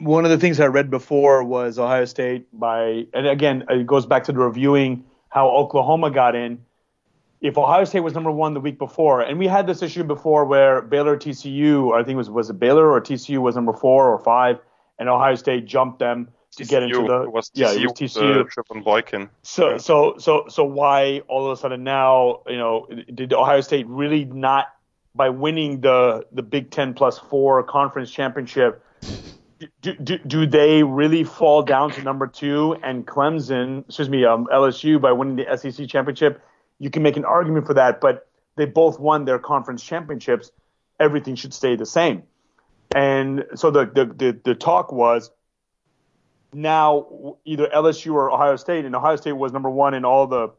[0.00, 4.06] one of the things I read before was Ohio State by, and again, it goes
[4.06, 6.64] back to the reviewing how Oklahoma got in.
[7.44, 10.46] If Ohio State was number one the week before, and we had this issue before
[10.46, 14.10] where Baylor TCU, I think it was was it Baylor or TCU was number four
[14.10, 14.58] or five,
[14.98, 17.92] and Ohio State jumped them to TCU, get into the was yeah TCU, it was
[17.92, 18.40] TCU.
[18.40, 19.28] Uh, Trip and Boykin.
[19.42, 19.76] So Yeah.
[19.76, 24.24] so so so why all of a sudden now you know did Ohio State really
[24.24, 24.68] not
[25.14, 28.82] by winning the the Big Ten plus four conference championship
[29.82, 34.46] do, do, do they really fall down to number two and Clemson excuse me um,
[34.50, 36.42] LSU by winning the SEC championship
[36.78, 40.50] you can make an argument for that but they both won their conference championships
[41.00, 42.22] everything should stay the same
[42.94, 45.30] and so the the the, the talk was
[46.54, 50.50] now either LSU or Ohio State, and Ohio State was number one in all the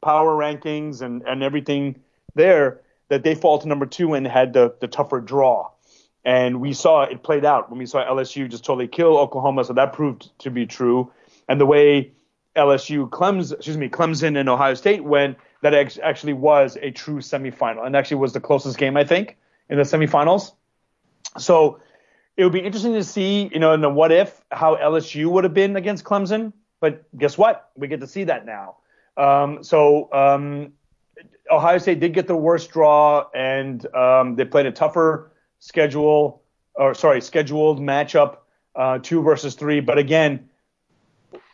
[0.00, 2.00] power rankings and, and everything
[2.34, 5.70] there, that they fall to number two and had the, the tougher draw.
[6.24, 9.72] And we saw it played out when we saw LSU just totally kill Oklahoma, so
[9.74, 11.12] that proved to be true.
[11.48, 12.12] And the way
[12.56, 17.18] LSU, Clemson, excuse me, Clemson and Ohio State went, that ex- actually was a true
[17.18, 19.36] semifinal, and actually was the closest game I think
[19.68, 20.52] in the semifinals.
[21.38, 21.80] So
[22.36, 25.44] it would be interesting to see, you know, in the what if how LSU would
[25.44, 26.52] have been against Clemson.
[26.80, 27.70] But guess what?
[27.76, 28.76] We get to see that now.
[29.16, 30.72] Um, so um,
[31.50, 36.42] Ohio State did get the worst draw, and um, they played a tougher schedule,
[36.74, 38.38] or sorry, scheduled matchup,
[38.74, 39.80] uh, two versus three.
[39.80, 40.48] But again,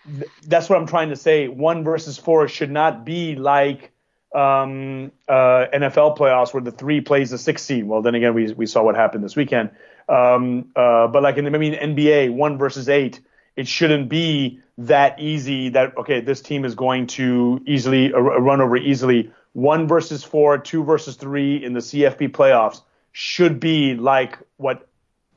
[0.06, 1.48] th- that's what I'm trying to say.
[1.48, 3.92] One versus four should not be like
[4.34, 7.84] um, uh, NFL playoffs where the three plays the six seed.
[7.84, 9.70] Well, then again, we we saw what happened this weekend.
[10.08, 13.20] Um, uh, but like in the, I mean NBA, one versus eight,
[13.56, 15.70] it shouldn't be that easy.
[15.70, 19.30] That okay, this team is going to easily uh, run over easily.
[19.52, 22.80] One versus four, two versus three in the CFP playoffs
[23.12, 24.88] should be like what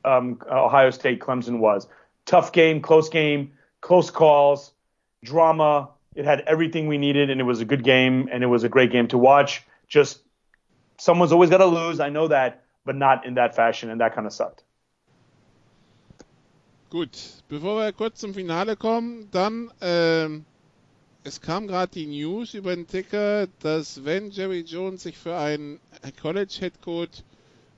[0.06, 1.86] um, Ohio State Clemson was.
[2.24, 3.52] Tough game, close game,
[3.86, 4.72] close calls,
[5.22, 5.90] drama.
[6.16, 8.68] It had everything we needed, and it was a good game, and it was a
[8.68, 9.62] great game to watch.
[9.86, 10.20] Just
[10.98, 12.00] someone's always got to lose.
[12.00, 14.64] I know that, but not in that fashion, and that kind of sucked.
[16.90, 20.44] Gut, bevor wir kurz zum Finale kommen, dann, ähm,
[21.24, 25.80] es kam gerade die News über den Ticker, dass wenn Jerry Jones sich für einen
[26.20, 27.22] College Head Coach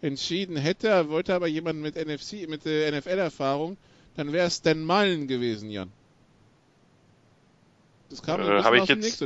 [0.00, 3.76] entschieden hätte, er wollte aber jemanden mit NFC, mit NFL-Erfahrung,
[4.16, 5.90] dann wäre es Dan Mullen gewesen, Jan.
[8.10, 9.20] Das kam Äh, habe ich jetzt,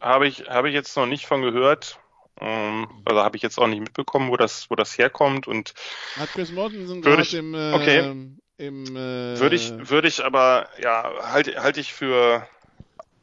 [0.00, 1.98] habe ich, habe ich jetzt noch nicht von gehört.
[2.40, 5.72] Ähm, also habe ich jetzt auch nicht mitbekommen, wo das, wo das herkommt und
[6.16, 8.32] Hat Chris Mortensen gerade ich- im, äh, okay.
[8.58, 12.46] im äh, würde ich, würde ich aber, ja, halte halte ich für,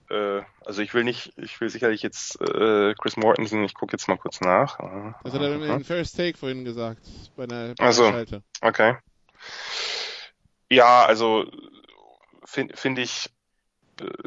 [0.09, 4.07] äh, also ich will nicht, ich will sicherlich jetzt äh, Chris Mortensen, ich gucke jetzt
[4.07, 4.77] mal kurz nach.
[5.23, 7.01] das hat er im, im First Take vorhin gesagt,
[7.35, 8.09] bei der, bei Ach so.
[8.09, 8.43] Schalte.
[8.61, 8.95] Okay.
[10.69, 11.45] Ja, also
[12.45, 13.29] finde find ich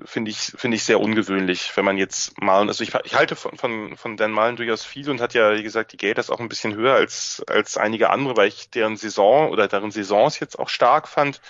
[0.05, 3.57] finde ich finde ich sehr ungewöhnlich, wenn man jetzt Malen, also ich, ich halte von,
[3.57, 6.49] von, von Dan Malen durchaus viel und hat ja, wie gesagt, die Gators auch ein
[6.49, 10.69] bisschen höher als, als einige andere, weil ich deren Saison oder deren Saisons jetzt auch
[10.69, 11.41] stark fand.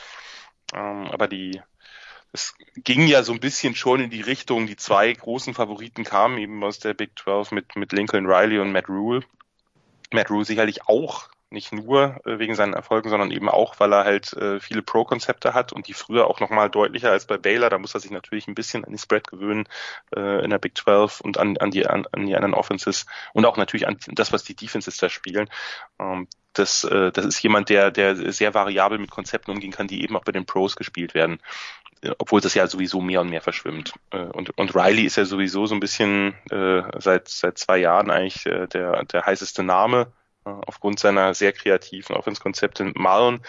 [0.75, 1.61] Ähm, aber die,
[2.33, 6.39] es ging ja so ein bisschen schon in die Richtung, die zwei großen Favoriten kamen
[6.39, 9.23] eben aus der Big 12 mit, mit Lincoln Riley und Matt Rule.
[10.13, 14.05] Matt Rule sicherlich auch nicht nur äh, wegen seinen Erfolgen, sondern eben auch, weil er
[14.05, 17.71] halt äh, viele Pro-Konzepte hat und die früher auch nochmal deutlicher als bei Baylor.
[17.71, 19.69] Da muss er sich natürlich ein bisschen an die Spread gewöhnen
[20.15, 23.45] äh, in der Big 12 und an, an, die, an, an die anderen Offenses und
[23.47, 25.49] auch natürlich an das, was die Defenses da spielen.
[26.01, 30.03] Ähm, das, äh, das ist jemand, der, der sehr variabel mit Konzepten umgehen kann, die
[30.03, 31.39] eben auch bei den Pros gespielt werden.
[32.03, 33.95] Äh, Obwohl das ja sowieso mehr und mehr verschwimmt.
[34.11, 38.11] Äh, Und, und Riley ist ja sowieso so ein bisschen äh, seit, seit zwei Jahren
[38.11, 40.13] eigentlich äh, der, der heißeste Name
[40.47, 42.93] aufgrund seiner sehr kreativen Offense-Konzepte.
[42.95, 43.43] Marlon,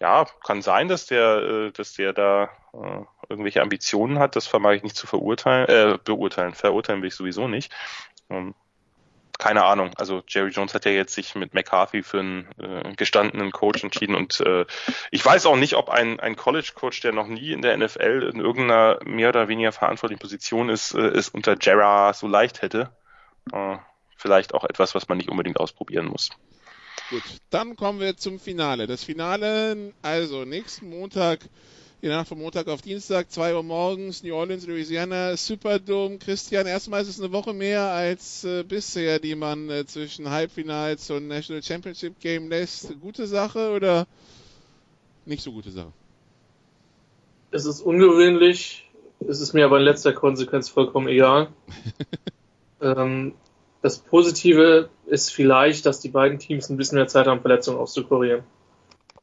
[0.00, 4.36] ja, kann sein, dass der, äh, dass der da äh, irgendwelche Ambitionen hat.
[4.36, 6.54] Das vermag ich nicht zu verurteilen, äh, beurteilen.
[6.54, 7.72] Verurteilen will ich sowieso nicht.
[8.30, 8.54] Ähm,
[9.38, 9.92] keine Ahnung.
[9.96, 14.16] Also Jerry Jones hat ja jetzt sich mit McCarthy für einen äh, gestandenen Coach entschieden
[14.16, 14.66] und äh,
[15.12, 18.40] ich weiß auch nicht, ob ein, ein College-Coach, der noch nie in der NFL in
[18.40, 22.90] irgendeiner mehr oder weniger verantwortlichen Position ist, äh, es unter Jera so leicht hätte.
[24.18, 26.30] Vielleicht auch etwas, was man nicht unbedingt ausprobieren muss.
[27.08, 28.88] Gut, dann kommen wir zum Finale.
[28.88, 31.38] Das Finale, also nächsten Montag,
[32.02, 36.18] je nach von Montag auf Dienstag, 2 Uhr morgens, New Orleans, Louisiana, Superdome.
[36.18, 41.10] Christian, erstmal ist es eine Woche mehr als äh, bisher, die man äh, zwischen Halbfinals
[41.12, 43.00] und National Championship Game lässt.
[43.00, 44.08] Gute Sache oder
[45.26, 45.92] nicht so gute Sache?
[47.52, 48.84] Es ist ungewöhnlich,
[49.28, 51.50] es ist mir aber in letzter Konsequenz vollkommen egal.
[52.82, 53.34] ähm,
[53.88, 58.42] das Positive ist vielleicht, dass die beiden Teams ein bisschen mehr Zeit haben, Verletzungen auszukurieren.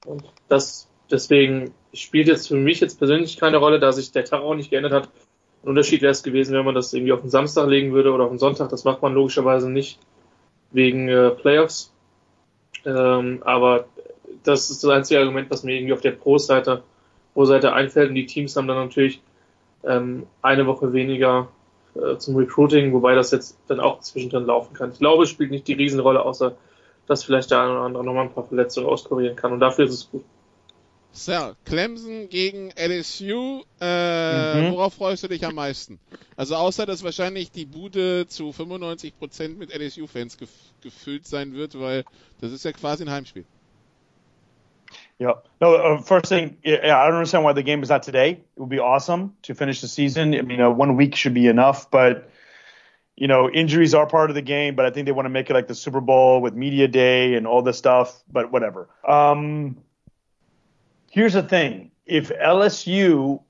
[0.07, 4.41] Und das deswegen spielt jetzt für mich jetzt persönlich keine Rolle, da sich der Tag
[4.41, 5.09] auch nicht geändert hat.
[5.61, 8.23] Ein Unterschied wäre es gewesen, wenn man das irgendwie auf den Samstag legen würde oder
[8.23, 8.69] auf den Sonntag.
[8.69, 9.99] Das macht man logischerweise nicht
[10.71, 11.93] wegen äh, Playoffs.
[12.85, 13.85] Ähm, aber
[14.43, 16.81] das ist das einzige Argument, was mir irgendwie auf der Pro-Seite
[17.35, 18.09] Pro-Seite einfällt.
[18.09, 19.21] Und die Teams haben dann natürlich
[19.83, 21.49] ähm, eine Woche weniger
[21.95, 24.91] äh, zum Recruiting, wobei das jetzt dann auch zwischendrin laufen kann.
[24.91, 26.55] Ich glaube, es spielt nicht die Riesenrolle, außer
[27.07, 29.53] dass vielleicht der eine oder andere nochmal ein paar Verletzungen auskurieren kann.
[29.53, 30.23] Und dafür ist es gut.
[31.11, 33.61] So, Clemson gegen LSU.
[33.80, 34.72] Äh, Mhm.
[34.72, 35.99] Worauf freust du dich am meisten?
[36.35, 40.49] Also außer, dass wahrscheinlich die Bude zu 95% mit LSU-Fans gef
[40.81, 42.03] gefüllt sein wird, weil
[42.41, 43.45] das ist ja quasi ein Heimspiel.
[45.19, 45.33] Yeah.
[45.61, 48.31] No, uh, first thing, yeah, I don't understand why the game is not today.
[48.31, 50.35] It would be awesome to finish the season.
[50.35, 52.29] I mean, uh, one week should be enough, but
[53.15, 54.75] you know, injuries are part of the game.
[54.75, 57.35] But I think they want to make it like the Super Bowl with media day
[57.35, 58.21] and all this stuff.
[58.29, 58.89] But whatever.
[59.07, 59.77] Um,
[61.09, 63.41] here's the thing: if LSU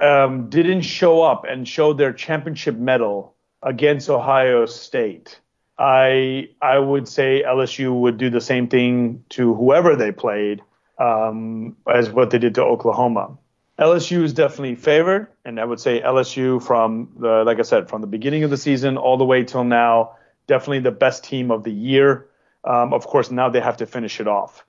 [0.00, 5.38] um, didn't show up and show their championship medal against Ohio State,
[5.78, 10.62] I I would say LSU would do the same thing to whoever they played
[10.98, 13.36] um, as what they did to Oklahoma.
[13.78, 18.00] LSU is definitely favored, and I would say LSU from the like I said from
[18.00, 20.16] the beginning of the season all the way till now,
[20.48, 22.26] definitely the best team of the year.
[22.64, 24.64] Um, of course, now they have to finish it off.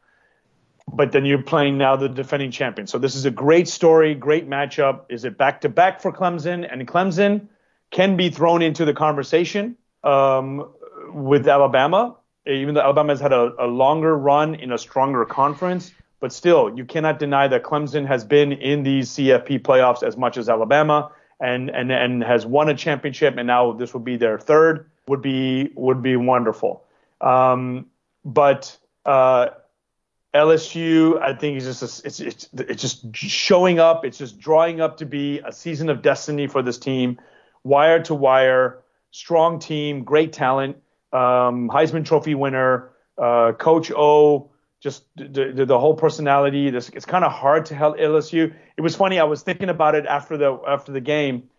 [0.91, 2.87] But then you're playing now the defending champion.
[2.87, 5.01] So this is a great story, great matchup.
[5.09, 6.67] Is it back to back for Clemson?
[6.71, 7.47] And Clemson
[7.91, 10.69] can be thrown into the conversation um,
[11.11, 12.15] with Alabama,
[12.45, 15.91] even though Alabama has had a, a longer run in a stronger conference.
[16.19, 20.37] But still, you cannot deny that Clemson has been in these CFP playoffs as much
[20.37, 23.37] as Alabama and, and, and has won a championship.
[23.37, 26.83] And now this would be their third would be, would be wonderful.
[27.21, 27.87] Um,
[28.25, 29.49] but, uh,
[30.33, 34.05] LSU, I think, is just a, it's, it's it's just showing up.
[34.05, 37.19] It's just drawing up to be a season of destiny for this team,
[37.63, 40.77] wire to wire, strong team, great talent,
[41.11, 46.69] um, Heisman Trophy winner, uh, Coach O, just the, the, the whole personality.
[46.69, 48.53] This it's kind of hard to help LSU.
[48.77, 49.19] It was funny.
[49.19, 51.49] I was thinking about it after the after the game.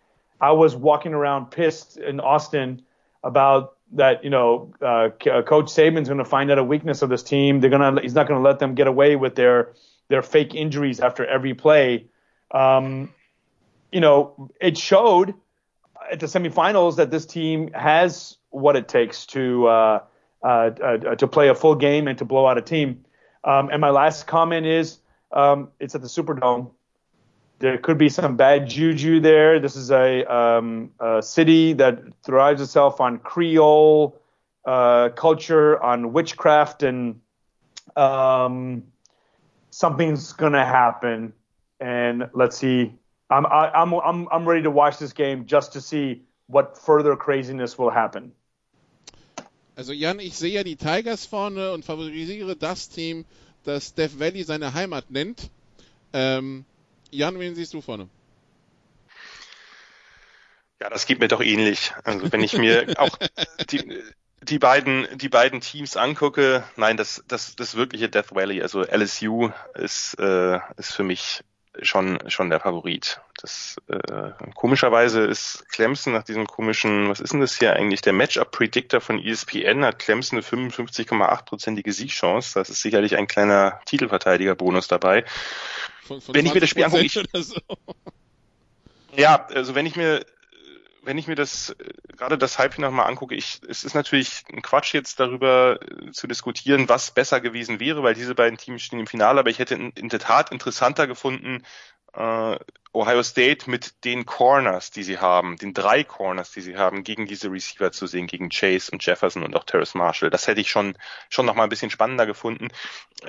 [0.41, 2.83] I was walking around pissed in Austin
[3.23, 7.23] about that you know uh, Coach Saban's going to find out a weakness of this
[7.23, 7.61] team.
[7.61, 9.75] They're gonna he's not going to let them get away with their
[10.09, 12.07] their fake injuries after every play.
[12.51, 13.13] Um,
[13.93, 15.35] you know, it showed.
[16.11, 20.01] at the semifinals that this team has what it takes to uh,
[20.43, 20.47] uh,
[20.83, 23.05] uh, to play a full game and to blow out a team.
[23.45, 24.99] Um, and my last comment is
[25.33, 26.71] um, it's at the Superdome.
[27.59, 29.61] There could be some bad juju there.
[29.61, 34.19] This is a, um, a city that thrives itself on Creole
[34.65, 37.21] uh, culture, on witchcraft, and
[37.97, 38.85] um,
[39.71, 41.33] something's gonna happen.
[41.81, 42.93] And let's see.
[43.31, 47.17] I'm I, I'm I'm I'm ready to watch this game just to see what further
[47.17, 48.33] craziness will happen.
[49.81, 53.25] Also Jan, ich sehe ja die Tigers vorne und favorisiere das Team,
[53.65, 55.49] das Death Valley seine Heimat nennt.
[56.13, 56.67] Ähm,
[57.11, 58.07] Jan, wen siehst du vorne?
[60.83, 61.95] Ja, das geht mir doch ähnlich.
[62.05, 63.19] Also wenn ich mir auch
[63.71, 64.03] die,
[64.43, 69.49] die beiden, die beiden Teams angucke, nein, das, das, das wirkliche Death Valley, also LSU
[69.77, 71.41] ist, äh, ist für mich
[71.83, 73.21] schon, schon der Favorit.
[73.41, 78.03] Das, äh, komischerweise ist Clemson nach diesem komischen, was ist denn das hier eigentlich?
[78.03, 82.55] Der Matchup-Predictor von ESPN hat Clemson eine 55,8-prozentige Siegchance.
[82.55, 85.25] Das ist sicherlich ein kleiner Titelverteidiger-Bonus dabei.
[86.03, 87.61] Von, von wenn ich mir das Spiel angucke, so.
[89.17, 90.25] ja, also wenn ich mir
[91.03, 91.75] wenn ich mir das
[92.17, 96.27] gerade das Halbfinale mal angucke, ich, es ist natürlich ein Quatsch jetzt darüber äh, zu
[96.27, 99.75] diskutieren, was besser gewesen wäre, weil diese beiden Teams stehen im Finale, aber ich hätte
[99.75, 101.65] in, in der Tat interessanter gefunden,
[102.15, 102.59] äh,
[102.93, 107.27] Ohio State mit den Corners, die sie haben, den drei Corners, die sie haben, gegen
[107.27, 110.31] diese Receiver zu sehen, gegen Chase und Jefferson und auch Terrace Marshall.
[110.31, 112.69] Das hätte ich schon, schon noch mal ein bisschen spannender gefunden.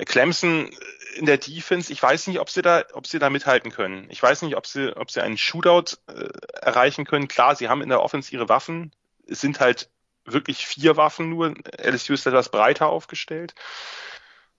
[0.04, 0.70] Clemson
[1.14, 4.06] in der Defense, ich weiß nicht, ob sie da, ob sie da mithalten können.
[4.10, 6.28] Ich weiß nicht, ob sie, ob sie einen Shootout äh,
[6.60, 7.28] erreichen können.
[7.28, 8.92] Klar, sie haben in der Offense ihre Waffen.
[9.28, 9.90] Es sind halt
[10.24, 11.54] wirklich vier Waffen nur.
[11.78, 13.54] LSU ist etwas breiter aufgestellt.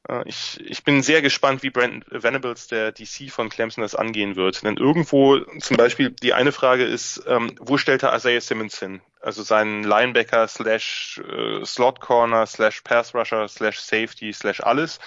[0.07, 4.35] Äh, ich, ich bin sehr gespannt, wie Brandon Venables, der DC von Clemson, das angehen
[4.35, 4.63] wird.
[4.63, 9.01] Denn irgendwo, zum Beispiel, die eine Frage ist, ähm, wo stellt er Isaiah Simmons hin?
[9.21, 14.99] Also seinen Linebacker slash äh, Slot Corner slash Pass Rusher slash Safety slash alles.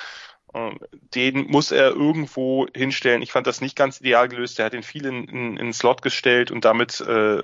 [0.56, 0.78] Ähm,
[1.14, 3.20] den muss er irgendwo hinstellen.
[3.20, 4.58] Ich fand das nicht ganz ideal gelöst.
[4.58, 7.42] Er hat ihn viel in, in, in Slot gestellt und damit äh,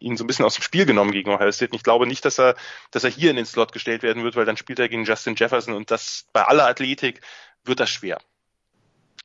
[0.00, 1.70] ihn so ein bisschen aus dem Spiel genommen gegen Ohio State.
[1.70, 2.56] Und ich glaube nicht, dass er,
[2.90, 5.36] dass er hier in den Slot gestellt werden wird, weil dann spielt er gegen Justin
[5.36, 7.20] Jefferson und das bei aller Athletik
[7.64, 8.18] wird das schwer.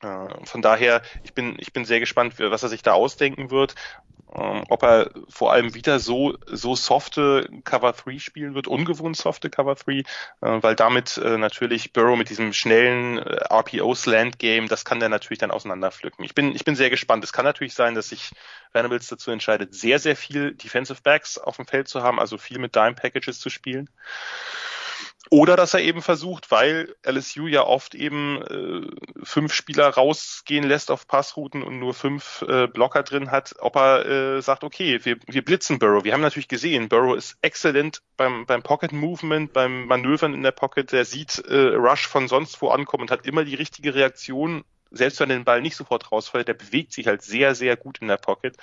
[0.00, 3.74] Äh, von daher, ich bin, ich bin sehr gespannt, was er sich da ausdenken wird.
[4.34, 9.50] Ähm, ob er vor allem wieder so, so softe Cover 3 spielen wird, ungewohnt softe
[9.50, 10.04] Cover 3, äh,
[10.40, 16.24] weil damit äh, natürlich Burrow mit diesem schnellen RPO-Slant-Game, das kann der natürlich dann auseinanderpflücken.
[16.24, 17.24] Ich bin, ich bin sehr gespannt.
[17.24, 18.30] Es kann natürlich sein, dass sich
[18.72, 22.58] Venables dazu entscheidet, sehr, sehr viel Defensive Backs auf dem Feld zu haben, also viel
[22.58, 23.90] mit Dime-Packages zu spielen.
[25.30, 30.90] Oder dass er eben versucht, weil LSU ja oft eben äh, fünf Spieler rausgehen lässt
[30.90, 35.16] auf Passrouten und nur fünf äh, Blocker drin hat, ob er äh, sagt, okay, wir,
[35.26, 36.04] wir blitzen Burrow.
[36.04, 40.50] Wir haben natürlich gesehen, Burrow ist exzellent beim, beim Pocket Movement, beim Manövern in der
[40.50, 40.90] Pocket.
[40.90, 45.20] Der sieht äh, Rush von sonst wo ankommen und hat immer die richtige Reaktion, selbst
[45.20, 46.48] wenn den Ball nicht sofort rausfällt.
[46.48, 48.56] Der bewegt sich halt sehr, sehr gut in der Pocket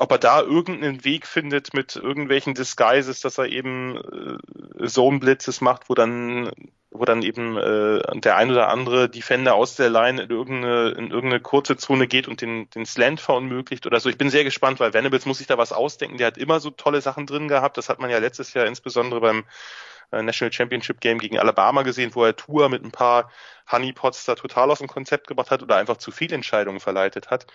[0.00, 4.38] ob er da irgendeinen Weg findet mit irgendwelchen Disguises, dass er eben
[4.80, 6.50] äh, Zone-Blitzes macht, wo dann
[6.92, 11.10] wo dann eben äh, der ein oder andere Defender aus der Line in irgendeine, in
[11.10, 14.08] irgendeine kurze Zone geht und den, den Slant verunmöglicht oder so.
[14.08, 16.18] Ich bin sehr gespannt, weil Venables muss sich da was ausdenken.
[16.18, 17.76] Der hat immer so tolle Sachen drin gehabt.
[17.76, 19.44] Das hat man ja letztes Jahr insbesondere beim
[20.10, 23.30] National Championship Game gegen Alabama gesehen, wo er Tour mit ein paar
[23.70, 27.46] Honeypots da total aus dem Konzept gebracht hat oder einfach zu viel Entscheidungen verleitet hat.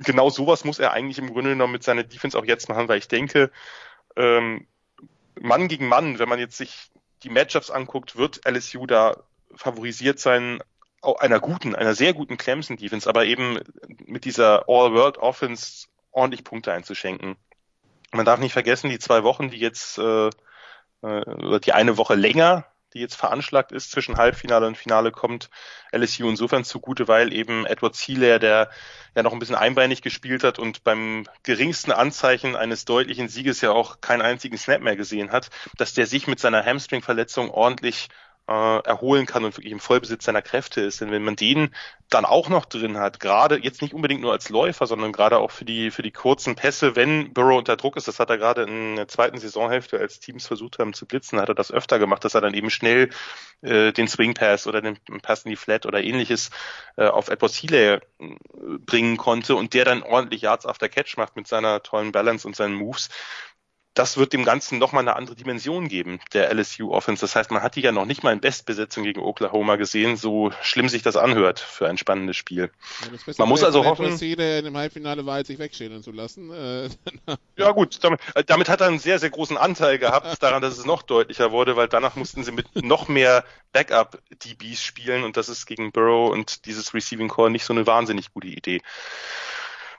[0.00, 2.98] Genau sowas muss er eigentlich im Grunde genommen mit seiner Defense auch jetzt machen, weil
[2.98, 3.50] ich denke,
[4.16, 4.66] ähm,
[5.38, 6.90] Mann gegen Mann, wenn man jetzt sich
[7.22, 9.16] die Matchups anguckt, wird LSU da
[9.54, 10.62] favorisiert sein,
[11.02, 13.58] einer guten, einer sehr guten Clemson Defense, aber eben
[14.04, 17.36] mit dieser All-World Offense ordentlich Punkte einzuschenken.
[18.12, 20.30] Man darf nicht vergessen, die zwei Wochen, die jetzt äh,
[21.02, 25.48] äh, die eine Woche länger, die jetzt veranschlagt ist zwischen Halbfinale und Finale, kommt
[25.92, 28.70] LSU insofern zugute, weil eben Edward Sealer, der
[29.14, 33.70] ja noch ein bisschen einbeinig gespielt hat und beim geringsten Anzeichen eines deutlichen Sieges ja
[33.70, 38.08] auch keinen einzigen Snap mehr gesehen hat, dass der sich mit seiner Hamstring-Verletzung ordentlich
[38.50, 41.00] äh, erholen kann und wirklich im Vollbesitz seiner Kräfte ist.
[41.00, 41.70] Denn wenn man den
[42.08, 45.52] dann auch noch drin hat, gerade jetzt nicht unbedingt nur als Läufer, sondern gerade auch
[45.52, 48.62] für die für die kurzen Pässe, wenn Burrow unter Druck ist, das hat er gerade
[48.62, 52.24] in der zweiten Saisonhälfte, als Teams versucht haben zu blitzen, hat er das öfter gemacht,
[52.24, 53.10] dass er dann eben schnell
[53.62, 56.50] äh, den Swing Pass oder den Pass in die Flat oder ähnliches
[56.96, 58.00] äh, auf Edward Healy äh,
[58.84, 62.56] bringen konnte und der dann ordentlich Yards after Catch macht mit seiner tollen Balance und
[62.56, 63.10] seinen Moves
[63.94, 67.20] das wird dem Ganzen nochmal eine andere Dimension geben, der LSU Offense.
[67.22, 70.52] Das heißt, man hat die ja noch nicht mal in Bestbesetzung gegen Oklahoma gesehen, so
[70.62, 72.70] schlimm sich das anhört für ein spannendes Spiel.
[73.02, 74.18] Ja, man muss also hoffen.
[74.20, 76.50] Im Halbfinale Wahrheit sich wegschälen zu lassen.
[76.52, 76.88] Äh,
[77.56, 80.78] ja gut, damit, äh, damit, hat er einen sehr, sehr großen Anteil gehabt daran, dass
[80.78, 85.48] es noch deutlicher wurde, weil danach mussten sie mit noch mehr Backup-DBs spielen und das
[85.48, 88.80] ist gegen Burrow und dieses Receiving Core nicht so eine wahnsinnig gute Idee.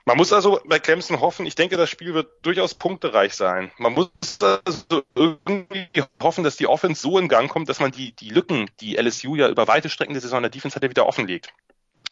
[0.06, 3.72] Man muss also bei Clemson hoffen, ich denke, das Spiel wird durchaus punktereich sein.
[3.78, 4.10] Man muss
[4.41, 5.88] also irgendwie
[6.22, 9.36] hoffen, dass die Offense so in Gang kommt, dass man die, die Lücken, die LSU
[9.36, 11.53] ja über weite Strecken der Saison der Defense hat, wieder offenlegt.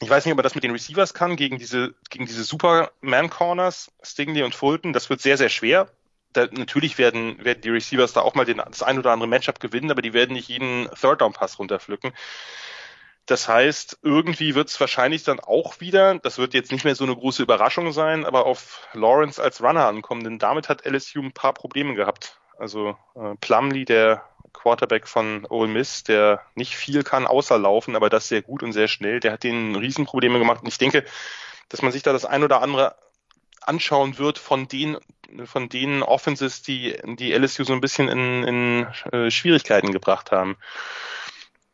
[0.01, 3.91] Ich weiß nicht, ob man das mit den Receivers kann, gegen diese, gegen diese Superman-Corners,
[4.01, 4.93] Stingley und Fulton.
[4.93, 5.89] Das wird sehr, sehr schwer.
[6.31, 9.59] Da, natürlich werden, werden die Receivers da auch mal den, das ein oder andere Matchup
[9.59, 12.13] gewinnen, aber die werden nicht jeden Third-Down-Pass runterpflücken.
[13.29, 17.03] Das heißt, irgendwie wird es wahrscheinlich dann auch wieder, das wird jetzt nicht mehr so
[17.03, 21.31] eine große Überraschung sein, aber auf Lawrence als Runner ankommen, denn damit hat LSU ein
[21.31, 22.39] paar Probleme gehabt.
[22.57, 28.09] Also äh, Plumlee, der Quarterback von Ole Miss, der nicht viel kann außer laufen, aber
[28.09, 30.63] das sehr gut und sehr schnell, der hat denen Riesenprobleme gemacht.
[30.63, 31.05] Und ich denke,
[31.69, 32.95] dass man sich da das ein oder andere
[33.61, 34.97] anschauen wird von den
[35.45, 40.57] von den Offenses, die die LSU so ein bisschen in, in äh, Schwierigkeiten gebracht haben.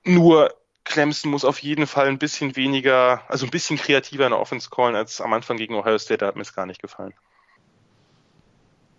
[0.04, 0.54] Nur
[0.86, 4.70] Clemson muss auf jeden Fall ein bisschen weniger, also ein bisschen kreativer in der Offense
[4.70, 6.20] callen als am Anfang gegen Ohio State.
[6.20, 7.14] Da hat mir es gar nicht gefallen.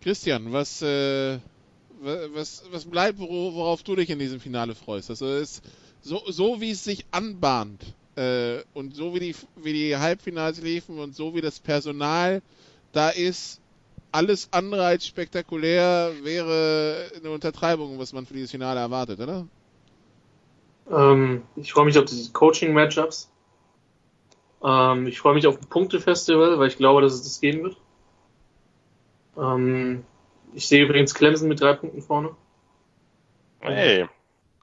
[0.03, 1.39] Christian, was, äh,
[2.01, 5.11] was, was bleibt, worauf du dich in diesem Finale freust?
[5.11, 5.65] Also ist
[6.03, 7.83] so, so wie es sich anbahnt
[8.17, 12.43] äh, und so wie die, wie die Halbfinals liefen und so wie das Personal
[12.93, 13.61] da ist,
[14.13, 19.47] alles andere als spektakulär wäre eine Untertreibung, was man für dieses Finale erwartet, oder?
[20.91, 23.31] Ähm, ich freue mich auf die Coaching-Matchups.
[24.63, 27.77] Ähm, ich freue mich auf ein Punktefestival, weil ich glaube, dass es das geben wird.
[29.37, 30.05] Ähm,
[30.55, 32.31] ich sehe übrigens Clemson mit drei Punkten vorne.
[33.61, 34.07] Hey,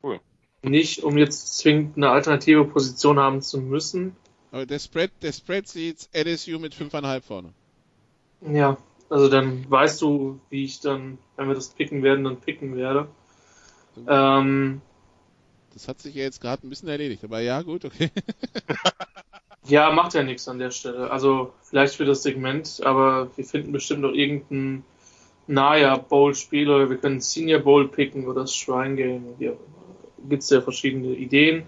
[0.01, 0.19] cool.
[0.61, 4.15] Nicht, um jetzt zwingend eine alternative Position haben zu müssen.
[4.51, 7.53] Aber der Spread, der Spread sieht LSU mit 5,5 vorne.
[8.41, 8.77] Ja,
[9.09, 13.07] also dann weißt du, wie ich dann, wenn wir das picken werden, dann picken werde.
[14.07, 14.81] Ähm,
[15.73, 18.11] das hat sich ja jetzt gerade ein bisschen erledigt, aber ja, gut, okay.
[19.65, 21.09] ja, macht ja nichts an der Stelle.
[21.09, 24.83] Also vielleicht für das Segment, aber wir finden bestimmt noch irgendein
[25.47, 29.35] Naya Bowl-Spiel oder wir können Senior Bowl picken oder das Shrine Game.
[29.39, 29.57] Hier
[30.29, 31.63] gibt es ja verschiedene Ideen.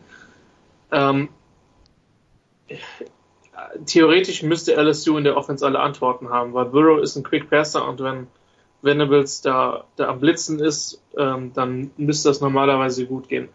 [0.92, 1.30] Ähm,
[3.86, 7.88] theoretisch müsste LSU in der Offense alle Antworten haben, weil Burrow ist ein Quick Passer
[7.88, 8.28] und wenn
[8.82, 13.50] Venables da, da am Blitzen ist, ähm, dann müsste das normalerweise gut gehen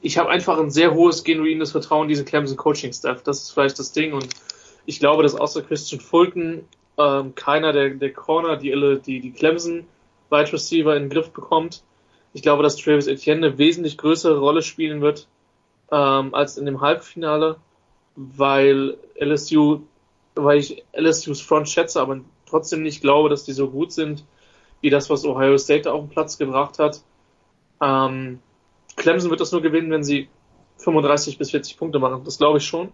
[0.00, 3.22] ich habe einfach ein sehr hohes, genuines Vertrauen in diesen Clemson Coaching Staff.
[3.22, 4.12] Das ist vielleicht das Ding.
[4.12, 4.28] Und
[4.86, 6.64] ich glaube, dass außer Christian Fulton
[6.98, 9.86] ähm, keiner der, der Corner, die, die, die Clemson
[10.30, 11.82] Wide Receiver in den Griff bekommt.
[12.32, 15.26] Ich glaube, dass Travis Etienne eine wesentlich größere Rolle spielen wird
[15.90, 17.56] ähm, als in dem Halbfinale,
[18.14, 19.80] weil LSU,
[20.34, 24.24] weil ich LSUs Front schätze, aber trotzdem nicht glaube, dass die so gut sind,
[24.80, 27.02] wie das, was Ohio State auf den Platz gebracht hat.
[27.80, 28.40] Ähm,
[28.98, 30.28] Clemson wird das nur gewinnen, wenn sie
[30.78, 32.24] 35 bis 40 Punkte machen.
[32.24, 32.92] Das glaube ich schon.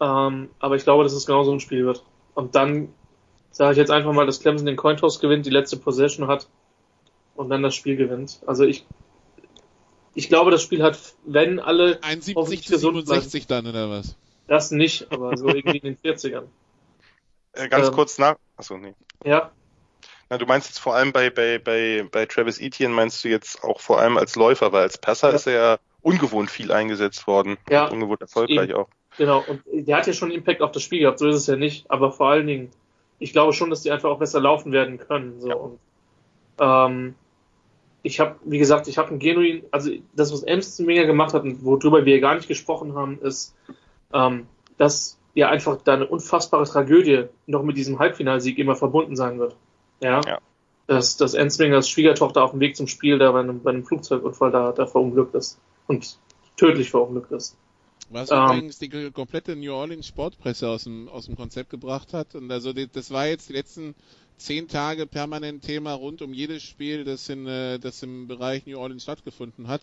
[0.00, 2.04] Ähm, aber ich glaube, dass es genau so ein Spiel wird.
[2.34, 2.92] Und dann
[3.50, 6.48] sage ich jetzt einfach mal, dass Clemson den Cointoss gewinnt, die letzte Possession hat
[7.34, 8.40] und dann das Spiel gewinnt.
[8.46, 8.86] Also ich,
[10.14, 14.16] ich glaube, das Spiel hat, wenn alle 71 zu 67 dann oder was?
[14.46, 16.44] Das nicht, aber so irgendwie in den 40ern.
[17.52, 18.36] Äh, ganz ähm, kurz nach.
[18.56, 18.94] Achso, nee.
[19.24, 19.50] Ja.
[20.30, 23.64] Na, du meinst jetzt vor allem bei, bei, bei, bei Travis Etienne, meinst du jetzt
[23.64, 25.34] auch vor allem als Läufer, weil als Passer ja.
[25.36, 27.56] ist er ja ungewohnt viel eingesetzt worden.
[27.70, 27.88] Ja.
[27.88, 28.78] ungewohnt erfolgreich eben.
[28.78, 28.88] auch.
[29.16, 31.56] Genau, und der hat ja schon Impact auf das Spiel gehabt, so ist es ja
[31.56, 31.90] nicht.
[31.90, 32.70] Aber vor allen Dingen,
[33.18, 35.40] ich glaube schon, dass die einfach auch besser laufen werden können.
[35.40, 35.48] So.
[35.48, 35.54] Ja.
[35.54, 35.78] Und,
[36.60, 37.14] ähm,
[38.02, 41.42] ich habe, wie gesagt, ich habe ein genuin, also das, was Ems mega gemacht hat
[41.42, 43.54] und worüber wir gar nicht gesprochen haben, ist,
[44.12, 44.46] ähm,
[44.76, 49.56] dass ja einfach da eine unfassbare Tragödie noch mit diesem Halbfinalsieg immer verbunden sein wird.
[50.00, 50.20] Ja.
[50.26, 50.38] ja.
[50.86, 54.50] Dass, dass Ensmingers Schwiegertochter auf dem Weg zum Spiel da bei einem, bei einem Flugzeugunfall
[54.50, 55.58] da, da verunglückt ist.
[55.86, 56.18] Und
[56.56, 57.56] tödlich verunglückt ist.
[58.10, 62.34] Was ähm, übrigens die komplette New Orleans Sportpresse aus dem, aus dem Konzept gebracht hat.
[62.34, 63.94] Und also die, das war jetzt die letzten
[64.38, 68.78] zehn Tage permanent Thema rund um jedes Spiel, das, in, äh, das im Bereich New
[68.78, 69.82] Orleans stattgefunden hat.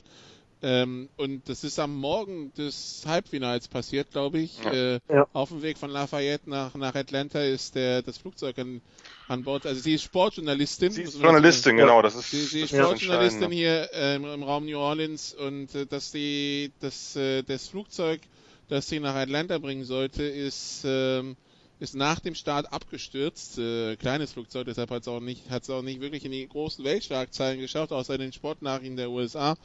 [0.62, 4.64] Ähm, und das ist am Morgen des Halbfinals passiert, glaube ich.
[4.66, 5.28] Äh, ja.
[5.34, 8.82] Auf dem Weg von Lafayette nach, nach Atlanta ist der, das Flugzeug an,
[9.28, 9.66] an Bord.
[9.66, 10.92] Also sie ist Sportjournalistin.
[10.92, 12.02] Sie ist Journalistin, genau.
[12.02, 16.12] Das ist, sie, sie ist Sportjournalistin hier ähm, im Raum New Orleans und äh, dass
[16.12, 18.22] die, das, äh, das Flugzeug,
[18.70, 21.36] das sie nach Atlanta bringen sollte, ist ähm,
[21.80, 23.58] ist nach dem Start abgestürzt.
[23.58, 26.48] Äh, kleines Flugzeug, deshalb hat es auch nicht, hat es auch nicht wirklich in die
[26.48, 29.58] großen Weltschlagzeilen geschafft, außer in den Sportnachrichten der USA.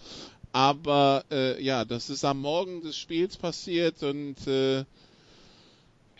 [0.52, 4.84] Aber äh, ja, das ist am Morgen des Spiels passiert und äh,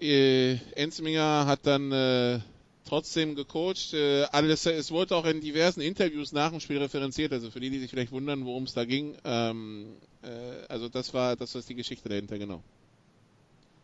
[0.01, 2.41] äh, Ensminger hat dann äh,
[2.85, 3.93] trotzdem gecoacht.
[3.93, 7.71] Äh, alles, es wurde auch in diversen Interviews nach dem Spiel referenziert, also für die,
[7.71, 9.17] die sich vielleicht wundern, worum es da ging.
[9.25, 12.63] Ähm, äh, also das war, das ist die Geschichte dahinter, genau.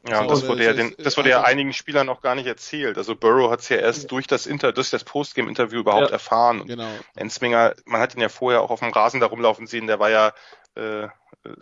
[0.08, 2.96] Ja, und das wurde ja, den, das wurde ja einigen Spielern auch gar nicht erzählt.
[2.96, 6.60] Also Burrow hat es ja erst durch das Inter, durch das Postgame-Interview überhaupt ja, erfahren.
[6.60, 6.88] Und genau.
[7.14, 10.10] Ensminger, man hat ihn ja vorher auch auf dem Rasen da rumlaufen sehen, der war
[10.10, 10.32] ja
[10.76, 11.08] äh,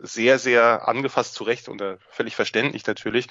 [0.03, 3.29] sehr, sehr angefasst zurecht und äh, völlig verständlich natürlich.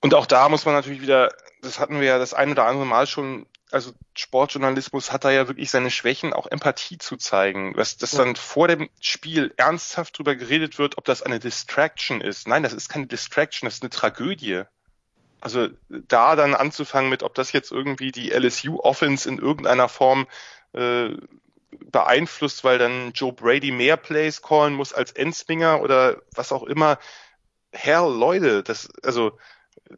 [0.00, 2.86] Und auch da muss man natürlich wieder, das hatten wir ja das ein oder andere
[2.86, 7.74] Mal schon also Sportjournalismus hat da ja wirklich seine Schwächen, auch Empathie zu zeigen.
[7.74, 12.46] Dass, dass dann vor dem Spiel ernsthaft drüber geredet wird, ob das eine Distraction ist.
[12.46, 14.62] Nein, das ist keine Distraction, das ist eine Tragödie.
[15.40, 20.26] Also da dann anzufangen mit, ob das jetzt irgendwie die LSU-Offense in irgendeiner Form
[20.72, 21.10] äh,
[21.90, 26.98] beeinflusst, weil dann Joe Brady mehr Plays callen muss als Endslinger oder was auch immer.
[27.72, 29.38] Herr Leute, das, also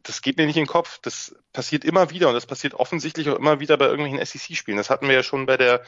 [0.03, 0.99] das geht mir nicht in den Kopf.
[1.01, 4.77] Das passiert immer wieder und das passiert offensichtlich auch immer wieder bei irgendwelchen SEC-Spielen.
[4.77, 5.83] Das hatten wir ja schon bei der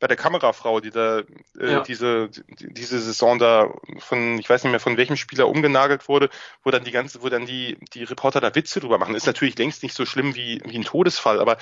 [0.00, 1.20] bei der Kamerafrau, die da
[1.60, 1.80] äh, ja.
[1.80, 2.28] diese
[2.58, 6.28] diese Saison da von ich weiß nicht mehr von welchem Spieler umgenagelt wurde,
[6.64, 9.14] wo dann die ganze wo dann die die Reporter da Witze drüber machen.
[9.14, 11.56] Ist natürlich längst nicht so schlimm wie wie ein Todesfall, aber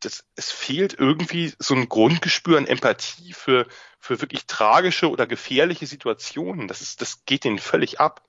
[0.00, 3.66] das, es fehlt irgendwie so ein Grundgespür an Empathie für
[4.00, 6.66] für wirklich tragische oder gefährliche Situationen.
[6.66, 8.22] Das ist das geht denen völlig ab.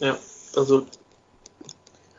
[0.00, 0.18] Ja,
[0.56, 0.88] also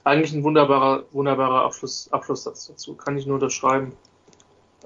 [0.08, 2.96] eigentlich ein wunderbarer, wunderbarer Abschluss, Abschlusssatz dazu.
[2.96, 3.94] Kann ich nur unterschreiben.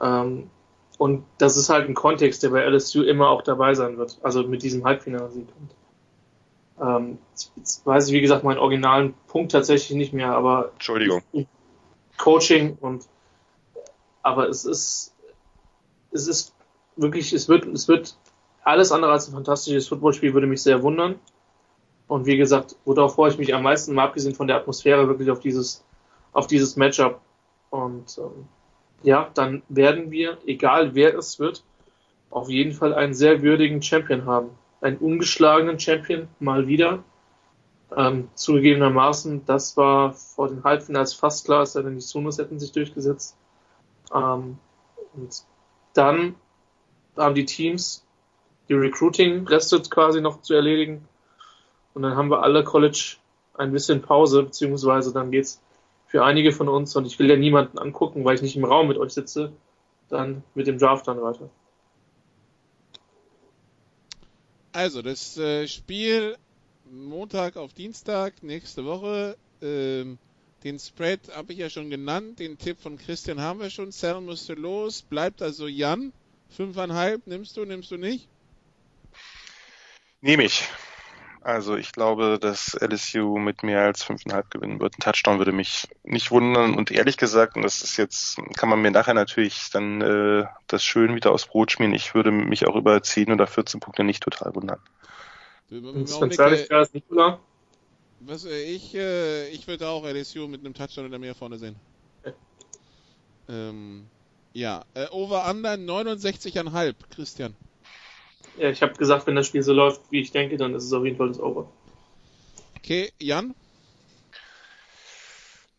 [0.02, 0.50] Ähm,
[0.98, 4.20] und das ist halt ein Kontext, der bei LSU immer auch dabei sein wird.
[4.22, 5.48] Also mit diesem Halbfinalsieg.
[6.80, 7.20] Ähm,
[7.56, 10.72] jetzt weiß ich, wie gesagt, meinen originalen Punkt tatsächlich nicht mehr, aber.
[10.74, 11.22] Entschuldigung.
[12.18, 13.08] Coaching und,
[14.22, 15.16] aber es ist,
[16.12, 16.54] es ist
[16.96, 18.16] wirklich, es wird, es wird
[18.64, 21.16] alles andere als ein fantastisches Footballspiel, würde mich sehr wundern.
[22.12, 25.32] Und wie gesagt, worauf freue ich mich am meisten, mal abgesehen von der Atmosphäre, wirklich
[25.32, 25.82] auf dieses,
[26.34, 27.22] auf dieses Matchup.
[27.70, 28.50] Und ähm,
[29.02, 31.64] ja, dann werden wir, egal wer es wird,
[32.30, 34.50] auf jeden Fall einen sehr würdigen Champion haben.
[34.82, 37.02] Einen ungeschlagenen Champion, mal wieder.
[37.96, 42.60] Ähm, zugegebenermaßen, das war vor den Halbfinals fast klar, es sei denn, die Sunos hätten
[42.60, 43.38] sich durchgesetzt.
[44.14, 44.58] Ähm,
[45.14, 45.46] und
[45.94, 46.36] dann
[47.16, 48.06] haben die Teams
[48.68, 51.08] die Recruiting-Reste quasi noch zu erledigen.
[51.94, 53.18] Und dann haben wir alle College
[53.54, 55.62] ein bisschen Pause, beziehungsweise dann geht's
[56.08, 58.90] für einige von uns, und ich will ja niemanden angucken, weil ich nicht im Raum
[58.90, 59.54] mit euch sitze,
[60.10, 61.50] dann mit dem Draft dann weiter.
[64.74, 66.38] Also, das äh, Spiel
[66.92, 69.38] Montag auf Dienstag, nächste Woche.
[69.62, 70.18] Ähm,
[70.64, 72.40] den Spread habe ich ja schon genannt.
[72.40, 73.92] Den Tipp von Christian haben wir schon.
[73.92, 75.02] Cell müsste los.
[75.02, 76.14] Bleibt also Jan.
[76.50, 77.26] Fünfeinhalb.
[77.26, 78.28] Nimmst du, nimmst du nicht?
[80.22, 80.68] Nehme ich.
[81.44, 84.94] Also ich glaube, dass LSU mit mehr als fünfeinhalb gewinnen wird.
[84.96, 86.76] Ein Touchdown würde mich nicht wundern.
[86.76, 90.84] Und ehrlich gesagt, und das ist jetzt, kann man mir nachher natürlich dann äh, das
[90.84, 94.22] schön wieder aus Brot schmieren, ich würde mich auch über 10 oder 14 Punkte nicht
[94.22, 94.80] total wundern.
[98.20, 101.76] Was, äh, ich, äh, ich würde auch LSU mit einem Touchdown oder mehr vorne sehen.
[103.50, 104.06] Ähm,
[104.54, 107.54] ja, äh, Over-Under 69,5, Christian.
[108.58, 110.94] Ja, ich habe gesagt, wenn das Spiel so läuft, wie ich denke, dann ist es
[110.94, 111.72] auf jeden Fall das Over.
[112.78, 113.56] Okay, Jan?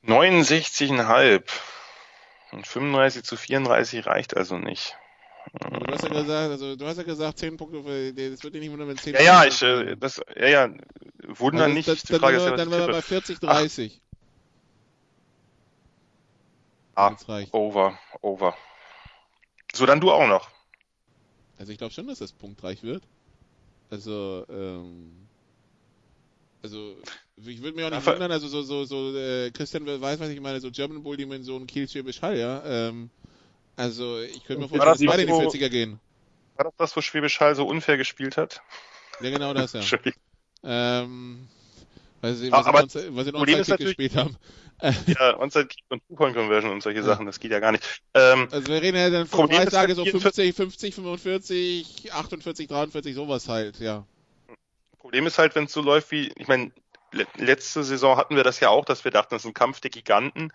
[0.07, 1.43] 69,5.
[2.53, 4.97] Und 35 zu 34 reicht also nicht.
[5.53, 7.79] du hast ja gesagt, also du hast ja gesagt, 10 Punkte,
[8.13, 10.69] das wird dir nicht wundern, wenn 10 ja, Ja, ich, äh, das, ja, ja,
[11.29, 11.89] wundern also nicht.
[11.89, 14.03] Das, die Frage dann, ist, dann wären wir bei 40, 30.
[16.95, 17.17] Ah,
[17.53, 18.55] over, over.
[19.73, 20.52] So, dann du auch noch.
[21.63, 23.05] Also ich glaube schon, dass das punktreich wird.
[23.89, 25.13] Also, ähm,
[26.61, 26.97] also
[27.37, 30.41] ich würde mir auch nicht wundern, also so, so, so, äh, Christian weiß, was ich
[30.41, 32.65] meine, so German Bull Dimension Kiel Schwäbisch Hall, ja.
[32.65, 33.11] Ähm,
[33.77, 36.01] also ich könnte mir vorstellen, dass beide in die 40er gehen.
[36.57, 38.61] War das das, wo Schwäbisch Hall so unfair gespielt hat?
[39.21, 39.83] Ja, genau das, ja.
[40.65, 41.47] ähm,
[42.23, 44.36] was, was, aber, uns, was in Onside gespielt haben.
[45.07, 47.05] ja, Onside-Kick und Two-Point-Conversion und solche ja.
[47.05, 48.03] Sachen, das geht ja gar nicht.
[48.15, 53.15] Ähm, also wir reden ja dann von Preistage halt so 50, 50, 45, 48, 43,
[53.15, 54.07] sowas halt, ja.
[54.99, 56.73] Problem ist halt, wenn es so läuft wie, ich meine,
[57.36, 59.90] letzte Saison hatten wir das ja auch, dass wir dachten, das ist ein Kampf der
[59.90, 60.53] Giganten.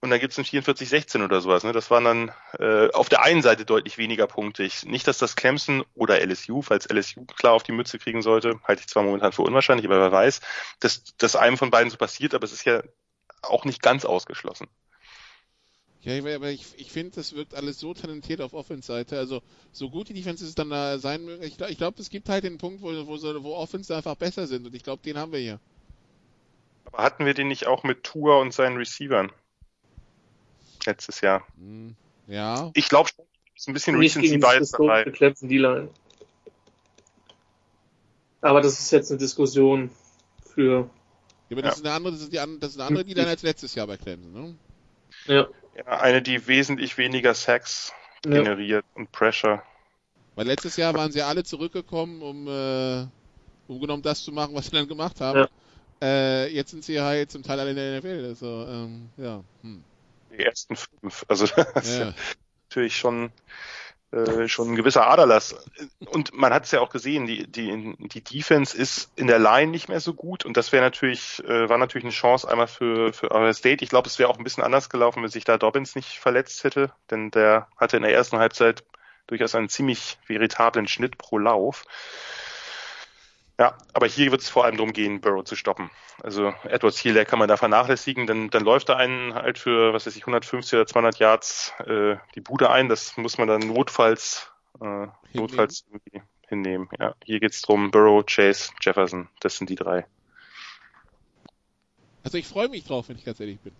[0.00, 1.64] Und dann gibt's ein 44-16 oder sowas.
[1.64, 1.72] Ne?
[1.72, 4.62] Das waren dann äh, auf der einen Seite deutlich weniger Punkte.
[4.62, 8.60] Ich, nicht, dass das Clemson oder LSU, falls LSU klar auf die Mütze kriegen sollte,
[8.64, 10.40] halte ich zwar momentan für unwahrscheinlich, aber wer weiß,
[10.80, 12.82] dass, dass einem von beiden so passiert, aber es ist ja
[13.42, 14.68] auch nicht ganz ausgeschlossen.
[16.02, 19.18] Ja, aber ich, ich finde, das wirkt alles so talentiert auf Offense-Seite.
[19.18, 19.42] Also,
[19.72, 21.42] so gut die Defenses dann da sein mögen.
[21.42, 24.66] Ich, ich glaube, es gibt halt den Punkt, wo, wo, wo Offense einfach besser sind.
[24.68, 25.58] Und ich glaube, den haben wir hier.
[26.84, 29.32] Aber hatten wir den nicht auch mit Tour und seinen Receivern?
[30.86, 31.46] Letztes Jahr.
[31.58, 31.94] Hm,
[32.26, 32.70] ja.
[32.74, 35.04] Ich glaube schon, ist ein bisschen Nicht Recency Bias dabei.
[35.04, 35.88] die D-Line.
[38.40, 39.90] Aber das ist jetzt eine Diskussion
[40.54, 40.88] für,
[41.48, 43.42] Ja, aber das ist eine andere, das ist die das ist eine andere dann als
[43.42, 44.54] letztes Jahr bei Clemson, ne?
[45.26, 45.46] ja.
[45.76, 47.92] Ja, eine, die wesentlich weniger Sacks
[48.24, 48.30] Ja.
[48.32, 49.62] generiert und Pressure.
[50.34, 53.06] Weil letztes Jahr waren sie alle zurückgekommen, um, äh,
[53.68, 55.46] um genau das zu machen, was sie dann gemacht haben.
[56.02, 58.24] Äh, jetzt sind sie halt zum Teil alle in der NFL.
[58.26, 59.42] Also, ähm, ja.
[59.62, 59.82] Hm.
[60.36, 61.24] Die ersten fünf.
[61.28, 62.14] Also das ist ja.
[62.68, 63.32] natürlich schon
[64.12, 65.56] äh, schon ein gewisser Aderlass.
[66.06, 69.70] Und man hat es ja auch gesehen, die, die, die Defense ist in der Line
[69.70, 73.12] nicht mehr so gut und das wäre natürlich, äh, war natürlich eine Chance einmal für,
[73.12, 73.82] für Ohio State.
[73.82, 76.62] Ich glaube, es wäre auch ein bisschen anders gelaufen, wenn sich da Dobbins nicht verletzt
[76.62, 78.84] hätte, denn der hatte in der ersten Halbzeit
[79.26, 81.84] durchaus einen ziemlich veritablen Schnitt pro Lauf.
[83.58, 85.90] Ja, aber hier wird es vor allem darum gehen, Burrow zu stoppen.
[86.22, 89.94] Also Edwards Hill, der kann man da vernachlässigen, dann, dann läuft da einen halt für,
[89.94, 92.88] was weiß ich, 150 oder 200 Yards äh, die Bude ein.
[92.90, 94.50] Das muss man dann notfalls,
[94.82, 96.88] äh, notfalls irgendwie hinnehmen.
[96.98, 100.06] Ja, hier geht's drum, Burrow, Chase, Jefferson, das sind die drei.
[102.24, 103.72] Also ich freue mich drauf, wenn ich ganz ehrlich bin.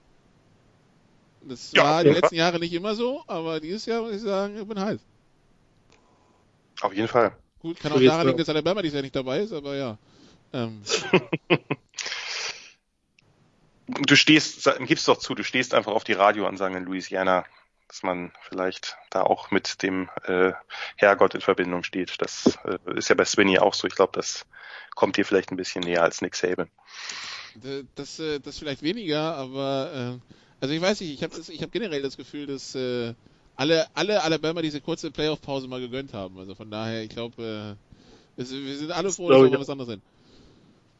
[1.48, 4.56] Das Ja, war die letzten Jahre nicht immer so, aber dieses Jahr muss ich sagen,
[4.56, 5.00] ich bin heiß.
[6.80, 7.36] Auf jeden Fall.
[7.66, 9.98] Gut, kann auch daran liegen, dass Alabama dieses Jahr nicht dabei ist, aber ja.
[10.52, 10.82] Ähm,
[13.88, 17.44] Du stehst, gibst doch zu, du stehst einfach auf die Radioansagen in Louisiana,
[17.88, 20.52] dass man vielleicht da auch mit dem äh,
[20.96, 22.14] Herrgott in Verbindung steht.
[22.20, 23.86] Das äh, ist ja bei Svinny auch so.
[23.86, 24.44] Ich glaube, das
[24.96, 26.68] kommt dir vielleicht ein bisschen näher als Nick Saban.
[27.54, 31.62] d- das, äh, das vielleicht weniger, aber äh, also ich weiß nicht, ich habe ich
[31.62, 33.14] hab generell das Gefühl, dass äh,
[33.56, 36.38] alle, alle Alabama diese kurze Playoff-Pause mal gegönnt haben.
[36.38, 37.78] Also von daher, ich glaube,
[38.38, 40.02] äh, es- wir sind alle froh, dass wir was anderes sind.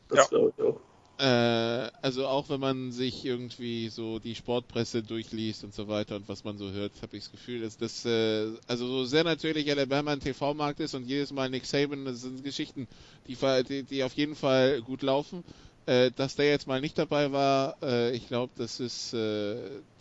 [0.09, 0.29] Das Ja.
[0.29, 0.81] glaube ich auch.
[1.19, 6.29] Äh, also auch wenn man sich irgendwie so die Sportpresse durchliest und so weiter und
[6.29, 9.71] was man so hört, habe ich das Gefühl, dass das äh, also so sehr natürlich
[9.71, 12.87] Alabama ein TV-Markt ist und jedes Mal Nick Saban, das sind Geschichten,
[13.29, 15.45] die, ver- die, die auf jeden Fall gut laufen.
[15.87, 19.57] Äh, dass der jetzt mal nicht dabei war, äh, ich glaube, das ist äh,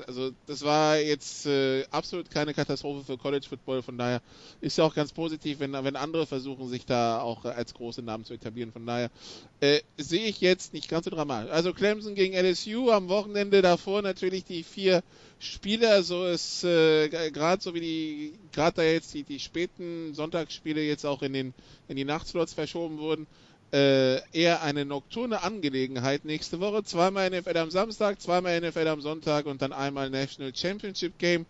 [0.07, 4.22] also das war jetzt äh, absolut keine Katastrophe für College Football, von daher
[4.62, 8.26] ist ja auch ganz positiv, wenn, wenn andere versuchen, sich da auch als große Namen
[8.26, 8.72] zu etablieren.
[8.72, 9.12] Von daher
[9.60, 11.52] äh, sehe ich jetzt nicht ganz so dramatisch.
[11.52, 15.03] Also Clemson gegen LSU am Wochenende davor natürlich die vier
[15.40, 20.82] Spiele, also ist äh, gerade so wie die gerade da jetzt die, die späten Sonntagsspiele
[20.82, 21.53] jetzt auch in den
[21.88, 23.28] in die Nachtslots verschoben wurden,
[23.76, 26.85] äh, eher eine nokturne Angelegenheit nächste Woche.
[26.85, 31.45] Zweimal NFL am Samstag, zweimal NFL am Sonntag und dann einmal National Championship Game.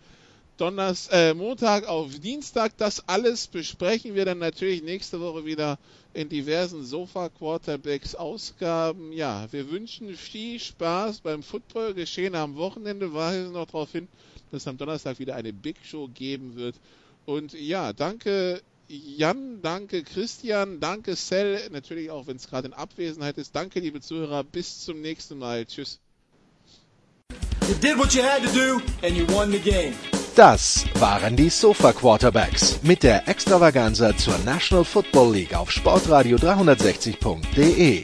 [0.57, 2.77] Donners, äh, Montag auf Dienstag.
[2.77, 5.77] Das alles besprechen wir dann natürlich nächste Woche wieder
[6.13, 9.11] in diversen Sofa Quarterbacks Ausgaben.
[9.11, 13.13] Ja, wir wünschen viel Spaß beim Football geschehen am Wochenende.
[13.13, 14.07] Weisen noch darauf hin,
[14.49, 16.75] dass es am Donnerstag wieder eine Big Show geben wird.
[17.25, 23.37] Und ja, danke Jan, danke Christian, danke Cell, natürlich auch wenn es gerade in Abwesenheit
[23.37, 23.55] ist.
[23.55, 25.65] Danke liebe Zuhörer, bis zum nächsten Mal.
[25.65, 25.99] Tschüss.
[27.67, 29.95] You did what you had to do and you won the game.
[30.35, 38.03] Das waren die Sofa Quarterbacks mit der Extravaganza zur National Football League auf Sportradio 360.de.